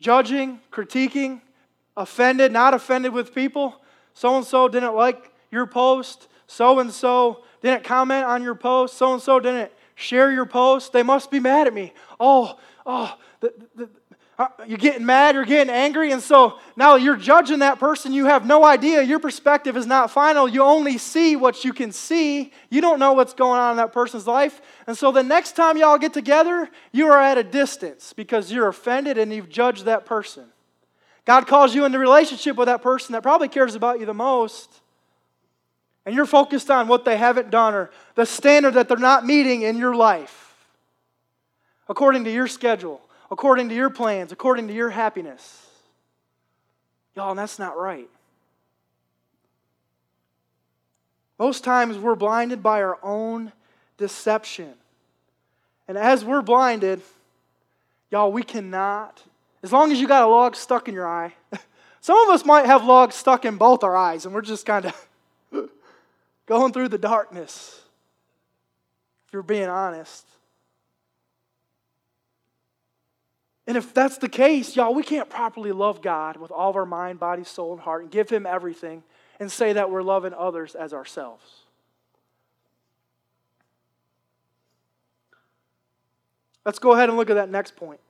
judging, 0.00 0.60
critiquing, 0.72 1.42
offended, 1.98 2.50
not 2.50 2.72
offended 2.72 3.12
with 3.12 3.34
people. 3.34 3.82
So 4.14 4.38
and 4.38 4.46
so 4.46 4.68
didn't 4.68 4.94
like 4.94 5.34
your 5.50 5.66
post. 5.66 6.28
So 6.46 6.78
and 6.78 6.90
so 6.90 7.44
didn't 7.62 7.84
comment 7.84 8.24
on 8.24 8.42
your 8.42 8.54
post. 8.54 8.96
So 8.96 9.12
and 9.12 9.22
so 9.22 9.40
didn't 9.40 9.72
share 9.94 10.30
your 10.30 10.46
post. 10.46 10.92
They 10.92 11.02
must 11.02 11.30
be 11.30 11.40
mad 11.40 11.66
at 11.66 11.74
me. 11.74 11.92
Oh, 12.20 12.58
oh, 12.86 13.16
the, 13.40 13.52
the, 13.74 13.88
uh, 14.38 14.46
you're 14.68 14.78
getting 14.78 15.04
mad, 15.04 15.34
you're 15.34 15.44
getting 15.44 15.72
angry, 15.72 16.12
and 16.12 16.22
so 16.22 16.60
now 16.76 16.94
you're 16.94 17.16
judging 17.16 17.58
that 17.58 17.80
person. 17.80 18.12
You 18.12 18.26
have 18.26 18.46
no 18.46 18.64
idea. 18.64 19.02
Your 19.02 19.18
perspective 19.18 19.76
is 19.76 19.84
not 19.84 20.12
final. 20.12 20.48
You 20.48 20.62
only 20.62 20.96
see 20.96 21.34
what 21.34 21.64
you 21.64 21.72
can 21.72 21.90
see. 21.90 22.52
You 22.70 22.80
don't 22.80 23.00
know 23.00 23.14
what's 23.14 23.34
going 23.34 23.58
on 23.58 23.72
in 23.72 23.76
that 23.78 23.92
person's 23.92 24.28
life. 24.28 24.60
And 24.86 24.96
so 24.96 25.10
the 25.10 25.24
next 25.24 25.56
time 25.56 25.76
y'all 25.76 25.98
get 25.98 26.12
together, 26.14 26.70
you 26.92 27.08
are 27.08 27.20
at 27.20 27.36
a 27.36 27.42
distance 27.42 28.12
because 28.12 28.52
you're 28.52 28.68
offended 28.68 29.18
and 29.18 29.32
you've 29.32 29.48
judged 29.48 29.86
that 29.86 30.06
person. 30.06 30.44
God 31.24 31.48
calls 31.48 31.74
you 31.74 31.84
into 31.84 31.98
relationship 31.98 32.56
with 32.56 32.66
that 32.66 32.80
person 32.80 33.14
that 33.14 33.24
probably 33.24 33.48
cares 33.48 33.74
about 33.74 33.98
you 33.98 34.06
the 34.06 34.14
most 34.14 34.80
and 36.08 36.16
you're 36.16 36.24
focused 36.24 36.70
on 36.70 36.88
what 36.88 37.04
they 37.04 37.18
haven't 37.18 37.50
done 37.50 37.74
or 37.74 37.90
the 38.14 38.24
standard 38.24 38.72
that 38.72 38.88
they're 38.88 38.96
not 38.96 39.26
meeting 39.26 39.60
in 39.60 39.76
your 39.76 39.94
life, 39.94 40.56
according 41.86 42.24
to 42.24 42.30
your 42.30 42.46
schedule, 42.46 43.02
according 43.30 43.68
to 43.68 43.74
your 43.74 43.90
plans, 43.90 44.32
according 44.32 44.68
to 44.68 44.72
your 44.72 44.88
happiness. 44.88 45.66
Y'all, 47.14 47.34
that's 47.34 47.58
not 47.58 47.76
right. 47.76 48.08
Most 51.38 51.62
times 51.62 51.98
we're 51.98 52.14
blinded 52.14 52.62
by 52.62 52.80
our 52.80 52.98
own 53.02 53.52
deception. 53.98 54.72
And 55.88 55.98
as 55.98 56.24
we're 56.24 56.40
blinded, 56.40 57.02
y'all, 58.10 58.32
we 58.32 58.42
cannot, 58.42 59.22
as 59.62 59.74
long 59.74 59.92
as 59.92 60.00
you 60.00 60.08
got 60.08 60.22
a 60.22 60.26
log 60.26 60.56
stuck 60.56 60.88
in 60.88 60.94
your 60.94 61.06
eye, 61.06 61.34
Some 62.00 62.18
of 62.26 62.34
us 62.34 62.46
might 62.46 62.64
have 62.64 62.84
logs 62.84 63.14
stuck 63.14 63.44
in 63.44 63.58
both 63.58 63.84
our 63.84 63.94
eyes, 63.94 64.24
and 64.24 64.34
we're 64.34 64.40
just 64.40 64.64
kind 64.64 64.86
of 64.86 65.08
going 66.48 66.72
through 66.72 66.88
the 66.88 66.98
darkness, 66.98 67.80
if 69.26 69.32
you're 69.34 69.42
being 69.42 69.68
honest. 69.68 70.26
And 73.66 73.76
if 73.76 73.92
that's 73.92 74.16
the 74.16 74.30
case, 74.30 74.74
y'all, 74.74 74.94
we 74.94 75.02
can't 75.02 75.28
properly 75.28 75.72
love 75.72 76.00
God 76.00 76.38
with 76.38 76.50
all 76.50 76.70
of 76.70 76.76
our 76.76 76.86
mind, 76.86 77.20
body, 77.20 77.44
soul, 77.44 77.74
and 77.74 77.80
heart 77.82 78.02
and 78.02 78.10
give 78.10 78.30
Him 78.30 78.46
everything 78.46 79.02
and 79.38 79.52
say 79.52 79.74
that 79.74 79.90
we're 79.90 80.02
loving 80.02 80.32
others 80.32 80.74
as 80.74 80.94
ourselves. 80.94 81.44
Let's 86.64 86.78
go 86.78 86.92
ahead 86.92 87.10
and 87.10 87.18
look 87.18 87.28
at 87.28 87.34
that 87.34 87.50
next 87.50 87.76
point. 87.76 88.00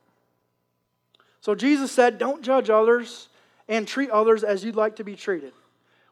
So 1.40 1.56
Jesus 1.56 1.90
said, 1.90 2.18
Don't 2.18 2.42
judge 2.42 2.70
others 2.70 3.28
and 3.68 3.86
treat 3.86 4.10
others 4.10 4.44
as 4.44 4.64
you'd 4.64 4.76
like 4.76 4.96
to 4.96 5.04
be 5.04 5.16
treated. 5.16 5.52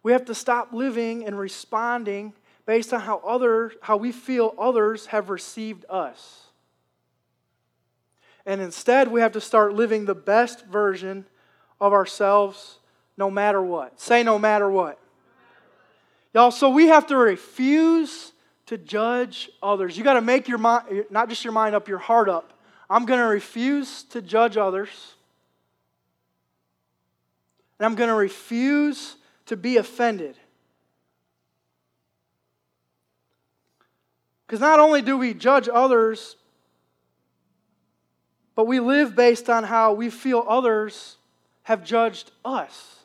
We 0.06 0.12
have 0.12 0.26
to 0.26 0.36
stop 0.36 0.72
living 0.72 1.26
and 1.26 1.36
responding 1.36 2.32
based 2.64 2.94
on 2.94 3.00
how, 3.00 3.18
other, 3.26 3.72
how 3.80 3.96
we 3.96 4.12
feel 4.12 4.54
others 4.56 5.06
have 5.06 5.30
received 5.30 5.84
us. 5.90 6.44
And 8.46 8.60
instead, 8.60 9.10
we 9.10 9.20
have 9.20 9.32
to 9.32 9.40
start 9.40 9.74
living 9.74 10.04
the 10.04 10.14
best 10.14 10.64
version 10.66 11.26
of 11.80 11.92
ourselves 11.92 12.78
no 13.16 13.32
matter 13.32 13.60
what. 13.60 14.00
Say, 14.00 14.22
no 14.22 14.38
matter 14.38 14.70
what. 14.70 15.00
Y'all, 16.32 16.52
so 16.52 16.70
we 16.70 16.86
have 16.86 17.08
to 17.08 17.16
refuse 17.16 18.30
to 18.66 18.78
judge 18.78 19.50
others. 19.60 19.98
You 19.98 20.04
got 20.04 20.14
to 20.14 20.20
make 20.20 20.46
your 20.46 20.58
mind, 20.58 21.06
not 21.10 21.28
just 21.28 21.42
your 21.42 21.52
mind 21.52 21.74
up, 21.74 21.88
your 21.88 21.98
heart 21.98 22.28
up. 22.28 22.52
I'm 22.88 23.06
going 23.06 23.18
to 23.18 23.26
refuse 23.26 24.04
to 24.10 24.22
judge 24.22 24.56
others. 24.56 25.16
And 27.80 27.86
I'm 27.86 27.96
going 27.96 28.08
to 28.08 28.14
refuse 28.14 29.16
to 29.46 29.56
be 29.56 29.76
offended. 29.76 30.36
Because 34.46 34.60
not 34.60 34.78
only 34.78 35.02
do 35.02 35.16
we 35.16 35.34
judge 35.34 35.68
others 35.72 36.36
but 38.56 38.66
we 38.66 38.80
live 38.80 39.14
based 39.14 39.48
on 39.48 39.64
how 39.64 39.92
we 39.92 40.10
feel 40.10 40.42
others 40.48 41.18
have 41.64 41.84
judged 41.84 42.32
us. 42.44 43.00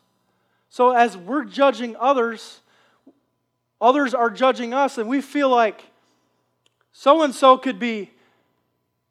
So 0.69 0.91
as 0.91 1.17
we're 1.17 1.43
judging 1.43 1.97
others, 1.97 2.61
others 3.81 4.13
are 4.13 4.29
judging 4.29 4.73
us, 4.73 4.97
and 4.97 5.09
we 5.09 5.21
feel 5.21 5.49
like 5.49 5.83
so 6.93 7.21
and 7.21 7.35
so 7.35 7.57
could 7.57 7.79
be 7.79 8.11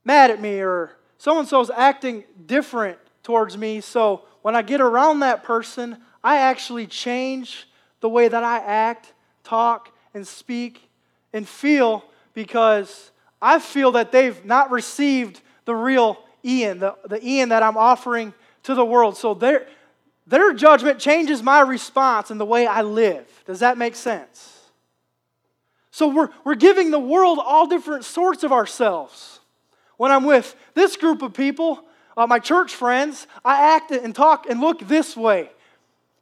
mad 0.02 0.30
at 0.30 0.40
me 0.40 0.60
or 0.60 0.96
so 1.18 1.38
and 1.38 1.46
so 1.46 1.60
is 1.60 1.70
acting 1.70 2.24
different 2.46 2.98
towards 3.22 3.58
me. 3.58 3.82
So 3.82 4.22
when 4.40 4.56
I 4.56 4.62
get 4.62 4.80
around 4.80 5.20
that 5.20 5.44
person, 5.44 5.98
I 6.22 6.38
actually 6.38 6.86
change 6.86 7.66
the 8.00 8.08
way 8.08 8.28
that 8.28 8.44
I 8.44 8.58
act, 8.58 9.12
talk, 9.44 9.94
and 10.14 10.26
speak 10.26 10.88
and 11.32 11.48
feel 11.48 12.04
because 12.34 13.10
I 13.40 13.58
feel 13.58 13.92
that 13.92 14.12
they've 14.12 14.44
not 14.44 14.70
received 14.70 15.40
the 15.64 15.74
real 15.74 16.18
Ian, 16.44 16.80
the, 16.80 16.96
the 17.06 17.24
Ian 17.26 17.50
that 17.50 17.62
I'm 17.62 17.76
offering 17.76 18.34
to 18.64 18.74
the 18.74 18.84
world. 18.84 19.16
So 19.16 19.34
their, 19.34 19.66
their 20.26 20.52
judgment 20.52 20.98
changes 20.98 21.42
my 21.42 21.60
response 21.60 22.30
and 22.30 22.40
the 22.40 22.44
way 22.44 22.66
I 22.66 22.82
live. 22.82 23.26
Does 23.46 23.60
that 23.60 23.78
make 23.78 23.94
sense? 23.94 24.58
So 25.90 26.08
we're, 26.08 26.30
we're 26.44 26.54
giving 26.54 26.90
the 26.90 26.98
world 26.98 27.38
all 27.42 27.66
different 27.66 28.04
sorts 28.04 28.42
of 28.42 28.52
ourselves. 28.52 29.40
When 29.96 30.10
I'm 30.10 30.24
with 30.24 30.54
this 30.74 30.96
group 30.96 31.20
of 31.22 31.34
people, 31.34 31.84
uh, 32.16 32.26
my 32.26 32.38
church 32.38 32.74
friends, 32.74 33.26
I 33.44 33.74
act 33.74 33.90
and 33.90 34.14
talk 34.14 34.48
and 34.48 34.60
look 34.60 34.80
this 34.80 35.16
way. 35.16 35.50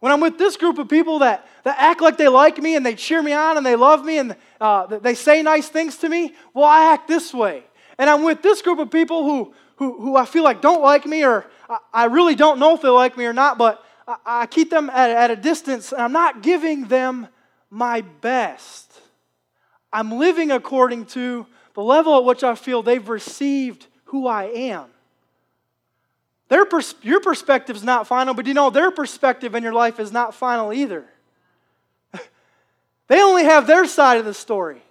When 0.00 0.12
I'm 0.12 0.20
with 0.20 0.38
this 0.38 0.56
group 0.56 0.78
of 0.78 0.88
people 0.88 1.20
that, 1.20 1.46
that 1.64 1.76
act 1.78 2.00
like 2.00 2.16
they 2.16 2.28
like 2.28 2.58
me 2.58 2.76
and 2.76 2.86
they 2.86 2.94
cheer 2.94 3.22
me 3.22 3.32
on 3.32 3.56
and 3.56 3.66
they 3.66 3.74
love 3.74 4.04
me 4.04 4.18
and 4.18 4.36
uh, 4.60 4.86
they 4.86 5.14
say 5.14 5.42
nice 5.42 5.68
things 5.68 5.96
to 5.98 6.08
me, 6.08 6.34
well, 6.54 6.66
I 6.66 6.92
act 6.92 7.08
this 7.08 7.34
way. 7.34 7.64
And 7.98 8.08
I'm 8.08 8.22
with 8.22 8.42
this 8.42 8.62
group 8.62 8.78
of 8.78 8.90
people 8.90 9.24
who, 9.24 9.54
who, 9.76 10.00
who 10.00 10.16
I 10.16 10.24
feel 10.24 10.44
like 10.44 10.60
don't 10.60 10.82
like 10.82 11.04
me, 11.04 11.24
or 11.24 11.46
I, 11.68 11.78
I 11.92 12.04
really 12.04 12.36
don't 12.36 12.60
know 12.60 12.74
if 12.74 12.82
they 12.82 12.88
like 12.88 13.16
me 13.16 13.26
or 13.26 13.32
not, 13.32 13.58
but 13.58 13.84
I, 14.06 14.16
I 14.24 14.46
keep 14.46 14.70
them 14.70 14.88
at, 14.90 15.10
at 15.10 15.30
a 15.32 15.36
distance, 15.36 15.92
and 15.92 16.00
I'm 16.00 16.12
not 16.12 16.42
giving 16.42 16.86
them 16.86 17.26
my 17.70 18.02
best. 18.02 19.00
I'm 19.92 20.12
living 20.12 20.52
according 20.52 21.06
to 21.06 21.46
the 21.74 21.82
level 21.82 22.16
at 22.18 22.24
which 22.24 22.44
I 22.44 22.54
feel 22.54 22.82
they've 22.82 23.08
received 23.08 23.86
who 24.04 24.26
I 24.28 24.44
am. 24.44 24.86
Their 26.48 26.64
pers- 26.64 26.94
your 27.02 27.20
perspective 27.20 27.76
is 27.76 27.84
not 27.84 28.06
final, 28.06 28.34
but 28.34 28.46
you 28.46 28.54
know, 28.54 28.70
their 28.70 28.90
perspective 28.90 29.54
in 29.54 29.62
your 29.62 29.72
life 29.72 30.00
is 30.00 30.12
not 30.12 30.34
final 30.34 30.72
either. 30.72 31.04
they 33.08 33.22
only 33.22 33.44
have 33.44 33.66
their 33.66 33.86
side 33.86 34.18
of 34.18 34.24
the 34.24 34.34
story. 34.34 34.82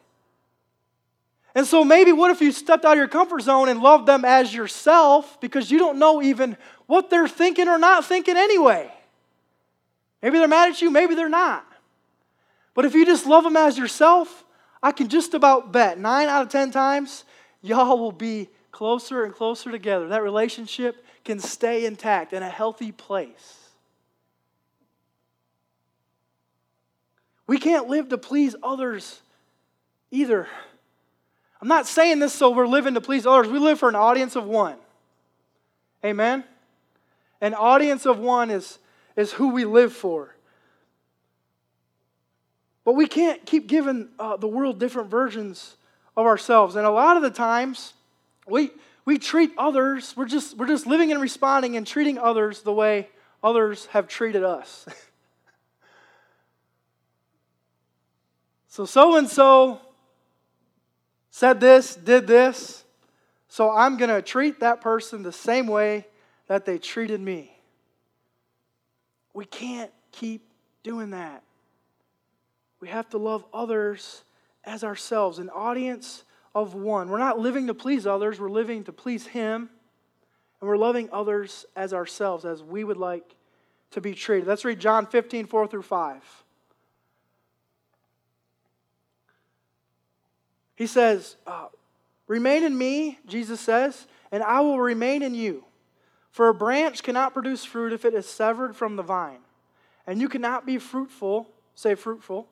And 1.55 1.65
so 1.65 1.83
maybe 1.83 2.11
what 2.11 2.29
if 2.29 2.39
you 2.39 2.51
stepped 2.51 2.85
out 2.85 2.91
of 2.91 2.97
your 2.99 3.07
comfort 3.07 3.41
zone 3.41 3.67
and 3.67 3.81
loved 3.81 4.05
them 4.05 4.23
as 4.23 4.53
yourself 4.53 5.41
because 5.41 5.71
you 5.71 5.79
don't 5.79 5.97
know 5.97 6.21
even 6.21 6.55
what 6.85 7.09
they're 7.09 7.27
thinking 7.27 7.67
or 7.67 7.79
not 7.79 8.05
thinking 8.05 8.37
anyway? 8.37 8.91
Maybe 10.21 10.37
they're 10.37 10.47
mad 10.47 10.69
at 10.69 10.81
you, 10.81 10.91
maybe 10.91 11.15
they're 11.15 11.27
not. 11.27 11.65
But 12.75 12.85
if 12.85 12.93
you 12.93 13.07
just 13.07 13.25
love 13.25 13.43
them 13.43 13.57
as 13.57 13.75
yourself, 13.75 14.45
I 14.83 14.91
can 14.91 15.07
just 15.07 15.33
about 15.33 15.71
bet 15.71 15.97
nine 15.97 16.27
out 16.27 16.43
of 16.43 16.49
10 16.49 16.69
times, 16.69 17.23
y'all 17.63 17.97
will 17.97 18.11
be 18.11 18.49
closer 18.71 19.23
and 19.23 19.33
closer 19.33 19.71
together. 19.71 20.09
That 20.09 20.21
relationship 20.21 21.03
can 21.27 21.39
stay 21.39 21.85
intact 21.85 22.31
in 22.31 22.41
a 22.41 22.49
healthy 22.49 22.93
place. 22.93 23.69
We 27.45 27.57
can't 27.57 27.89
live 27.89 28.07
to 28.09 28.17
please 28.17 28.55
others 28.63 29.21
either. 30.09 30.47
I'm 31.61 31.67
not 31.67 31.85
saying 31.85 32.19
this 32.19 32.33
so 32.33 32.51
we're 32.51 32.65
living 32.65 32.93
to 32.93 33.01
please 33.01 33.25
others. 33.25 33.49
We 33.49 33.59
live 33.59 33.77
for 33.77 33.89
an 33.89 33.95
audience 33.95 34.37
of 34.37 34.45
one. 34.45 34.77
Amen? 36.03 36.45
An 37.41 37.53
audience 37.53 38.05
of 38.05 38.19
one 38.19 38.49
is, 38.49 38.79
is 39.17 39.33
who 39.33 39.49
we 39.49 39.65
live 39.65 39.91
for. 39.91 40.33
But 42.85 42.93
we 42.93 43.05
can't 43.05 43.45
keep 43.45 43.67
giving 43.67 44.07
uh, 44.17 44.37
the 44.37 44.47
world 44.47 44.79
different 44.79 45.09
versions 45.09 45.75
of 46.15 46.25
ourselves. 46.25 46.77
And 46.77 46.85
a 46.85 46.91
lot 46.91 47.17
of 47.17 47.23
the 47.23 47.31
times, 47.31 47.93
we, 48.47 48.71
we 49.07 49.17
treat 49.17 49.53
others, 49.57 50.13
we're 50.17 50.25
just, 50.25 50.57
we're 50.57 50.67
just 50.67 50.85
living 50.85 51.13
and 51.13 51.21
responding 51.21 51.77
and 51.77 51.87
treating 51.87 52.17
others 52.17 52.63
the 52.63 52.73
way 52.73 53.07
others 53.41 53.85
have 53.85 54.05
treated 54.05 54.43
us. 54.43 54.85
so, 58.67 58.85
so 58.85 59.15
and 59.15 59.29
so 59.29 59.79
said 61.29 61.61
this, 61.61 61.95
did 61.95 62.27
this, 62.27 62.83
so 63.47 63.71
I'm 63.71 63.95
going 63.95 64.09
to 64.09 64.21
treat 64.21 64.59
that 64.59 64.81
person 64.81 65.23
the 65.23 65.31
same 65.31 65.67
way 65.67 66.05
that 66.47 66.65
they 66.65 66.77
treated 66.77 67.21
me. 67.21 67.57
We 69.33 69.45
can't 69.45 69.91
keep 70.11 70.41
doing 70.83 71.11
that. 71.11 71.43
We 72.81 72.89
have 72.89 73.07
to 73.11 73.17
love 73.17 73.45
others 73.53 74.25
as 74.65 74.83
ourselves, 74.83 75.39
an 75.39 75.49
audience 75.49 76.25
of 76.55 76.73
one. 76.73 77.09
We're 77.09 77.17
not 77.17 77.39
living 77.39 77.67
to 77.67 77.73
please 77.73 78.07
others, 78.07 78.39
we're 78.39 78.49
living 78.49 78.83
to 78.85 78.91
please 78.91 79.27
Him, 79.27 79.69
and 80.59 80.67
we're 80.67 80.77
loving 80.77 81.09
others 81.11 81.65
as 81.75 81.93
ourselves, 81.93 82.45
as 82.45 82.63
we 82.63 82.83
would 82.83 82.97
like 82.97 83.35
to 83.91 84.01
be 84.01 84.13
treated. 84.13 84.47
Let's 84.47 84.65
read 84.65 84.79
John 84.79 85.05
15, 85.05 85.45
4 85.45 85.67
through 85.67 85.81
5. 85.83 86.43
He 90.75 90.87
says, 90.87 91.37
uh, 91.47 91.67
Remain 92.27 92.63
in 92.63 92.77
me, 92.77 93.19
Jesus 93.25 93.59
says, 93.59 94.05
and 94.31 94.43
I 94.43 94.59
will 94.59 94.79
remain 94.79 95.23
in 95.23 95.33
you. 95.33 95.63
For 96.29 96.49
a 96.49 96.53
branch 96.53 97.01
cannot 97.01 97.33
produce 97.33 97.63
fruit 97.65 97.93
if 97.93 98.05
it 98.05 98.13
is 98.13 98.27
severed 98.27 98.75
from 98.75 98.95
the 98.95 99.01
vine. 99.01 99.39
And 100.05 100.21
you 100.21 100.29
cannot 100.29 100.65
be 100.65 100.77
fruitful, 100.77 101.49
say 101.73 101.95
fruitful, 101.95 102.47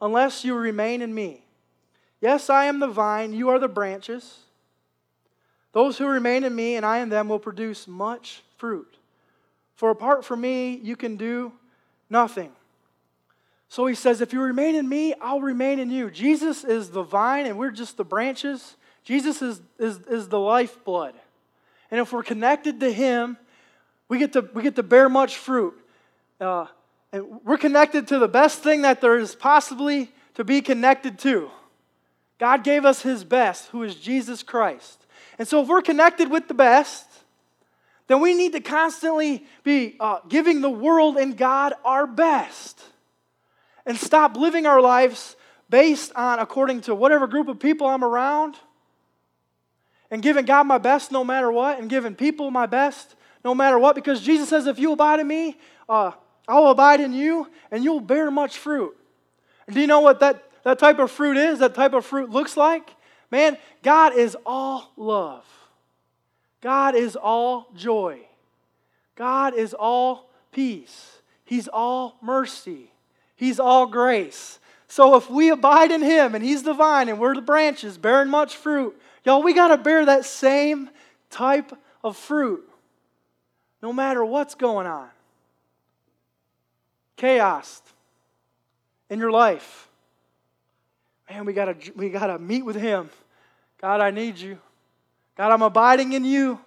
unless 0.00 0.44
you 0.44 0.54
remain 0.54 1.00
in 1.00 1.14
me. 1.14 1.45
Yes, 2.20 2.48
I 2.50 2.64
am 2.64 2.80
the 2.80 2.86
vine, 2.86 3.32
you 3.32 3.48
are 3.50 3.58
the 3.58 3.68
branches. 3.68 4.38
Those 5.72 5.98
who 5.98 6.06
remain 6.06 6.44
in 6.44 6.54
me 6.54 6.76
and 6.76 6.86
I 6.86 6.98
in 6.98 7.10
them 7.10 7.28
will 7.28 7.38
produce 7.38 7.86
much 7.86 8.42
fruit. 8.56 8.96
For 9.74 9.90
apart 9.90 10.24
from 10.24 10.40
me, 10.40 10.76
you 10.76 10.96
can 10.96 11.16
do 11.16 11.52
nothing. 12.08 12.50
So 13.68 13.86
he 13.86 13.94
says, 13.94 14.20
If 14.20 14.32
you 14.32 14.40
remain 14.40 14.74
in 14.74 14.88
me, 14.88 15.14
I'll 15.20 15.40
remain 15.42 15.78
in 15.78 15.90
you. 15.90 16.10
Jesus 16.10 16.64
is 16.64 16.90
the 16.90 17.02
vine 17.02 17.46
and 17.46 17.58
we're 17.58 17.70
just 17.70 17.98
the 17.98 18.04
branches. 18.04 18.76
Jesus 19.04 19.42
is, 19.42 19.60
is, 19.78 19.98
is 20.08 20.28
the 20.28 20.40
lifeblood. 20.40 21.14
And 21.90 22.00
if 22.00 22.12
we're 22.12 22.22
connected 22.22 22.80
to 22.80 22.90
him, 22.90 23.36
we 24.08 24.18
get 24.18 24.32
to, 24.32 24.48
we 24.54 24.62
get 24.62 24.76
to 24.76 24.82
bear 24.82 25.08
much 25.08 25.36
fruit. 25.36 25.74
Uh, 26.40 26.66
and 27.12 27.44
we're 27.44 27.58
connected 27.58 28.08
to 28.08 28.18
the 28.18 28.28
best 28.28 28.62
thing 28.62 28.82
that 28.82 29.00
there 29.00 29.18
is 29.18 29.34
possibly 29.34 30.10
to 30.34 30.44
be 30.44 30.60
connected 30.60 31.18
to. 31.20 31.50
God 32.38 32.64
gave 32.64 32.84
us 32.84 33.02
his 33.02 33.24
best, 33.24 33.68
who 33.68 33.82
is 33.82 33.94
Jesus 33.96 34.42
Christ. 34.42 35.06
And 35.38 35.46
so 35.46 35.62
if 35.62 35.68
we're 35.68 35.82
connected 35.82 36.30
with 36.30 36.48
the 36.48 36.54
best, 36.54 37.06
then 38.08 38.20
we 38.20 38.34
need 38.34 38.52
to 38.52 38.60
constantly 38.60 39.44
be 39.64 39.96
uh, 39.98 40.18
giving 40.28 40.60
the 40.60 40.70
world 40.70 41.16
and 41.16 41.36
God 41.36 41.74
our 41.84 42.06
best 42.06 42.82
and 43.84 43.96
stop 43.96 44.36
living 44.36 44.66
our 44.66 44.80
lives 44.80 45.36
based 45.68 46.12
on 46.14 46.38
according 46.38 46.82
to 46.82 46.94
whatever 46.94 47.26
group 47.26 47.48
of 47.48 47.58
people 47.58 47.86
I'm 47.86 48.04
around 48.04 48.56
and 50.10 50.22
giving 50.22 50.44
God 50.44 50.64
my 50.64 50.78
best 50.78 51.10
no 51.10 51.24
matter 51.24 51.50
what 51.50 51.80
and 51.80 51.90
giving 51.90 52.14
people 52.14 52.50
my 52.50 52.66
best 52.66 53.16
no 53.44 53.54
matter 53.54 53.78
what 53.78 53.94
because 53.94 54.20
Jesus 54.20 54.48
says, 54.48 54.66
if 54.66 54.78
you 54.78 54.92
abide 54.92 55.20
in 55.20 55.26
me, 55.26 55.56
uh, 55.88 56.12
I'll 56.48 56.68
abide 56.68 57.00
in 57.00 57.12
you 57.12 57.48
and 57.70 57.82
you'll 57.82 58.00
bear 58.00 58.30
much 58.30 58.58
fruit. 58.58 58.96
And 59.66 59.74
do 59.74 59.80
you 59.80 59.86
know 59.86 60.00
what 60.00 60.20
that, 60.20 60.45
that 60.66 60.80
type 60.80 60.98
of 60.98 61.12
fruit 61.12 61.36
is? 61.36 61.60
That 61.60 61.76
type 61.76 61.92
of 61.92 62.04
fruit 62.04 62.28
looks 62.28 62.56
like? 62.56 62.90
Man, 63.30 63.56
God 63.84 64.16
is 64.16 64.36
all 64.44 64.90
love. 64.96 65.44
God 66.60 66.96
is 66.96 67.14
all 67.14 67.68
joy. 67.76 68.18
God 69.14 69.54
is 69.54 69.74
all 69.74 70.28
peace. 70.50 71.20
He's 71.44 71.68
all 71.68 72.18
mercy. 72.20 72.90
He's 73.36 73.60
all 73.60 73.86
grace. 73.86 74.58
So 74.88 75.14
if 75.14 75.30
we 75.30 75.50
abide 75.50 75.92
in 75.92 76.02
Him 76.02 76.34
and 76.34 76.42
He's 76.42 76.64
the 76.64 76.74
vine 76.74 77.08
and 77.08 77.20
we're 77.20 77.36
the 77.36 77.42
branches 77.42 77.96
bearing 77.96 78.28
much 78.28 78.56
fruit, 78.56 79.00
y'all, 79.24 79.44
we 79.44 79.54
got 79.54 79.68
to 79.68 79.76
bear 79.76 80.04
that 80.06 80.24
same 80.24 80.90
type 81.30 81.72
of 82.02 82.16
fruit 82.16 82.68
no 83.80 83.92
matter 83.92 84.24
what's 84.24 84.56
going 84.56 84.88
on. 84.88 85.06
Chaos 87.16 87.82
in 89.08 89.20
your 89.20 89.30
life. 89.30 89.85
Man, 91.28 91.44
we 91.44 91.52
got 91.52 91.80
to 91.80 91.92
we 91.92 92.08
got 92.08 92.28
to 92.28 92.38
meet 92.38 92.64
with 92.64 92.76
Him. 92.76 93.10
God, 93.80 94.00
I 94.00 94.10
need 94.10 94.38
you. 94.38 94.58
God, 95.36 95.52
I'm 95.52 95.62
abiding 95.62 96.12
in 96.12 96.24
you. 96.24 96.60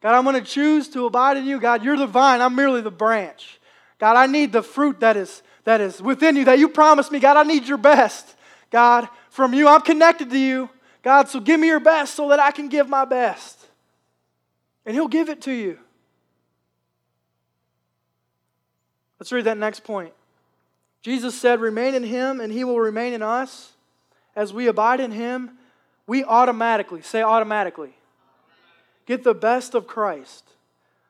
God, 0.00 0.14
I'm 0.14 0.34
to 0.34 0.42
choose 0.42 0.88
to 0.90 1.06
abide 1.06 1.38
in 1.38 1.46
you. 1.46 1.58
God, 1.58 1.82
you're 1.82 1.96
the 1.96 2.06
vine, 2.06 2.42
I'm 2.42 2.54
merely 2.54 2.82
the 2.82 2.90
branch. 2.90 3.58
God, 3.98 4.16
I 4.16 4.26
need 4.26 4.52
the 4.52 4.62
fruit 4.62 5.00
that 5.00 5.16
is, 5.16 5.42
that 5.64 5.80
is 5.80 6.02
within 6.02 6.36
you 6.36 6.44
that 6.44 6.58
you 6.58 6.68
promised 6.68 7.10
me. 7.10 7.20
God, 7.20 7.38
I 7.38 7.42
need 7.42 7.66
your 7.66 7.78
best. 7.78 8.36
God, 8.70 9.08
from 9.30 9.54
you, 9.54 9.66
I'm 9.66 9.80
connected 9.80 10.28
to 10.30 10.38
you. 10.38 10.68
God, 11.02 11.28
so 11.28 11.40
give 11.40 11.58
me 11.58 11.68
your 11.68 11.80
best 11.80 12.14
so 12.14 12.28
that 12.30 12.40
I 12.40 12.50
can 12.50 12.68
give 12.68 12.88
my 12.88 13.04
best. 13.04 13.58
And 14.84 14.94
He'll 14.94 15.08
give 15.08 15.28
it 15.28 15.40
to 15.42 15.52
you. 15.52 15.78
Let's 19.18 19.32
read 19.32 19.44
that 19.44 19.56
next 19.56 19.84
point. 19.84 20.12
Jesus 21.02 21.38
said, 21.38 21.60
Remain 21.60 21.94
in 21.94 22.02
Him, 22.02 22.40
and 22.40 22.52
He 22.52 22.64
will 22.64 22.80
remain 22.80 23.12
in 23.12 23.22
us. 23.22 23.73
As 24.36 24.52
we 24.52 24.66
abide 24.66 25.00
in 25.00 25.12
Him, 25.12 25.52
we 26.06 26.24
automatically, 26.24 27.02
say 27.02 27.22
automatically, 27.22 27.94
get 29.06 29.24
the 29.24 29.34
best 29.34 29.74
of 29.74 29.86
Christ. 29.86 30.44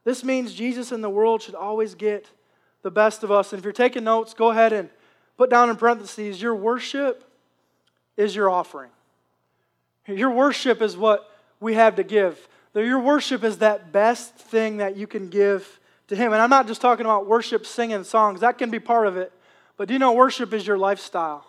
This 0.05 0.23
means 0.23 0.53
Jesus 0.53 0.93
in 0.93 1.01
the 1.01 1.11
world 1.11 1.43
should 1.43 1.55
always 1.55 1.95
get 1.95 2.29
the 2.83 2.91
best 2.91 3.25
of 3.25 3.33
us. 3.33 3.53
And 3.53 3.59
if 3.59 3.65
you're 3.65 3.73
taking 3.73 4.05
notes, 4.05 4.35
go 4.35 4.51
ahead 4.51 4.73
and 4.73 4.91
put 5.37 5.51
down 5.51 5.71
in 5.71 5.77
parentheses 5.77 6.41
your 6.41 6.55
worship 6.55 7.25
is 8.17 8.37
your 8.37 8.51
offering. 8.51 8.91
Your 10.07 10.31
worship 10.31 10.83
is 10.83 10.97
what 10.97 11.31
we 11.61 11.75
have 11.75 11.97
to 11.97 12.05
give. 12.05 12.49
Your 12.75 13.01
worship 13.01 13.43
is 13.43 13.59
that 13.59 13.91
best 13.93 14.37
thing 14.37 14.77
that 14.77 14.97
you 14.97 15.07
can 15.07 15.31
give 15.31 15.81
to 16.09 16.17
Him. 16.17 16.33
And 16.33 16.43
I'm 16.43 16.51
not 16.51 16.67
just 16.67 16.81
talking 16.81 17.07
about 17.07 17.27
worship, 17.27 17.65
singing 17.65 18.05
songs, 18.05 18.41
that 18.41 18.59
can 18.59 18.71
be 18.71 18.81
part 18.81 19.07
of 19.07 19.17
it. 19.17 19.33
But 19.77 19.89
do 19.89 19.95
you 19.95 19.99
know 19.99 20.13
worship 20.13 20.53
is 20.53 20.67
your 20.67 20.77
lifestyle? 20.77 21.47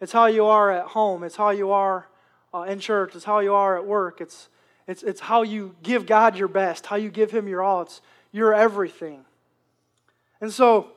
It's 0.00 0.12
how 0.12 0.26
you 0.26 0.46
are 0.46 0.70
at 0.70 0.86
home, 0.88 1.22
it's 1.24 1.36
how 1.36 1.50
you 1.50 1.70
are 1.70 2.06
uh, 2.52 2.62
in 2.62 2.80
church, 2.80 3.14
it's 3.14 3.24
how 3.24 3.38
you 3.38 3.54
are 3.54 3.76
at 3.76 3.86
work, 3.86 4.20
it's, 4.20 4.48
it's, 4.86 5.02
it's 5.02 5.20
how 5.20 5.42
you 5.42 5.74
give 5.82 6.06
God 6.06 6.36
your 6.36 6.48
best, 6.48 6.86
how 6.86 6.96
you 6.96 7.10
give 7.10 7.30
Him 7.30 7.48
your 7.48 7.62
all. 7.62 7.82
It's 7.82 8.00
your 8.32 8.54
everything. 8.54 9.24
And 10.40 10.52
so, 10.52 10.88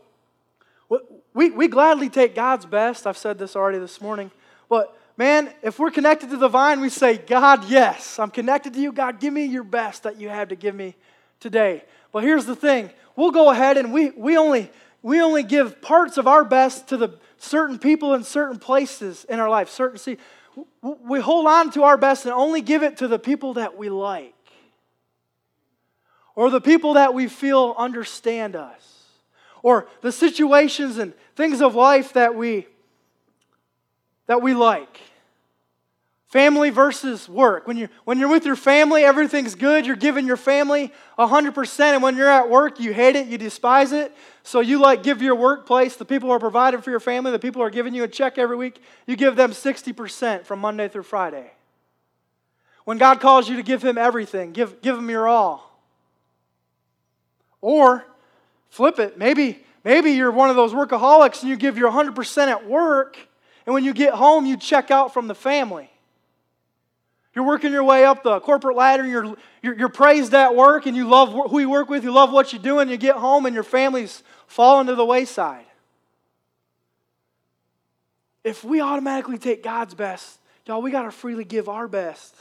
we, 1.33 1.51
we 1.51 1.67
gladly 1.67 2.09
take 2.09 2.35
God's 2.35 2.65
best. 2.65 3.05
I've 3.05 3.17
said 3.17 3.37
this 3.37 3.55
already 3.55 3.77
this 3.77 4.01
morning. 4.01 4.31
But 4.67 4.97
man, 5.17 5.53
if 5.61 5.79
we're 5.79 5.91
connected 5.91 6.29
to 6.31 6.37
the 6.37 6.47
vine, 6.47 6.81
we 6.81 6.89
say, 6.89 7.17
God, 7.17 7.69
yes, 7.69 8.19
I'm 8.19 8.31
connected 8.31 8.73
to 8.73 8.79
you. 8.79 8.91
God, 8.91 9.19
give 9.19 9.33
me 9.33 9.45
your 9.45 9.63
best 9.63 10.03
that 10.03 10.19
you 10.19 10.29
have 10.29 10.49
to 10.49 10.55
give 10.55 10.75
me 10.75 10.95
today. 11.39 11.83
But 12.11 12.23
here's 12.23 12.45
the 12.45 12.55
thing 12.55 12.89
we'll 13.15 13.31
go 13.31 13.51
ahead 13.51 13.77
and 13.77 13.93
we, 13.93 14.09
we, 14.11 14.37
only, 14.37 14.71
we 15.01 15.21
only 15.21 15.43
give 15.43 15.81
parts 15.81 16.17
of 16.17 16.27
our 16.27 16.43
best 16.43 16.87
to 16.89 16.97
the 16.97 17.09
certain 17.39 17.79
people 17.79 18.13
in 18.13 18.23
certain 18.23 18.59
places 18.59 19.25
in 19.25 19.39
our 19.39 19.49
life. 19.49 19.69
Certain, 19.69 19.97
see, 19.97 20.17
we 20.81 21.19
hold 21.19 21.47
on 21.47 21.71
to 21.71 21.83
our 21.83 21.97
best 21.97 22.25
and 22.25 22.33
only 22.33 22.61
give 22.61 22.83
it 22.83 22.97
to 22.97 23.07
the 23.07 23.19
people 23.19 23.55
that 23.55 23.77
we 23.77 23.89
like 23.89 24.33
or 26.35 26.49
the 26.49 26.61
people 26.61 26.93
that 26.93 27.13
we 27.13 27.27
feel 27.27 27.75
understand 27.77 28.55
us 28.55 29.05
or 29.61 29.87
the 30.01 30.11
situations 30.11 30.97
and 30.97 31.13
things 31.35 31.61
of 31.61 31.75
life 31.75 32.13
that 32.13 32.35
we 32.35 32.67
that 34.27 34.41
we 34.41 34.53
like 34.53 35.01
Family 36.29 36.69
versus 36.69 37.27
work. 37.27 37.65
When 37.65 37.75
you're, 37.75 37.89
when 38.05 38.19
you're 38.19 38.29
with 38.29 38.45
your 38.45 38.55
family, 38.55 39.03
everything's 39.03 39.55
good. 39.55 39.87
You're 39.87 39.95
giving 39.95 40.27
your 40.27 40.37
family 40.37 40.93
100%. 41.17 41.79
And 41.79 42.03
when 42.03 42.15
you're 42.15 42.29
at 42.29 42.51
work, 42.51 42.79
you 42.79 42.93
hate 42.93 43.15
it, 43.15 43.27
you 43.27 43.39
despise 43.39 43.91
it. 43.91 44.15
So 44.43 44.59
you 44.59 44.79
like 44.79 45.01
give 45.01 45.23
your 45.23 45.33
workplace, 45.33 45.95
the 45.95 46.05
people 46.05 46.29
who 46.29 46.33
are 46.33 46.39
providing 46.39 46.81
for 46.81 46.91
your 46.91 46.99
family, 46.99 47.31
the 47.31 47.39
people 47.39 47.61
who 47.61 47.65
are 47.65 47.71
giving 47.71 47.95
you 47.95 48.03
a 48.03 48.07
check 48.07 48.37
every 48.37 48.55
week, 48.55 48.79
you 49.07 49.15
give 49.15 49.35
them 49.35 49.51
60% 49.51 50.45
from 50.45 50.59
Monday 50.59 50.87
through 50.87 51.03
Friday. 51.03 51.51
When 52.85 52.99
God 52.99 53.19
calls 53.19 53.49
you 53.49 53.55
to 53.55 53.63
give 53.63 53.83
Him 53.83 53.97
everything, 53.97 54.51
give, 54.51 54.83
give 54.83 54.99
Him 54.99 55.09
your 55.09 55.27
all. 55.27 55.81
Or 57.59 58.05
flip 58.69 58.99
it. 58.99 59.17
Maybe, 59.17 59.65
maybe 59.83 60.11
you're 60.11 60.31
one 60.31 60.51
of 60.51 60.55
those 60.55 60.73
workaholics 60.73 61.41
and 61.41 61.49
you 61.49 61.57
give 61.57 61.75
your 61.75 61.91
100% 61.91 62.47
at 62.47 62.67
work, 62.67 63.17
and 63.65 63.73
when 63.73 63.83
you 63.83 63.95
get 63.95 64.13
home, 64.13 64.45
you 64.45 64.57
check 64.57 64.91
out 64.91 65.11
from 65.11 65.27
the 65.27 65.35
family. 65.35 65.89
You're 67.39 67.47
working 67.47 67.71
your 67.71 67.85
way 67.85 68.03
up 68.03 68.21
the 68.21 68.41
corporate 68.41 68.75
ladder, 68.75 69.07
you're, 69.07 69.33
you're, 69.63 69.73
you're, 69.79 69.87
praised 69.87 70.33
at 70.33 70.57
work, 70.57 70.87
and 70.87 70.97
you 70.97 71.07
love 71.07 71.49
who 71.49 71.59
you 71.59 71.69
work 71.69 71.87
with, 71.87 72.03
you 72.03 72.11
love 72.11 72.33
what 72.33 72.51
you 72.51 72.59
do, 72.59 72.79
and 72.79 72.91
you 72.91 72.97
get 72.97 73.15
home, 73.15 73.45
and 73.45 73.55
your 73.55 73.63
family's 73.63 74.23
falling 74.45 74.87
to 74.87 74.95
the 74.95 75.05
wayside. 75.05 75.63
If 78.43 78.65
we 78.65 78.81
automatically 78.81 79.37
take 79.37 79.63
God's 79.63 79.93
best, 79.93 80.37
y'all, 80.65 80.81
we 80.81 80.91
got 80.91 81.03
to 81.03 81.11
freely 81.11 81.45
give 81.45 81.69
our 81.69 81.87
best. 81.87 82.35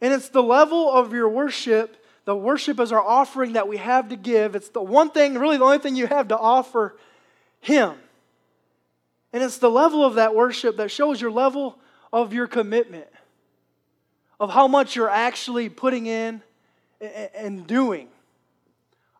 And 0.00 0.14
it's 0.14 0.30
the 0.30 0.42
level 0.42 0.90
of 0.90 1.12
your 1.12 1.28
worship. 1.28 2.02
The 2.24 2.34
worship 2.34 2.80
is 2.80 2.90
our 2.90 3.02
offering 3.02 3.52
that 3.52 3.68
we 3.68 3.76
have 3.76 4.08
to 4.08 4.16
give. 4.16 4.56
It's 4.56 4.70
the 4.70 4.80
one 4.80 5.10
thing, 5.10 5.34
really, 5.34 5.58
the 5.58 5.64
only 5.64 5.76
thing 5.76 5.94
you 5.94 6.06
have 6.06 6.28
to 6.28 6.38
offer 6.38 6.96
Him. 7.60 7.96
And 9.30 9.42
it's 9.42 9.58
the 9.58 9.70
level 9.70 10.02
of 10.06 10.14
that 10.14 10.34
worship 10.34 10.78
that 10.78 10.90
shows 10.90 11.20
your 11.20 11.30
level 11.30 11.76
of 12.14 12.32
your 12.32 12.46
commitment 12.46 13.08
of 14.42 14.50
how 14.50 14.66
much 14.66 14.96
you're 14.96 15.08
actually 15.08 15.68
putting 15.68 16.06
in 16.06 16.42
and 17.32 17.64
doing. 17.64 18.08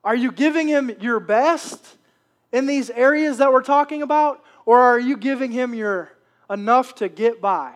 Are 0.03 0.17
you 0.17 0.33
giving 0.33 0.67
him 0.67 0.91
your 0.99 1.21
best 1.21 1.95
in 2.51 2.67
these 2.67 2.91
areas 2.91 3.39
that 3.39 3.53
we're 3.53 3.63
talking 3.63 4.03
about, 4.03 4.43
or 4.67 4.81
are 4.81 4.99
you 4.99 5.17
giving 5.17 5.53
him 5.53 5.75
your 5.75 6.11
enough 6.51 6.97
to 6.97 7.09
get 7.09 7.41
by? 7.41 7.73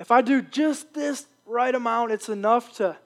If 0.00 0.10
I 0.10 0.22
do 0.22 0.40
just 0.40 0.94
this 0.94 1.26
right 1.44 1.74
amount, 1.74 2.10
it's 2.10 2.30
enough 2.30 2.74
to 2.78 2.96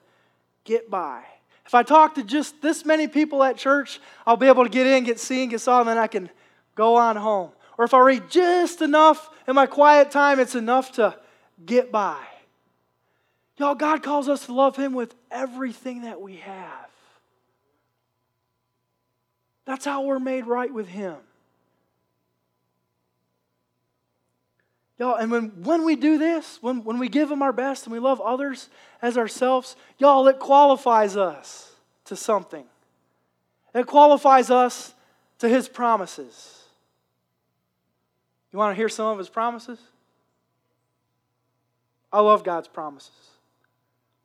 get 0.63 0.89
by. 0.89 1.23
If 1.65 1.75
I 1.75 1.83
talk 1.83 2.15
to 2.15 2.23
just 2.23 2.61
this 2.61 2.85
many 2.85 3.09
people 3.09 3.43
at 3.43 3.57
church, 3.57 3.99
I'll 4.25 4.37
be 4.37 4.47
able 4.47 4.63
to 4.63 4.69
get 4.69 4.87
in, 4.87 5.03
get 5.03 5.19
seen, 5.19 5.49
get 5.49 5.59
saw, 5.59 5.81
and 5.81 5.89
then 5.89 5.97
I 5.97 6.07
can 6.07 6.29
go 6.75 6.95
on 6.95 7.17
home. 7.17 7.51
Or 7.81 7.85
if 7.85 7.95
I 7.95 7.99
read 8.01 8.29
just 8.29 8.83
enough 8.83 9.27
in 9.47 9.55
my 9.55 9.65
quiet 9.65 10.11
time, 10.11 10.39
it's 10.39 10.53
enough 10.53 10.91
to 10.97 11.17
get 11.65 11.91
by. 11.91 12.19
Y'all, 13.57 13.73
God 13.73 14.03
calls 14.03 14.29
us 14.29 14.45
to 14.45 14.53
love 14.53 14.75
Him 14.75 14.93
with 14.93 15.15
everything 15.31 16.03
that 16.03 16.21
we 16.21 16.35
have. 16.35 16.91
That's 19.65 19.83
how 19.83 20.03
we're 20.03 20.19
made 20.19 20.45
right 20.45 20.71
with 20.71 20.87
Him. 20.87 21.15
Y'all, 24.99 25.15
and 25.15 25.31
when, 25.31 25.63
when 25.63 25.83
we 25.83 25.95
do 25.95 26.19
this, 26.19 26.59
when, 26.61 26.83
when 26.83 26.99
we 26.99 27.09
give 27.09 27.31
Him 27.31 27.41
our 27.41 27.51
best 27.51 27.87
and 27.87 27.93
we 27.93 27.97
love 27.97 28.21
others 28.21 28.69
as 29.01 29.17
ourselves, 29.17 29.75
y'all, 29.97 30.27
it 30.27 30.37
qualifies 30.37 31.17
us 31.17 31.71
to 32.05 32.15
something. 32.15 32.65
It 33.73 33.87
qualifies 33.87 34.51
us 34.51 34.93
to 35.39 35.49
His 35.49 35.67
promises. 35.67 36.60
You 38.51 38.59
want 38.59 38.71
to 38.71 38.75
hear 38.75 38.89
some 38.89 39.07
of 39.07 39.17
his 39.17 39.29
promises? 39.29 39.79
I 42.11 42.19
love 42.19 42.43
God's 42.43 42.67
promises. 42.67 43.31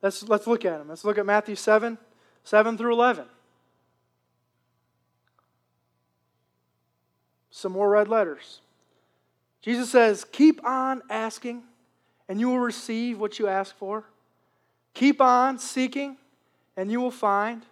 Let's, 0.01 0.27
let's 0.27 0.47
look 0.47 0.65
at 0.65 0.77
them. 0.77 0.89
Let's 0.89 1.05
look 1.05 1.17
at 1.17 1.25
Matthew 1.25 1.55
7 1.55 1.97
7 2.43 2.77
through 2.77 2.93
11. 2.93 3.25
Some 7.49 7.73
more 7.73 7.89
red 7.89 8.07
letters. 8.07 8.61
Jesus 9.61 9.89
says, 9.89 10.25
Keep 10.31 10.63
on 10.65 11.01
asking, 11.09 11.63
and 12.29 12.39
you 12.39 12.47
will 12.47 12.59
receive 12.59 13.19
what 13.19 13.37
you 13.37 13.47
ask 13.47 13.75
for. 13.75 14.05
Keep 14.93 15.19
on 15.19 15.59
seeking, 15.59 16.15
and 16.77 16.89
you 16.89 17.01
will 17.01 17.11
find. 17.11 17.63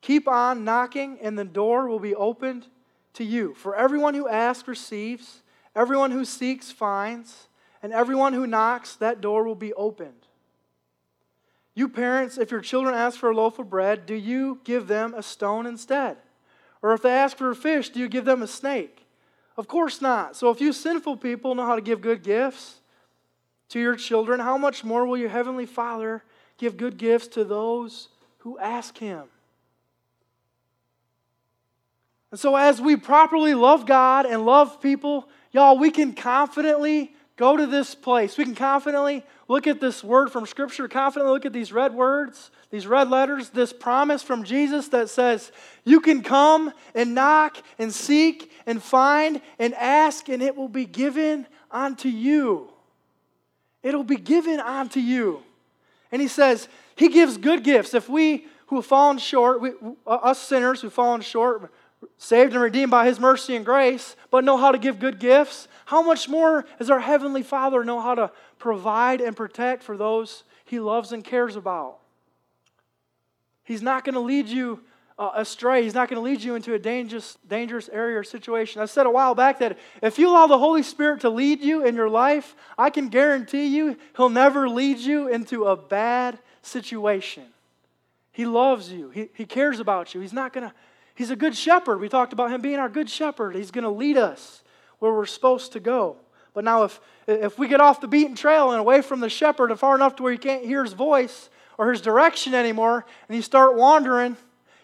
Keep 0.00 0.26
on 0.26 0.64
knocking, 0.64 1.18
and 1.20 1.38
the 1.38 1.44
door 1.44 1.86
will 1.88 1.98
be 1.98 2.14
opened 2.14 2.66
to 3.14 3.24
you. 3.24 3.54
For 3.54 3.76
everyone 3.76 4.14
who 4.14 4.26
asks 4.26 4.66
receives, 4.66 5.42
everyone 5.78 6.10
who 6.10 6.24
seeks 6.24 6.72
finds, 6.72 7.46
and 7.82 7.92
everyone 7.92 8.32
who 8.32 8.46
knocks, 8.46 8.96
that 8.96 9.20
door 9.20 9.44
will 9.44 9.54
be 9.54 9.72
opened. 9.74 10.26
You 11.74 11.88
parents, 11.88 12.36
if 12.36 12.50
your 12.50 12.60
children 12.60 12.96
ask 12.96 13.16
for 13.16 13.30
a 13.30 13.36
loaf 13.36 13.60
of 13.60 13.70
bread, 13.70 14.04
do 14.04 14.14
you 14.14 14.60
give 14.64 14.88
them 14.88 15.14
a 15.14 15.22
stone 15.22 15.64
instead? 15.64 16.16
Or 16.82 16.92
if 16.92 17.02
they 17.02 17.12
ask 17.12 17.36
for 17.36 17.50
a 17.50 17.56
fish, 17.56 17.90
do 17.90 18.00
you 18.00 18.08
give 18.08 18.24
them 18.24 18.42
a 18.42 18.48
snake? 18.48 19.06
Of 19.56 19.68
course 19.68 20.02
not. 20.02 20.34
So 20.34 20.50
if 20.50 20.60
you 20.60 20.72
sinful 20.72 21.18
people 21.18 21.54
know 21.54 21.66
how 21.66 21.76
to 21.76 21.80
give 21.80 22.00
good 22.00 22.24
gifts 22.24 22.80
to 23.68 23.78
your 23.78 23.94
children, 23.94 24.40
how 24.40 24.58
much 24.58 24.82
more 24.82 25.06
will 25.06 25.16
your 25.16 25.28
heavenly 25.28 25.66
Father 25.66 26.24
give 26.56 26.76
good 26.76 26.96
gifts 26.96 27.28
to 27.28 27.44
those 27.44 28.08
who 28.38 28.58
ask 28.58 28.98
him? 28.98 29.24
And 32.30 32.38
so, 32.38 32.56
as 32.56 32.80
we 32.80 32.96
properly 32.96 33.54
love 33.54 33.86
God 33.86 34.26
and 34.26 34.44
love 34.44 34.80
people, 34.80 35.28
y'all, 35.52 35.78
we 35.78 35.90
can 35.90 36.12
confidently 36.12 37.12
go 37.36 37.56
to 37.56 37.66
this 37.66 37.94
place. 37.94 38.36
We 38.36 38.44
can 38.44 38.54
confidently 38.54 39.24
look 39.46 39.66
at 39.66 39.80
this 39.80 40.04
word 40.04 40.30
from 40.30 40.44
Scripture, 40.44 40.88
confidently 40.88 41.32
look 41.32 41.46
at 41.46 41.54
these 41.54 41.72
red 41.72 41.94
words, 41.94 42.50
these 42.70 42.86
red 42.86 43.08
letters, 43.08 43.48
this 43.50 43.72
promise 43.72 44.22
from 44.22 44.44
Jesus 44.44 44.88
that 44.88 45.08
says, 45.08 45.50
You 45.84 46.00
can 46.00 46.22
come 46.22 46.72
and 46.94 47.14
knock 47.14 47.56
and 47.78 47.92
seek 47.92 48.52
and 48.66 48.82
find 48.82 49.40
and 49.58 49.72
ask, 49.74 50.28
and 50.28 50.42
it 50.42 50.54
will 50.54 50.68
be 50.68 50.84
given 50.84 51.46
unto 51.70 52.10
you. 52.10 52.68
It'll 53.82 54.04
be 54.04 54.16
given 54.16 54.60
unto 54.60 55.00
you. 55.00 55.42
And 56.12 56.20
he 56.20 56.28
says, 56.28 56.68
He 56.94 57.08
gives 57.08 57.38
good 57.38 57.64
gifts. 57.64 57.94
If 57.94 58.08
we 58.10 58.46
who 58.66 58.76
have 58.76 58.86
fallen 58.86 59.16
short, 59.16 59.62
we, 59.62 59.72
us 60.06 60.38
sinners 60.38 60.82
who've 60.82 60.92
fallen 60.92 61.22
short, 61.22 61.72
saved 62.16 62.52
and 62.52 62.62
redeemed 62.62 62.90
by 62.90 63.06
His 63.06 63.20
mercy 63.20 63.56
and 63.56 63.64
grace, 63.64 64.16
but 64.30 64.44
know 64.44 64.56
how 64.56 64.72
to 64.72 64.78
give 64.78 64.98
good 64.98 65.18
gifts, 65.18 65.68
how 65.86 66.02
much 66.02 66.28
more 66.28 66.66
does 66.78 66.90
our 66.90 67.00
Heavenly 67.00 67.42
Father 67.42 67.84
know 67.84 68.00
how 68.00 68.14
to 68.14 68.30
provide 68.58 69.20
and 69.20 69.36
protect 69.36 69.82
for 69.82 69.96
those 69.96 70.44
He 70.64 70.80
loves 70.80 71.12
and 71.12 71.24
cares 71.24 71.56
about? 71.56 71.98
He's 73.64 73.82
not 73.82 74.04
going 74.04 74.14
to 74.14 74.20
lead 74.20 74.48
you 74.48 74.80
uh, 75.18 75.32
astray. 75.34 75.82
He's 75.82 75.94
not 75.94 76.08
going 76.08 76.22
to 76.22 76.22
lead 76.22 76.42
you 76.42 76.54
into 76.54 76.74
a 76.74 76.78
dangerous, 76.78 77.36
dangerous 77.48 77.88
area 77.88 78.18
or 78.18 78.24
situation. 78.24 78.80
I 78.80 78.86
said 78.86 79.06
a 79.06 79.10
while 79.10 79.34
back 79.34 79.58
that 79.58 79.78
if 80.00 80.18
you 80.18 80.30
allow 80.30 80.46
the 80.46 80.58
Holy 80.58 80.82
Spirit 80.82 81.22
to 81.22 81.30
lead 81.30 81.60
you 81.60 81.84
in 81.84 81.96
your 81.96 82.08
life, 82.08 82.54
I 82.78 82.90
can 82.90 83.08
guarantee 83.08 83.66
you 83.66 83.96
He'll 84.16 84.28
never 84.28 84.68
lead 84.68 84.98
you 84.98 85.28
into 85.28 85.64
a 85.64 85.76
bad 85.76 86.38
situation. 86.62 87.44
He 88.30 88.46
loves 88.46 88.92
you, 88.92 89.10
He, 89.10 89.30
he 89.34 89.44
cares 89.44 89.80
about 89.80 90.14
you. 90.14 90.20
He's 90.20 90.32
not 90.32 90.52
going 90.52 90.68
to 90.68 90.74
He's 91.18 91.30
a 91.30 91.36
good 91.36 91.56
shepherd. 91.56 92.00
We 92.00 92.08
talked 92.08 92.32
about 92.32 92.52
him 92.52 92.60
being 92.60 92.78
our 92.78 92.88
good 92.88 93.10
shepherd. 93.10 93.56
He's 93.56 93.72
going 93.72 93.82
to 93.82 93.90
lead 93.90 94.16
us 94.16 94.62
where 95.00 95.12
we're 95.12 95.26
supposed 95.26 95.72
to 95.72 95.80
go. 95.80 96.14
But 96.54 96.62
now, 96.62 96.84
if, 96.84 97.00
if 97.26 97.58
we 97.58 97.66
get 97.66 97.80
off 97.80 98.00
the 98.00 98.06
beaten 98.06 98.36
trail 98.36 98.70
and 98.70 98.78
away 98.78 99.02
from 99.02 99.18
the 99.18 99.28
shepherd 99.28 99.72
and 99.72 99.80
far 99.80 99.96
enough 99.96 100.14
to 100.16 100.22
where 100.22 100.30
you 100.30 100.38
can't 100.38 100.64
hear 100.64 100.84
his 100.84 100.92
voice 100.92 101.50
or 101.76 101.90
his 101.90 102.00
direction 102.00 102.54
anymore, 102.54 103.04
and 103.28 103.34
you 103.34 103.42
start 103.42 103.74
wandering, 103.74 104.36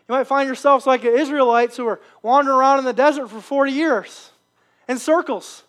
you 0.08 0.12
might 0.12 0.26
find 0.26 0.48
yourselves 0.48 0.88
like 0.88 1.02
the 1.02 1.14
Israelites 1.14 1.76
who 1.76 1.84
were 1.84 2.00
wandering 2.20 2.58
around 2.58 2.80
in 2.80 2.84
the 2.84 2.92
desert 2.92 3.28
for 3.28 3.40
40 3.40 3.70
years 3.70 4.32
in 4.88 4.98
circles. 4.98 5.62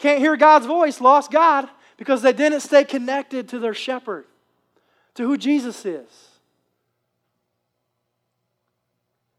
Can't 0.00 0.18
hear 0.18 0.36
God's 0.36 0.66
voice, 0.66 1.00
lost 1.00 1.30
God, 1.30 1.68
because 1.96 2.22
they 2.22 2.32
didn't 2.32 2.62
stay 2.62 2.82
connected 2.82 3.48
to 3.50 3.60
their 3.60 3.72
shepherd, 3.72 4.24
to 5.14 5.22
who 5.22 5.38
Jesus 5.38 5.86
is. 5.86 6.27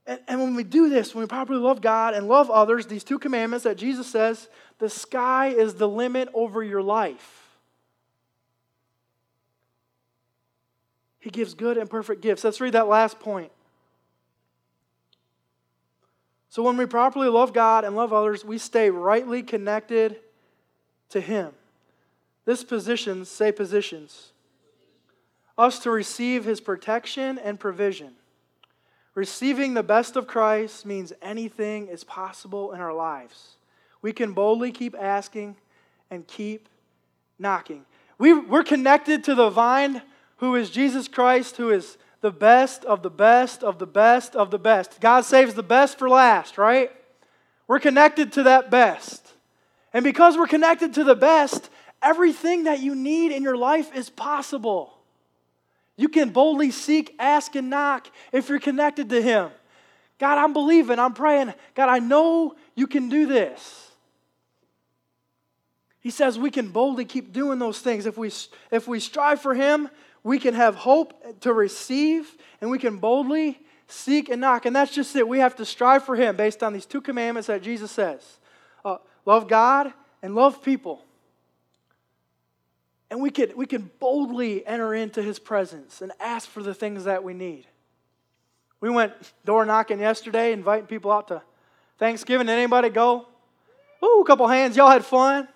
And, 0.09 0.19
and 0.27 0.41
when 0.41 0.55
we 0.55 0.63
do 0.63 0.89
this, 0.89 1.13
when 1.13 1.21
we 1.21 1.27
properly 1.27 1.59
love 1.59 1.81
God 1.81 2.15
and 2.15 2.27
love 2.27 2.49
others, 2.49 2.87
these 2.87 3.03
two 3.03 3.19
commandments 3.19 3.63
that 3.63 3.77
Jesus 3.77 4.07
says, 4.07 4.49
the 4.79 4.89
sky 4.89 5.49
is 5.49 5.75
the 5.75 5.87
limit 5.87 6.29
over 6.33 6.63
your 6.63 6.81
life. 6.81 7.59
He 11.19 11.29
gives 11.29 11.53
good 11.53 11.77
and 11.77 11.87
perfect 11.87 12.23
gifts. 12.23 12.43
Let's 12.43 12.59
read 12.59 12.73
that 12.73 12.87
last 12.87 13.19
point. 13.19 13.51
So, 16.49 16.63
when 16.63 16.77
we 16.77 16.87
properly 16.87 17.27
love 17.27 17.53
God 17.53 17.85
and 17.85 17.95
love 17.95 18.11
others, 18.11 18.43
we 18.43 18.57
stay 18.57 18.89
rightly 18.89 19.43
connected 19.43 20.15
to 21.09 21.21
Him. 21.21 21.51
This 22.45 22.63
positions, 22.63 23.29
say 23.29 23.51
positions, 23.51 24.31
us 25.55 25.77
to 25.79 25.91
receive 25.91 26.45
His 26.45 26.59
protection 26.59 27.37
and 27.37 27.59
provision. 27.59 28.15
Receiving 29.15 29.73
the 29.73 29.83
best 29.83 30.15
of 30.15 30.27
Christ 30.27 30.85
means 30.85 31.13
anything 31.21 31.87
is 31.87 32.03
possible 32.03 32.71
in 32.71 32.79
our 32.79 32.93
lives. 32.93 33.55
We 34.01 34.13
can 34.13 34.33
boldly 34.33 34.71
keep 34.71 34.95
asking 34.97 35.57
and 36.09 36.27
keep 36.27 36.69
knocking. 37.37 37.85
We, 38.17 38.33
we're 38.33 38.63
connected 38.63 39.23
to 39.25 39.35
the 39.35 39.49
vine 39.49 40.01
who 40.37 40.55
is 40.55 40.69
Jesus 40.69 41.07
Christ, 41.07 41.57
who 41.57 41.69
is 41.69 41.97
the 42.21 42.31
best 42.31 42.85
of 42.85 43.01
the 43.01 43.09
best 43.09 43.63
of 43.63 43.79
the 43.79 43.87
best 43.87 44.35
of 44.35 44.51
the 44.51 44.59
best. 44.59 44.99
God 44.99 45.21
saves 45.25 45.53
the 45.53 45.63
best 45.63 45.97
for 45.97 46.09
last, 46.09 46.57
right? 46.57 46.91
We're 47.67 47.79
connected 47.79 48.33
to 48.33 48.43
that 48.43 48.69
best. 48.69 49.33
And 49.93 50.03
because 50.03 50.37
we're 50.37 50.47
connected 50.47 50.93
to 50.95 51.03
the 51.03 51.15
best, 51.15 51.69
everything 52.01 52.65
that 52.65 52.79
you 52.79 52.95
need 52.95 53.31
in 53.31 53.43
your 53.43 53.57
life 53.57 53.95
is 53.95 54.09
possible. 54.09 54.98
You 55.99 56.07
can 56.07 56.29
boldly 56.29 56.71
seek, 56.71 57.13
ask, 57.19 57.55
and 57.55 57.69
knock 57.69 58.07
if 58.31 58.47
you're 58.47 58.57
connected 58.57 59.09
to 59.09 59.21
Him. 59.21 59.49
God, 60.17 60.37
I'm 60.37 60.53
believing, 60.53 60.97
I'm 60.97 61.13
praying. 61.13 61.53
God, 61.75 61.89
I 61.89 61.99
know 61.99 62.55
you 62.73 62.87
can 62.87 63.09
do 63.09 63.25
this. 63.25 63.91
He 65.99 66.09
says 66.09 66.39
we 66.39 66.51
can 66.51 66.69
boldly 66.69 67.03
keep 67.03 67.33
doing 67.33 67.59
those 67.59 67.79
things. 67.79 68.05
If 68.05 68.17
we, 68.17 68.31
if 68.71 68.87
we 68.87 69.01
strive 69.01 69.41
for 69.41 69.53
Him, 69.53 69.89
we 70.23 70.39
can 70.39 70.53
have 70.53 70.75
hope 70.75 71.41
to 71.41 71.51
receive, 71.51 72.33
and 72.61 72.71
we 72.71 72.79
can 72.79 72.99
boldly 72.99 73.59
seek 73.89 74.29
and 74.29 74.39
knock. 74.39 74.65
And 74.65 74.73
that's 74.73 74.95
just 74.95 75.13
it. 75.17 75.27
We 75.27 75.39
have 75.39 75.57
to 75.57 75.65
strive 75.65 76.05
for 76.05 76.15
Him 76.15 76.37
based 76.37 76.63
on 76.63 76.71
these 76.71 76.85
two 76.85 77.01
commandments 77.01 77.47
that 77.47 77.61
Jesus 77.61 77.91
says 77.91 78.37
uh, 78.85 78.99
love 79.25 79.49
God 79.49 79.91
and 80.21 80.33
love 80.33 80.63
people. 80.63 81.03
And 83.11 83.21
we 83.21 83.31
could, 83.31 83.55
we 83.55 83.65
can 83.65 83.89
boldly 83.99 84.65
enter 84.65 84.93
into 84.93 85.21
his 85.21 85.39
presence 85.39 86.01
and 86.01 86.11
ask 86.19 86.47
for 86.47 86.61
the 86.61 86.73
things 86.73 87.05
that 87.05 87.23
we 87.23 87.33
need. 87.33 87.65
We 88.81 88.89
went 88.89 89.13
door 89.45 89.65
knocking 89.65 89.99
yesterday, 89.99 90.53
inviting 90.53 90.87
people 90.87 91.11
out 91.11 91.27
to 91.29 91.41
Thanksgiving. 91.97 92.47
Did 92.47 92.53
anybody 92.53 92.89
go? 92.89 93.27
Ooh, 94.03 94.21
a 94.21 94.25
couple 94.25 94.47
hands. 94.47 94.77
Y'all 94.77 94.89
had 94.89 95.03
fun. 95.03 95.43
It 95.43 95.49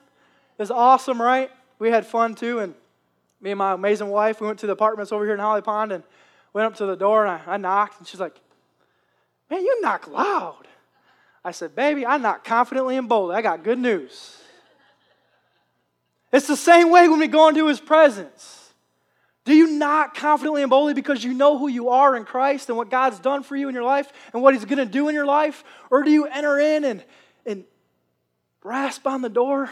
was 0.61 0.71
awesome, 0.71 1.21
right? 1.21 1.49
We 1.79 1.89
had 1.89 2.05
fun 2.05 2.35
too. 2.35 2.59
And 2.59 2.73
me 3.39 3.51
and 3.51 3.57
my 3.57 3.73
amazing 3.73 4.09
wife, 4.09 4.41
we 4.41 4.47
went 4.47 4.59
to 4.59 4.67
the 4.67 4.73
apartments 4.73 5.11
over 5.11 5.23
here 5.23 5.33
in 5.33 5.39
Holly 5.39 5.61
Pond 5.61 5.91
and 5.91 6.03
went 6.53 6.65
up 6.65 6.75
to 6.75 6.85
the 6.85 6.95
door 6.95 7.25
and 7.25 7.41
I, 7.45 7.53
I 7.53 7.57
knocked. 7.57 7.99
And 7.99 8.07
she's 8.07 8.19
like, 8.19 8.39
Man, 9.49 9.61
you 9.61 9.81
knock 9.81 10.07
loud. 10.07 10.67
I 11.45 11.51
said, 11.51 11.75
Baby, 11.75 12.05
I 12.05 12.17
knock 12.17 12.43
confidently 12.43 12.97
and 12.97 13.07
boldly. 13.07 13.35
I 13.35 13.41
got 13.41 13.63
good 13.63 13.79
news. 13.79 14.42
It's 16.33 16.47
the 16.47 16.57
same 16.57 16.89
way 16.89 17.07
when 17.07 17.19
we 17.19 17.27
go 17.27 17.47
into 17.47 17.67
his 17.67 17.79
presence. 17.79 18.73
Do 19.45 19.53
you 19.53 19.67
not 19.67 20.15
confidently 20.15 20.63
and 20.63 20.69
boldly 20.69 20.95
because 20.95 21.23
you 21.23 21.33
know 21.33 21.59
who 21.59 21.67
you 21.67 21.89
are 21.89 22.15
in 22.15 22.25
Christ 22.25 22.69
and 22.69 22.77
what 22.77 22.89
God's 22.89 23.19
done 23.19 23.43
for 23.43 23.55
you 23.55 23.69
in 23.69 23.75
your 23.75 23.83
life 23.83 24.11
and 24.33 24.41
what 24.41 24.55
he's 24.55 24.65
going 24.65 24.79
to 24.79 24.85
do 24.85 25.09
in 25.09 25.15
your 25.15 25.27
life? 25.27 25.63
Or 25.91 26.01
do 26.01 26.09
you 26.09 26.25
enter 26.25 26.57
in 26.57 26.85
and, 26.85 27.03
and 27.45 27.65
rasp 28.63 29.05
on 29.05 29.21
the 29.21 29.29
door? 29.29 29.69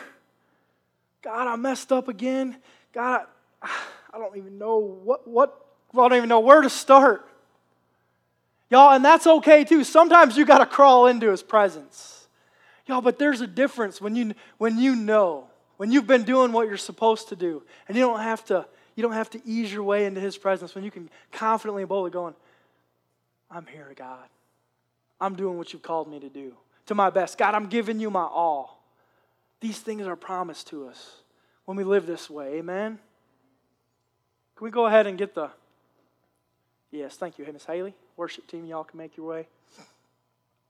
God, 1.23 1.47
I 1.47 1.55
messed 1.55 1.91
up 1.91 2.07
again. 2.07 2.57
God, 2.93 3.25
I, 3.61 3.69
I 4.13 4.19
don't 4.19 4.37
even 4.37 4.59
know 4.59 4.77
what, 4.77 5.27
what, 5.27 5.65
I 5.93 5.97
don't 6.09 6.13
even 6.13 6.29
know 6.29 6.41
where 6.41 6.61
to 6.61 6.69
start. 6.69 7.27
Y'all, 8.69 8.91
and 8.93 9.03
that's 9.03 9.25
okay 9.25 9.63
too. 9.63 9.83
Sometimes 9.83 10.37
you 10.37 10.45
got 10.45 10.59
to 10.59 10.65
crawl 10.67 11.07
into 11.07 11.31
his 11.31 11.41
presence. 11.41 12.27
Y'all, 12.85 13.01
but 13.01 13.17
there's 13.17 13.41
a 13.41 13.47
difference 13.47 13.99
when 13.99 14.15
you, 14.15 14.33
when 14.57 14.77
you 14.77 14.95
know 14.95 15.47
when 15.81 15.91
you've 15.91 16.05
been 16.05 16.21
doing 16.21 16.51
what 16.51 16.67
you're 16.67 16.77
supposed 16.77 17.29
to 17.29 17.35
do 17.35 17.63
and 17.87 17.97
you 17.97 18.03
don't 18.03 18.19
have 18.19 18.45
to 18.45 18.67
you 18.95 19.01
don't 19.01 19.13
have 19.13 19.31
to 19.31 19.41
ease 19.43 19.73
your 19.73 19.81
way 19.81 20.05
into 20.05 20.21
his 20.21 20.37
presence 20.37 20.75
when 20.75 20.83
you 20.83 20.91
can 20.91 21.09
confidently 21.31 21.81
and 21.81 21.89
boldly 21.89 22.11
going 22.11 22.35
i'm 23.49 23.65
here 23.65 23.91
god. 23.95 24.29
I'm 25.19 25.33
doing 25.33 25.57
what 25.57 25.73
you've 25.73 25.81
called 25.81 26.07
me 26.07 26.19
to 26.19 26.29
do. 26.29 26.53
To 26.85 26.93
my 26.93 27.09
best. 27.09 27.35
God 27.39 27.55
i'm 27.55 27.65
giving 27.65 27.99
you 27.99 28.11
my 28.11 28.21
all. 28.21 28.83
These 29.59 29.79
things 29.79 30.05
are 30.05 30.15
promised 30.15 30.67
to 30.67 30.87
us 30.87 31.21
when 31.65 31.75
we 31.77 31.83
live 31.83 32.05
this 32.05 32.29
way. 32.29 32.59
Amen? 32.59 32.99
Can 34.57 34.65
we 34.65 34.69
go 34.69 34.85
ahead 34.85 35.07
and 35.07 35.17
get 35.17 35.33
the 35.33 35.49
yes 36.91 37.15
thank 37.15 37.39
you 37.39 37.45
hey 37.45 37.53
miss 37.53 37.65
haley. 37.65 37.95
Worship 38.17 38.45
team 38.45 38.67
y'all 38.67 38.83
can 38.83 38.99
make 38.99 39.17
your 39.17 39.25
way. 39.25 39.47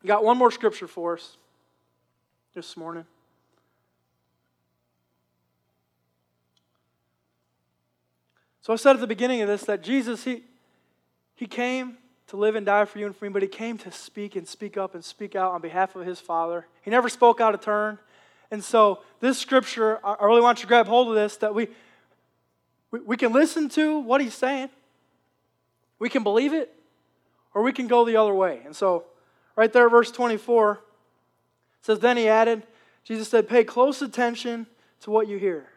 We 0.02 0.08
got 0.08 0.24
one 0.24 0.38
more 0.38 0.52
scripture 0.52 0.88
for 0.88 1.16
us 1.16 1.36
this 2.56 2.78
morning 2.78 3.04
So 8.62 8.74
I 8.74 8.76
said 8.76 8.96
at 8.96 9.02
the 9.02 9.08
beginning 9.08 9.42
of 9.42 9.48
this 9.48 9.64
that 9.64 9.82
Jesus, 9.82 10.24
he, 10.24 10.44
he 11.36 11.48
came 11.48 11.98
to 12.28 12.38
live 12.38 12.56
and 12.56 12.66
die 12.66 12.86
for 12.86 13.00
you 13.00 13.08
and 13.08 13.16
for 13.16 13.26
me, 13.26 13.32
but 13.32 13.42
he 13.42 13.48
came 13.48 13.78
to 13.80 13.92
speak 13.92 14.36
and 14.36 14.48
speak 14.48 14.78
up 14.78 14.94
and 14.96 15.04
speak 15.04 15.36
out 15.36 15.52
on 15.52 15.62
behalf 15.62 15.96
of 15.96 16.06
his 16.06 16.20
Father. 16.20 16.68
He 16.82 16.92
never 16.92 17.10
spoke 17.10 17.42
out 17.42 17.54
of 17.54 17.62
turn. 17.62 17.98
And 18.52 18.64
so, 18.64 19.00
this 19.20 19.38
scripture, 19.38 20.00
I 20.06 20.26
really 20.26 20.42
want 20.42 20.60
you 20.60 20.64
to 20.64 20.68
grab 20.68 20.88
hold 20.88 21.10
of 21.10 21.16
this 21.16 21.38
that 21.38 21.56
we, 21.56 21.70
we, 22.92 23.00
we 23.00 23.18
can 23.18 23.34
listen 23.34 23.70
to 23.70 24.00
what 24.00 24.22
he's 24.22 24.34
saying, 24.34 24.70
we 26.00 26.10
can 26.10 26.24
believe 26.24 26.54
it, 26.54 26.74
or 27.54 27.64
we 27.64 27.72
can 27.72 27.88
go 27.88 28.06
the 28.06 28.18
other 28.18 28.34
way. 28.34 28.62
And 28.66 28.76
so, 28.76 29.06
right 29.56 29.72
there, 29.72 29.90
verse 29.90 30.12
24 30.12 30.82
says, 31.82 32.00
Then 32.00 32.18
he 32.18 32.28
added, 32.28 32.64
Jesus 33.04 33.30
said, 33.30 33.50
Pay 33.50 33.64
close 33.64 34.02
attention 34.02 34.68
to 35.02 35.12
what 35.12 35.28
you 35.28 35.38
hear. 35.38 35.71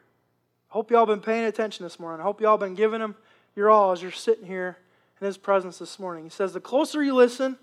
Hope 0.74 0.90
y'all 0.90 1.06
been 1.06 1.20
paying 1.20 1.44
attention 1.44 1.84
this 1.84 2.00
morning. 2.00 2.18
I 2.18 2.24
hope 2.24 2.40
y'all 2.40 2.58
been 2.58 2.74
giving 2.74 3.00
him 3.00 3.14
your 3.54 3.70
all 3.70 3.92
as 3.92 4.02
you're 4.02 4.10
sitting 4.10 4.44
here 4.44 4.76
in 5.20 5.24
his 5.24 5.38
presence 5.38 5.78
this 5.78 6.00
morning. 6.00 6.24
He 6.24 6.30
says, 6.30 6.52
The 6.52 6.58
closer 6.58 7.00
you 7.00 7.14
listen, 7.14 7.56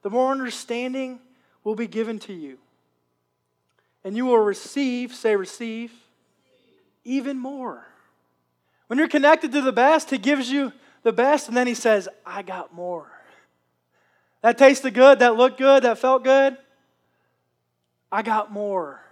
the 0.00 0.08
more 0.08 0.32
understanding 0.32 1.20
will 1.64 1.74
be 1.74 1.86
given 1.86 2.18
to 2.20 2.32
you. 2.32 2.56
And 4.04 4.16
you 4.16 4.24
will 4.24 4.38
receive, 4.38 5.14
say, 5.14 5.36
receive, 5.36 5.92
even 7.04 7.38
more. 7.38 7.86
When 8.86 8.98
you're 8.98 9.06
connected 9.06 9.52
to 9.52 9.60
the 9.60 9.70
best, 9.70 10.08
he 10.08 10.16
gives 10.16 10.50
you 10.50 10.72
the 11.02 11.12
best, 11.12 11.48
and 11.48 11.56
then 11.58 11.66
he 11.66 11.74
says, 11.74 12.08
I 12.24 12.40
got 12.40 12.72
more. 12.72 13.06
That 14.40 14.56
tasted 14.56 14.94
good, 14.94 15.18
that 15.18 15.36
looked 15.36 15.58
good, 15.58 15.82
that 15.82 15.98
felt 15.98 16.24
good. 16.24 16.56
I 18.10 18.22
got 18.22 18.50
more. 18.50 19.02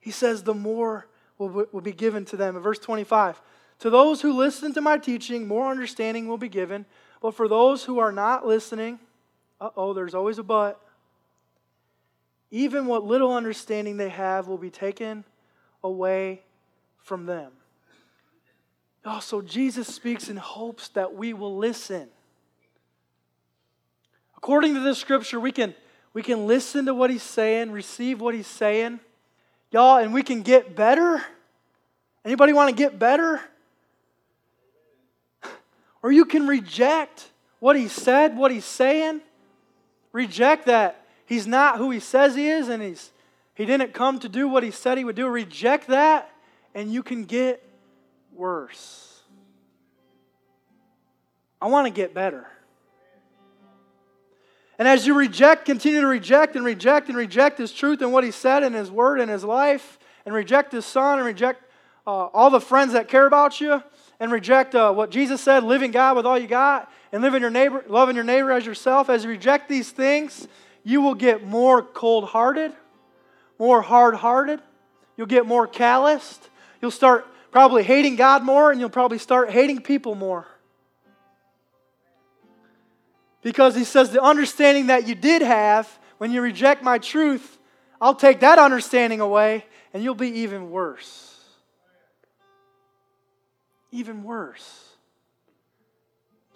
He 0.00 0.10
says, 0.10 0.42
the 0.42 0.52
more 0.52 1.06
will, 1.38 1.66
will 1.72 1.80
be 1.80 1.92
given 1.92 2.24
to 2.26 2.36
them. 2.36 2.56
In 2.56 2.62
verse 2.62 2.78
25, 2.78 3.40
to 3.80 3.90
those 3.90 4.20
who 4.20 4.32
listen 4.32 4.72
to 4.74 4.80
my 4.80 4.98
teaching, 4.98 5.46
more 5.46 5.70
understanding 5.70 6.28
will 6.28 6.38
be 6.38 6.48
given. 6.48 6.86
But 7.20 7.34
for 7.34 7.48
those 7.48 7.84
who 7.84 7.98
are 7.98 8.12
not 8.12 8.46
listening, 8.46 8.98
uh 9.60 9.70
oh, 9.76 9.92
there's 9.94 10.14
always 10.14 10.38
a 10.38 10.42
but. 10.42 10.80
Even 12.50 12.86
what 12.86 13.04
little 13.04 13.34
understanding 13.34 13.96
they 13.96 14.10
have 14.10 14.46
will 14.46 14.58
be 14.58 14.70
taken 14.70 15.24
away 15.82 16.42
from 16.98 17.26
them. 17.26 17.52
Also, 19.04 19.42
Jesus 19.42 19.86
speaks 19.92 20.28
in 20.28 20.36
hopes 20.36 20.88
that 20.90 21.14
we 21.14 21.34
will 21.34 21.56
listen. 21.56 22.08
According 24.36 24.74
to 24.74 24.80
this 24.80 24.98
scripture, 24.98 25.38
we 25.38 25.52
can, 25.52 25.74
we 26.14 26.22
can 26.22 26.46
listen 26.46 26.86
to 26.86 26.94
what 26.94 27.10
he's 27.10 27.22
saying, 27.22 27.70
receive 27.70 28.20
what 28.20 28.34
he's 28.34 28.46
saying, 28.46 29.00
y'all, 29.74 29.98
and 29.98 30.14
we 30.14 30.22
can 30.22 30.42
get 30.42 30.76
better. 30.76 31.20
Anybody 32.24 32.52
want 32.52 32.70
to 32.70 32.76
get 32.76 32.96
better? 32.96 33.40
Or 36.00 36.12
you 36.12 36.24
can 36.24 36.46
reject 36.46 37.28
what 37.58 37.74
he 37.74 37.88
said, 37.88 38.36
what 38.36 38.52
he's 38.52 38.64
saying. 38.64 39.20
Reject 40.12 40.66
that 40.66 41.04
he's 41.26 41.46
not 41.46 41.78
who 41.78 41.90
he 41.90 41.98
says 41.98 42.36
he 42.36 42.46
is 42.48 42.68
and 42.68 42.82
he's 42.82 43.10
he 43.54 43.66
didn't 43.66 43.94
come 43.94 44.18
to 44.20 44.28
do 44.28 44.48
what 44.48 44.62
he 44.62 44.70
said 44.70 44.96
he 44.96 45.04
would 45.04 45.16
do. 45.16 45.26
Reject 45.26 45.88
that 45.88 46.30
and 46.74 46.92
you 46.92 47.02
can 47.02 47.24
get 47.24 47.66
worse. 48.32 49.22
I 51.60 51.66
want 51.66 51.86
to 51.86 51.92
get 51.92 52.14
better. 52.14 52.46
And 54.78 54.88
as 54.88 55.06
you 55.06 55.14
reject, 55.14 55.64
continue 55.64 56.00
to 56.00 56.06
reject 56.06 56.56
and 56.56 56.64
reject 56.64 57.08
and 57.08 57.16
reject 57.16 57.58
His 57.58 57.72
truth 57.72 58.02
and 58.02 58.12
what 58.12 58.24
He 58.24 58.30
said 58.30 58.62
in 58.62 58.72
His 58.72 58.90
Word 58.90 59.20
and 59.20 59.30
His 59.30 59.44
life, 59.44 59.98
and 60.26 60.34
reject 60.34 60.72
His 60.72 60.84
Son 60.84 61.18
and 61.18 61.26
reject 61.26 61.62
uh, 62.06 62.26
all 62.26 62.50
the 62.50 62.60
friends 62.60 62.92
that 62.92 63.08
care 63.08 63.26
about 63.26 63.60
you, 63.60 63.82
and 64.20 64.30
reject 64.30 64.74
uh, 64.74 64.92
what 64.92 65.10
Jesus 65.10 65.40
said, 65.40 65.64
living 65.64 65.90
God 65.90 66.16
with 66.16 66.26
all 66.26 66.38
you 66.38 66.46
got, 66.46 66.90
and 67.12 67.22
living 67.22 67.40
your 67.40 67.50
neighbor, 67.50 67.84
loving 67.88 68.14
your 68.14 68.24
neighbor 68.24 68.50
as 68.50 68.66
yourself. 68.66 69.08
As 69.08 69.24
you 69.24 69.30
reject 69.30 69.68
these 69.68 69.90
things, 69.90 70.46
you 70.82 71.00
will 71.00 71.14
get 71.14 71.44
more 71.44 71.82
cold 71.82 72.24
hearted, 72.24 72.72
more 73.58 73.80
hard 73.80 74.16
hearted. 74.16 74.60
You'll 75.16 75.28
get 75.28 75.46
more 75.46 75.66
calloused. 75.66 76.50
You'll 76.82 76.90
start 76.90 77.26
probably 77.52 77.84
hating 77.84 78.16
God 78.16 78.42
more, 78.42 78.70
and 78.70 78.80
you'll 78.80 78.90
probably 78.90 79.18
start 79.18 79.50
hating 79.50 79.80
people 79.80 80.14
more. 80.14 80.46
Because 83.44 83.76
he 83.76 83.84
says, 83.84 84.10
the 84.10 84.20
understanding 84.20 84.88
that 84.88 85.06
you 85.06 85.14
did 85.14 85.40
have 85.40 85.86
when 86.18 86.32
you 86.32 86.40
reject 86.40 86.82
my 86.82 86.98
truth, 86.98 87.58
I'll 88.00 88.16
take 88.16 88.40
that 88.40 88.58
understanding 88.58 89.20
away, 89.20 89.64
and 89.92 90.02
you'll 90.02 90.16
be 90.16 90.40
even 90.40 90.72
worse. 90.72 91.38
Even 93.92 94.24
worse. 94.24 94.88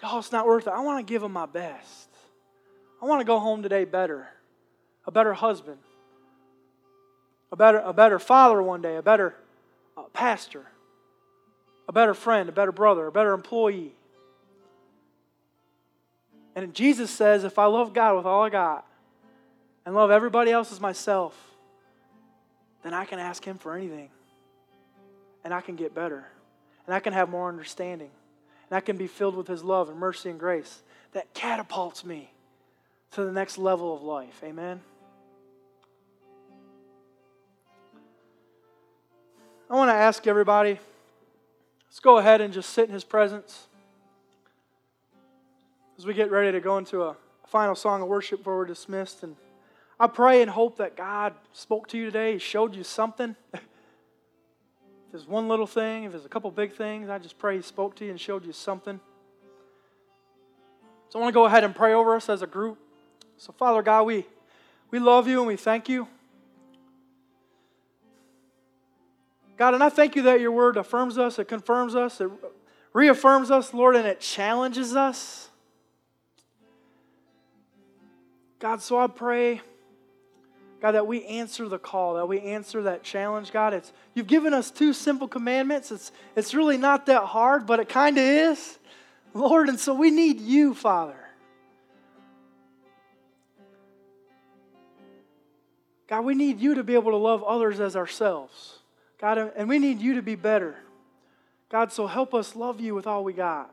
Y'all, 0.03 0.19
it's 0.19 0.33
not 0.33 0.49
worth 0.49 0.67
it. 0.67 0.73
I 0.73 0.81
want 0.81 1.07
to 1.07 1.09
give 1.09 1.23
him 1.23 1.33
my 1.33 1.47
best. 1.47 2.09
I 3.01 3.07
want 3.07 3.21
to 3.21 3.25
go 3.25 3.39
home 3.39 3.63
today 3.63 3.85
better, 3.85 4.27
a 5.07 5.13
better 5.13 5.33
husband, 5.33 5.79
a 7.53 7.57
better, 7.57 7.79
a 7.79 7.93
better 7.93 8.19
father 8.19 8.61
one 8.61 8.83
day, 8.83 8.97
a 8.97 9.03
better 9.03 9.37
uh, 9.97 10.03
pastor 10.13 10.67
a 11.89 11.93
better 11.93 12.15
friend, 12.15 12.49
a 12.49 12.53
better 12.53 12.71
brother, 12.71 13.07
a 13.07 13.13
better 13.13 13.33
employee. 13.33 13.95
And 16.59 16.75
Jesus 16.75 17.09
says, 17.09 17.45
if 17.45 17.57
I 17.57 17.67
love 17.67 17.95
God 17.95 18.17
with 18.17 18.27
all 18.27 18.43
I 18.43 18.49
got 18.49 18.85
and 19.87 19.95
love 19.95 20.11
everybody 20.11 20.51
else 20.51 20.73
as 20.73 20.81
myself, 20.81 21.33
then 22.83 22.93
I 22.93 23.05
can 23.05 23.21
ask 23.21 23.45
Him 23.45 23.59
for 23.59 23.77
anything. 23.77 24.09
And 25.45 25.55
I 25.55 25.61
can 25.61 25.77
get 25.77 25.95
better. 25.95 26.27
And 26.85 26.93
I 26.97 26.99
can 26.99 27.13
have 27.13 27.29
more 27.29 27.49
understanding. 27.49 28.11
And 28.69 28.77
I 28.77 28.81
can 28.81 28.97
be 28.97 29.07
filled 29.07 29.37
with 29.37 29.47
His 29.47 29.63
love 29.63 29.89
and 29.89 30.01
mercy 30.01 30.31
and 30.31 30.41
grace 30.41 30.83
that 31.13 31.33
catapults 31.33 32.05
me 32.05 32.33
to 33.13 33.25
the 33.25 33.31
next 33.31 33.57
level 33.57 33.95
of 33.95 34.03
life. 34.03 34.41
Amen. 34.43 34.81
I 39.71 39.77
want 39.77 39.91
to 39.91 39.95
ask 39.95 40.27
everybody. 40.27 40.81
Let's 41.89 42.01
go 42.01 42.19
ahead 42.19 42.41
and 42.41 42.53
just 42.53 42.71
sit 42.71 42.89
in 42.89 42.95
His 42.95 43.05
presence 43.05 43.68
as 45.99 46.07
we 46.07 46.15
get 46.15 46.31
ready 46.31 46.53
to 46.53 46.61
go 46.61 46.79
into 46.79 47.03
a 47.03 47.17
final 47.49 47.75
song 47.75 48.03
of 48.03 48.09
worship 48.09 48.39
before 48.39 48.57
we're 48.57 48.65
dismissed. 48.65 49.25
And 49.25 49.35
I 49.99 50.07
pray 50.07 50.43
and 50.43 50.51
hope 50.51 50.77
that 50.79 50.97
God 50.97 51.35
spoke 51.53 51.89
to 51.89 51.99
you 51.99 52.05
today, 52.05 52.39
showed 52.39 52.77
you 52.77 52.85
something. 52.85 53.35
if 53.53 53.61
there's 55.11 55.27
one 55.27 55.49
little 55.49 55.67
thing, 55.67 56.05
if 56.05 56.13
there's 56.13 56.25
a 56.25 56.29
couple 56.29 56.51
big 56.53 56.75
things, 56.75 57.09
I 57.09 57.19
just 57.19 57.37
pray 57.37 57.57
He 57.57 57.63
spoke 57.63 57.97
to 57.97 58.05
you 58.05 58.13
and 58.13 58.21
showed 58.21 58.47
you 58.47 58.53
something. 58.53 59.01
So 61.09 61.19
I 61.19 61.23
want 61.23 61.33
to 61.33 61.35
go 61.35 61.47
ahead 61.47 61.65
and 61.65 61.75
pray 61.75 61.95
over 61.95 62.15
us 62.15 62.29
as 62.29 62.43
a 62.43 62.47
group. 62.47 62.79
So, 63.37 63.53
Father 63.53 63.83
God, 63.83 64.05
we, 64.05 64.25
we 64.93 65.01
love 65.01 65.27
you 65.27 65.39
and 65.39 65.49
we 65.49 65.57
thank 65.57 65.89
you. 65.89 66.07
God, 69.57 69.75
and 69.75 69.83
I 69.83 69.89
thank 69.89 70.15
you 70.15 70.23
that 70.23 70.41
your 70.41 70.53
word 70.53 70.77
affirms 70.77 71.19
us, 71.19 71.41
it 71.41 71.49
confirms 71.49 71.97
us, 71.97 72.21
it 72.21 72.31
reaffirms 72.93 73.51
us, 73.51 73.75
Lord, 73.75 73.97
and 73.97 74.07
it 74.07 74.21
challenges 74.21 74.95
us. 74.95 75.49
God, 78.59 78.83
so 78.83 78.99
I 78.99 79.07
pray, 79.07 79.61
God, 80.81 80.93
that 80.93 81.07
we 81.07 81.25
answer 81.25 81.69
the 81.69 81.79
call, 81.79 82.15
that 82.15 82.27
we 82.27 82.41
answer 82.41 82.83
that 82.83 83.03
challenge. 83.05 83.53
God, 83.53 83.73
it's 83.73 83.93
you've 84.15 84.27
given 84.27 84.53
us 84.53 84.71
two 84.71 84.93
simple 84.93 85.29
commandments. 85.29 85.93
It's 85.93 86.11
it's 86.35 86.55
really 86.55 86.77
not 86.77 87.07
that 87.07 87.25
hard, 87.25 87.67
but 87.67 87.79
it 87.81 87.89
kind 87.89 88.19
of 88.19 88.25
is. 88.25 88.79
Lord, 89.35 89.69
and 89.69 89.79
so 89.79 89.95
we 89.95 90.11
need 90.11 90.41
you, 90.41 90.75
Father. 90.75 91.17
God, 96.09 96.25
we 96.25 96.35
need 96.35 96.59
you 96.59 96.75
to 96.77 96.83
be 96.83 96.95
able 96.95 97.11
to 97.13 97.19
love 97.19 97.45
others 97.45 97.81
as 97.81 97.95
ourselves. 97.95 98.79
God, 99.21 99.39
and 99.39 99.69
we 99.69 99.79
need 99.79 100.01
you 100.01 100.15
to 100.15 100.23
be 100.23 100.37
better. 100.37 100.77
God, 101.69 101.93
so 101.93 102.07
help 102.07 102.35
us 102.35 102.57
love 102.57 102.81
you 102.81 102.95
with 102.95 103.07
all 103.07 103.23
we 103.23 103.35
got. 103.35 103.71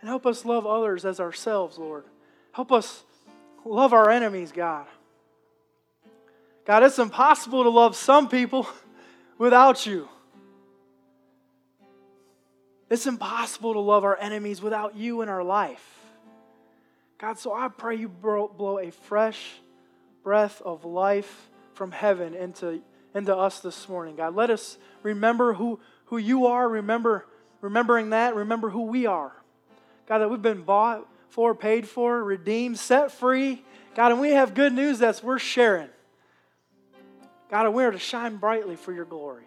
And 0.00 0.08
help 0.08 0.26
us 0.26 0.44
love 0.44 0.66
others 0.66 1.04
as 1.04 1.20
ourselves, 1.20 1.78
Lord. 1.78 2.04
Help 2.52 2.72
us 2.72 3.04
love 3.64 3.92
our 3.92 4.10
enemies, 4.10 4.52
God. 4.52 4.86
God, 6.64 6.82
it's 6.82 6.98
impossible 6.98 7.64
to 7.64 7.70
love 7.70 7.96
some 7.96 8.28
people 8.28 8.66
without 9.38 9.86
you. 9.86 10.08
It's 12.88 13.06
impossible 13.06 13.74
to 13.74 13.80
love 13.80 14.04
our 14.04 14.18
enemies 14.18 14.60
without 14.60 14.96
you 14.96 15.22
in 15.22 15.28
our 15.28 15.44
life. 15.44 15.86
God, 17.18 17.38
so 17.38 17.54
I 17.54 17.68
pray 17.68 17.96
you 17.96 18.08
blow 18.08 18.78
a 18.78 18.90
fresh 18.90 19.60
breath 20.22 20.60
of 20.62 20.84
life 20.84 21.48
from 21.74 21.92
heaven 21.92 22.34
into 22.34 22.82
into 23.14 23.36
us 23.36 23.60
this 23.60 23.88
morning, 23.88 24.16
God. 24.16 24.34
Let 24.34 24.50
us 24.50 24.78
remember 25.02 25.54
who, 25.54 25.80
who 26.06 26.18
you 26.18 26.46
are, 26.46 26.68
remember 26.68 27.26
remembering 27.60 28.10
that, 28.10 28.34
remember 28.34 28.70
who 28.70 28.82
we 28.82 29.06
are. 29.06 29.32
God, 30.06 30.18
that 30.18 30.30
we've 30.30 30.42
been 30.42 30.62
bought 30.62 31.06
for, 31.30 31.54
paid 31.54 31.88
for, 31.88 32.22
redeemed, 32.22 32.78
set 32.78 33.10
free. 33.10 33.64
God, 33.94 34.12
and 34.12 34.20
we 34.20 34.30
have 34.30 34.54
good 34.54 34.72
news 34.72 34.98
that's 34.98 35.22
worth 35.22 35.42
sharing. 35.42 35.88
God, 37.50 37.66
and 37.66 37.74
we 37.74 37.84
are 37.84 37.90
to 37.90 37.98
shine 37.98 38.36
brightly 38.36 38.76
for 38.76 38.92
your 38.92 39.04
glory. 39.04 39.44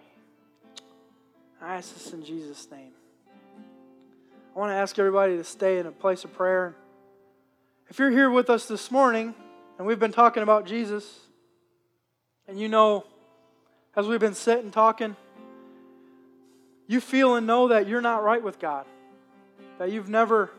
I 1.62 1.76
ask 1.76 1.94
this 1.94 2.12
in 2.12 2.26
Jesus' 2.26 2.68
name. 2.70 2.92
I 4.56 4.60
want 4.60 4.72
to 4.72 4.76
ask 4.76 5.00
everybody 5.00 5.38
to 5.38 5.44
stay 5.44 5.80
in 5.80 5.86
a 5.86 5.92
place 5.92 6.26
of 6.26 6.34
prayer. 6.34 6.76
If 7.90 8.00
you're 8.00 8.12
here 8.12 8.30
with 8.30 8.50
us 8.50 8.68
this 8.68 8.92
morning 8.92 9.34
and 9.78 9.88
we've 9.88 10.00
been 10.00 10.12
talking 10.12 10.44
about 10.44 10.66
Jesus, 10.66 11.20
and 12.48 12.60
you 12.60 12.68
know, 12.68 13.06
as 13.96 14.08
we've 14.08 14.20
been 14.20 14.34
sitting 14.34 14.72
talking, 14.72 15.16
you 16.88 17.00
feel 17.00 17.36
and 17.36 17.48
know 17.48 17.70
that 17.70 17.88
you're 17.88 18.02
not 18.02 18.24
right 18.24 18.44
with 18.44 18.60
God, 18.60 18.86
that 19.80 19.92
you've 19.92 20.10
never, 20.10 20.52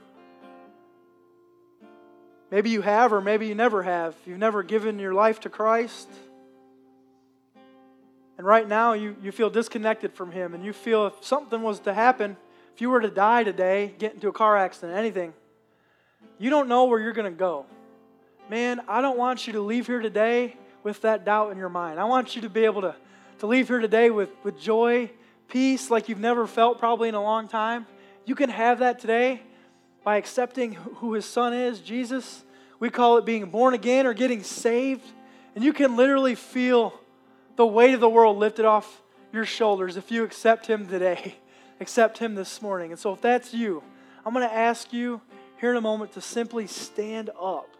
maybe 2.55 2.71
you 2.71 2.83
have 2.83 3.13
or 3.13 3.21
maybe 3.21 3.49
you 3.49 3.55
never 3.57 3.83
have, 3.83 4.15
you've 4.25 4.39
never 4.39 4.63
given 4.63 5.01
your 5.01 5.13
life 5.13 5.41
to 5.41 5.49
Christ. 5.49 6.09
And 8.39 8.47
right 8.47 8.69
now 8.69 8.93
you, 8.93 9.17
you 9.21 9.33
feel 9.33 9.51
disconnected 9.51 10.15
from 10.15 10.31
Him, 10.31 10.55
and 10.55 10.65
you 10.65 10.73
feel 10.73 11.09
if 11.09 11.15
something 11.21 11.63
was 11.63 11.81
to 11.81 11.93
happen, 11.93 12.37
if 12.73 12.81
you 12.81 12.91
were 12.91 13.01
to 13.01 13.11
die 13.11 13.43
today, 13.43 13.93
get 13.99 14.15
into 14.15 14.29
a 14.29 14.33
car 14.33 14.57
accident, 14.57 14.97
anything, 14.97 15.35
you 16.39 16.49
don't 16.49 16.69
know 16.69 16.85
where 16.85 17.01
you're 17.01 17.13
going 17.13 17.31
to 17.31 17.37
go. 17.37 17.67
Man, 18.49 18.81
I 18.87 19.01
don't 19.01 19.19
want 19.19 19.49
you 19.49 19.55
to 19.55 19.61
leave 19.61 19.89
here 19.89 20.01
today 20.01 20.57
with 20.85 21.01
that 21.01 21.25
doubt 21.25 21.51
in 21.51 21.59
your 21.59 21.69
mind. 21.69 21.99
I 21.99 22.05
want 22.05 22.37
you 22.37 22.43
to 22.43 22.49
be 22.49 22.67
able 22.67 22.83
to, 22.83 22.95
to 23.41 23.49
leave 23.49 23.67
here 23.67 23.81
today 23.81 24.11
with, 24.11 24.31
with 24.45 24.61
joy, 24.61 25.11
peace 25.49 25.91
like 25.91 26.09
you've 26.09 26.21
never 26.21 26.47
felt 26.47 26.79
probably 26.79 27.09
in 27.09 27.17
a 27.17 27.23
long 27.23 27.49
time. 27.49 27.85
You 28.25 28.37
can 28.37 28.51
have 28.51 28.79
that 28.79 29.01
today 29.01 29.43
by 30.05 30.19
accepting 30.19 30.75
who 30.75 31.15
His 31.15 31.25
Son 31.25 31.53
is, 31.53 31.81
Jesus. 31.81 32.44
We 32.85 32.91
call 32.91 33.17
it 33.17 33.25
being 33.25 33.47
born 33.47 33.73
again 33.73 34.07
or 34.07 34.13
getting 34.13 34.43
saved. 34.43 35.07
And 35.55 35.65
you 35.65 35.73
can 35.73 35.97
literally 35.97 36.35
feel 36.35 36.93
the 37.57 37.65
weight 37.65 37.95
of 37.95 38.01
the 38.01 38.11
world 38.11 38.37
lifted 38.37 38.67
off 38.67 39.01
your 39.33 39.47
shoulders 39.47 39.97
if 39.97 40.11
you 40.11 40.23
accept 40.23 40.67
Him 40.67 40.87
today 40.87 41.37
accept 41.81 42.19
Him 42.19 42.35
this 42.35 42.61
morning. 42.61 42.91
And 42.91 43.01
so, 43.01 43.15
if 43.15 43.23
that's 43.23 43.55
you, 43.55 43.83
I'm 44.27 44.35
going 44.35 44.47
to 44.47 44.55
ask 44.55 44.93
you 44.93 45.23
here 45.63 45.71
in 45.71 45.79
a 45.79 45.81
moment 45.81 46.13
to 46.13 46.21
simply 46.21 46.67
stand 46.67 47.31
up 47.41 47.75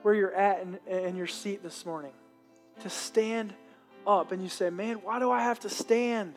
where 0.00 0.14
you're 0.14 0.34
at 0.34 0.62
in, 0.62 0.78
in 0.90 1.14
your 1.14 1.26
seat 1.26 1.62
this 1.62 1.84
morning. 1.84 2.12
To 2.80 2.88
stand 2.88 3.52
up. 4.06 4.32
And 4.32 4.42
you 4.42 4.48
say, 4.48 4.70
Man, 4.70 4.96
why 5.02 5.18
do 5.18 5.30
I 5.30 5.42
have 5.42 5.60
to 5.60 5.68
stand? 5.68 6.32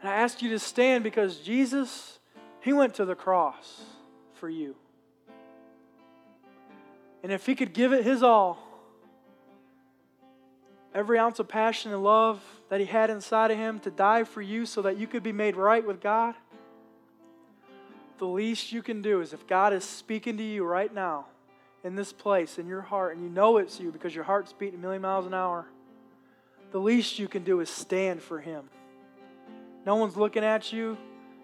And 0.00 0.10
I 0.10 0.16
ask 0.16 0.42
you 0.42 0.50
to 0.50 0.58
stand 0.58 1.04
because 1.04 1.38
Jesus, 1.38 2.18
He 2.62 2.72
went 2.72 2.94
to 2.94 3.04
the 3.04 3.14
cross 3.14 3.82
for 4.34 4.48
you. 4.48 4.74
And 7.26 7.32
if 7.32 7.44
He 7.44 7.56
could 7.56 7.72
give 7.72 7.92
it 7.92 8.04
His 8.04 8.22
all, 8.22 8.56
every 10.94 11.18
ounce 11.18 11.40
of 11.40 11.48
passion 11.48 11.92
and 11.92 12.04
love 12.04 12.40
that 12.68 12.78
He 12.78 12.86
had 12.86 13.10
inside 13.10 13.50
of 13.50 13.56
Him 13.56 13.80
to 13.80 13.90
die 13.90 14.22
for 14.22 14.40
you 14.40 14.64
so 14.64 14.80
that 14.82 14.96
you 14.96 15.08
could 15.08 15.24
be 15.24 15.32
made 15.32 15.56
right 15.56 15.84
with 15.84 16.00
God, 16.00 16.36
the 18.18 18.26
least 18.26 18.70
you 18.70 18.80
can 18.80 19.02
do 19.02 19.22
is 19.22 19.32
if 19.32 19.44
God 19.48 19.72
is 19.72 19.82
speaking 19.82 20.36
to 20.36 20.42
you 20.44 20.64
right 20.64 20.94
now 20.94 21.26
in 21.82 21.96
this 21.96 22.12
place, 22.12 22.60
in 22.60 22.68
your 22.68 22.82
heart, 22.82 23.16
and 23.16 23.24
you 23.24 23.28
know 23.28 23.56
it's 23.56 23.80
you 23.80 23.90
because 23.90 24.14
your 24.14 24.22
heart's 24.22 24.52
beating 24.52 24.78
a 24.78 24.80
million 24.80 25.02
miles 25.02 25.26
an 25.26 25.34
hour, 25.34 25.66
the 26.70 26.78
least 26.78 27.18
you 27.18 27.26
can 27.26 27.42
do 27.42 27.58
is 27.58 27.68
stand 27.68 28.22
for 28.22 28.38
Him. 28.38 28.70
No 29.84 29.96
one's 29.96 30.16
looking 30.16 30.44
at 30.44 30.72
you, 30.72 30.96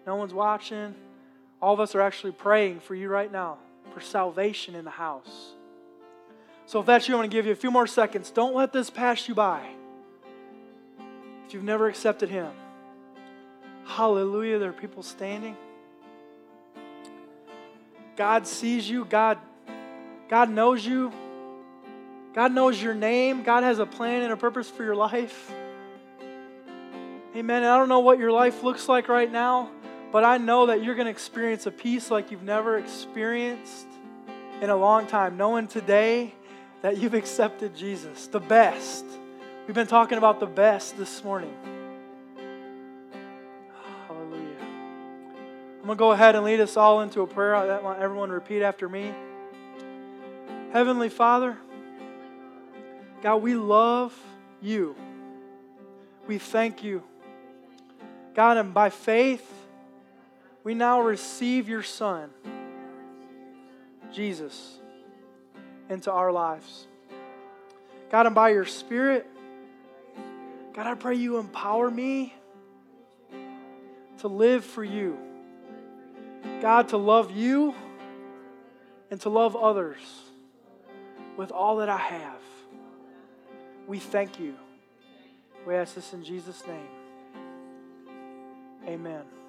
no 0.07 0.15
one's 0.15 0.33
watching. 0.33 0.95
All 1.61 1.75
of 1.75 1.81
us 1.81 1.97
are 1.97 2.03
actually 2.03 2.35
praying 2.35 2.79
for 2.79 2.95
you 2.95 3.09
right 3.09 3.33
now 3.33 3.59
for 3.93 4.01
salvation 4.01 4.77
in 4.77 4.85
the 4.85 4.91
house. 4.93 5.57
So 6.73 6.81
if 6.81 6.87
that's 6.87 7.07
you, 7.07 7.15
I'm 7.15 7.19
going 7.19 7.29
to 7.29 7.37
give 7.37 7.45
you 7.45 7.53
a 7.53 7.55
few 7.55 7.71
more 7.71 7.87
seconds. 7.87 8.31
Don't 8.31 8.55
let 8.55 8.73
this 8.73 8.89
pass 8.89 9.29
you 9.29 9.35
by. 9.35 9.61
If 11.47 11.53
you've 11.53 11.63
never 11.63 11.87
accepted 11.87 12.31
Him, 12.31 12.51
hallelujah, 13.85 14.59
there 14.59 14.71
are 14.71 14.73
people 14.73 15.03
standing. 15.03 15.55
God 18.17 18.47
sees 18.47 18.89
you. 18.89 19.05
God, 19.05 19.37
God 20.31 20.49
knows 20.49 20.83
you. 20.83 21.13
God 22.33 22.53
knows 22.53 22.83
your 22.83 22.95
name. 22.95 23.43
God 23.43 23.65
has 23.65 23.79
a 23.79 23.85
plan 23.85 24.23
and 24.23 24.33
a 24.33 24.37
purpose 24.39 24.71
for 24.71 24.83
your 24.83 24.97
life. 24.97 25.53
Amen. 27.37 27.57
And 27.65 27.67
I 27.67 27.77
don't 27.77 27.91
know 27.91 28.01
what 28.01 28.19
your 28.19 28.33
life 28.33 28.63
looks 28.63 28.89
like 28.89 29.09
right 29.09 29.31
now, 29.31 29.71
but 30.11 30.25
I 30.25 30.39
know 30.39 30.65
that 30.65 30.83
you're 30.83 30.95
going 30.95 31.05
to 31.05 31.11
experience 31.11 31.67
a 31.67 31.71
peace 31.71 32.11
like 32.11 32.31
you've 32.31 32.43
never 32.43 32.79
experienced 32.79 33.89
in 34.63 34.71
a 34.71 34.77
long 34.77 35.07
time, 35.07 35.37
knowing 35.37 35.69
today 35.69 36.33
that 36.83 36.99
you've 36.99 37.15
accepted 37.15 37.75
Jesus, 37.75 38.27
the 38.27 38.41
best. 38.41 39.05
We've 39.67 39.75
been 39.75 39.87
talking 39.87 40.19
about 40.19 40.41
the 40.41 40.47
best 40.47 40.99
this 40.99 41.23
morning. 41.23 41.55
Hallelujah. 44.09 44.57
I'm 44.61 45.87
going 45.87 45.97
to 45.97 45.97
go 45.97 46.11
ahead 46.11 46.35
and 46.35 46.45
lead 46.45 46.61
us 46.61 46.77
all 46.77 47.01
into 47.01 47.23
a 47.23 47.27
prayer. 47.27 47.55
I 47.55 47.81
want 47.81 48.01
everyone 48.01 48.29
to 48.29 48.35
repeat 48.35 48.63
after 48.63 48.89
me. 48.89 49.15
Heavenly 50.73 51.09
Father, 51.09 51.57
God, 53.23 53.37
we 53.37 53.55
love 53.55 54.19
you. 54.61 54.97
We 56.27 56.39
thank 56.39 56.83
you. 56.83 57.05
God, 58.35 58.57
and 58.57 58.75
by 58.75 58.91
faith, 58.91 59.49
we 60.65 60.75
now 60.75 61.01
receive 61.01 61.69
your 61.69 61.83
Son, 61.83 62.31
Jesus 64.13 64.82
into 65.89 66.11
our 66.11 66.33
lives. 66.33 66.87
God, 68.11 68.27
and 68.27 68.35
by 68.35 68.51
your 68.51 68.67
Spirit, 68.67 69.27
God, 70.75 70.87
I 70.87 70.95
pray 70.95 71.15
you 71.17 71.39
empower 71.39 71.91
me 71.91 72.35
to 74.19 74.29
live 74.29 74.65
for 74.65 74.85
you. 74.85 75.19
God, 76.61 76.89
to 76.91 76.97
love 76.97 77.31
you 77.31 77.75
and 79.11 79.21
to 79.23 79.29
love 79.29 79.57
others 79.57 80.01
with 81.37 81.51
all 81.51 81.77
that 81.77 81.89
I 81.89 81.99
have. 81.99 82.41
We 83.87 83.99
thank 83.99 84.39
you. 84.39 84.55
We 85.67 85.75
ask 85.75 85.95
this 85.95 86.13
in 86.13 86.25
Jesus' 86.25 86.63
name. 86.67 86.89
Amen. 88.87 89.42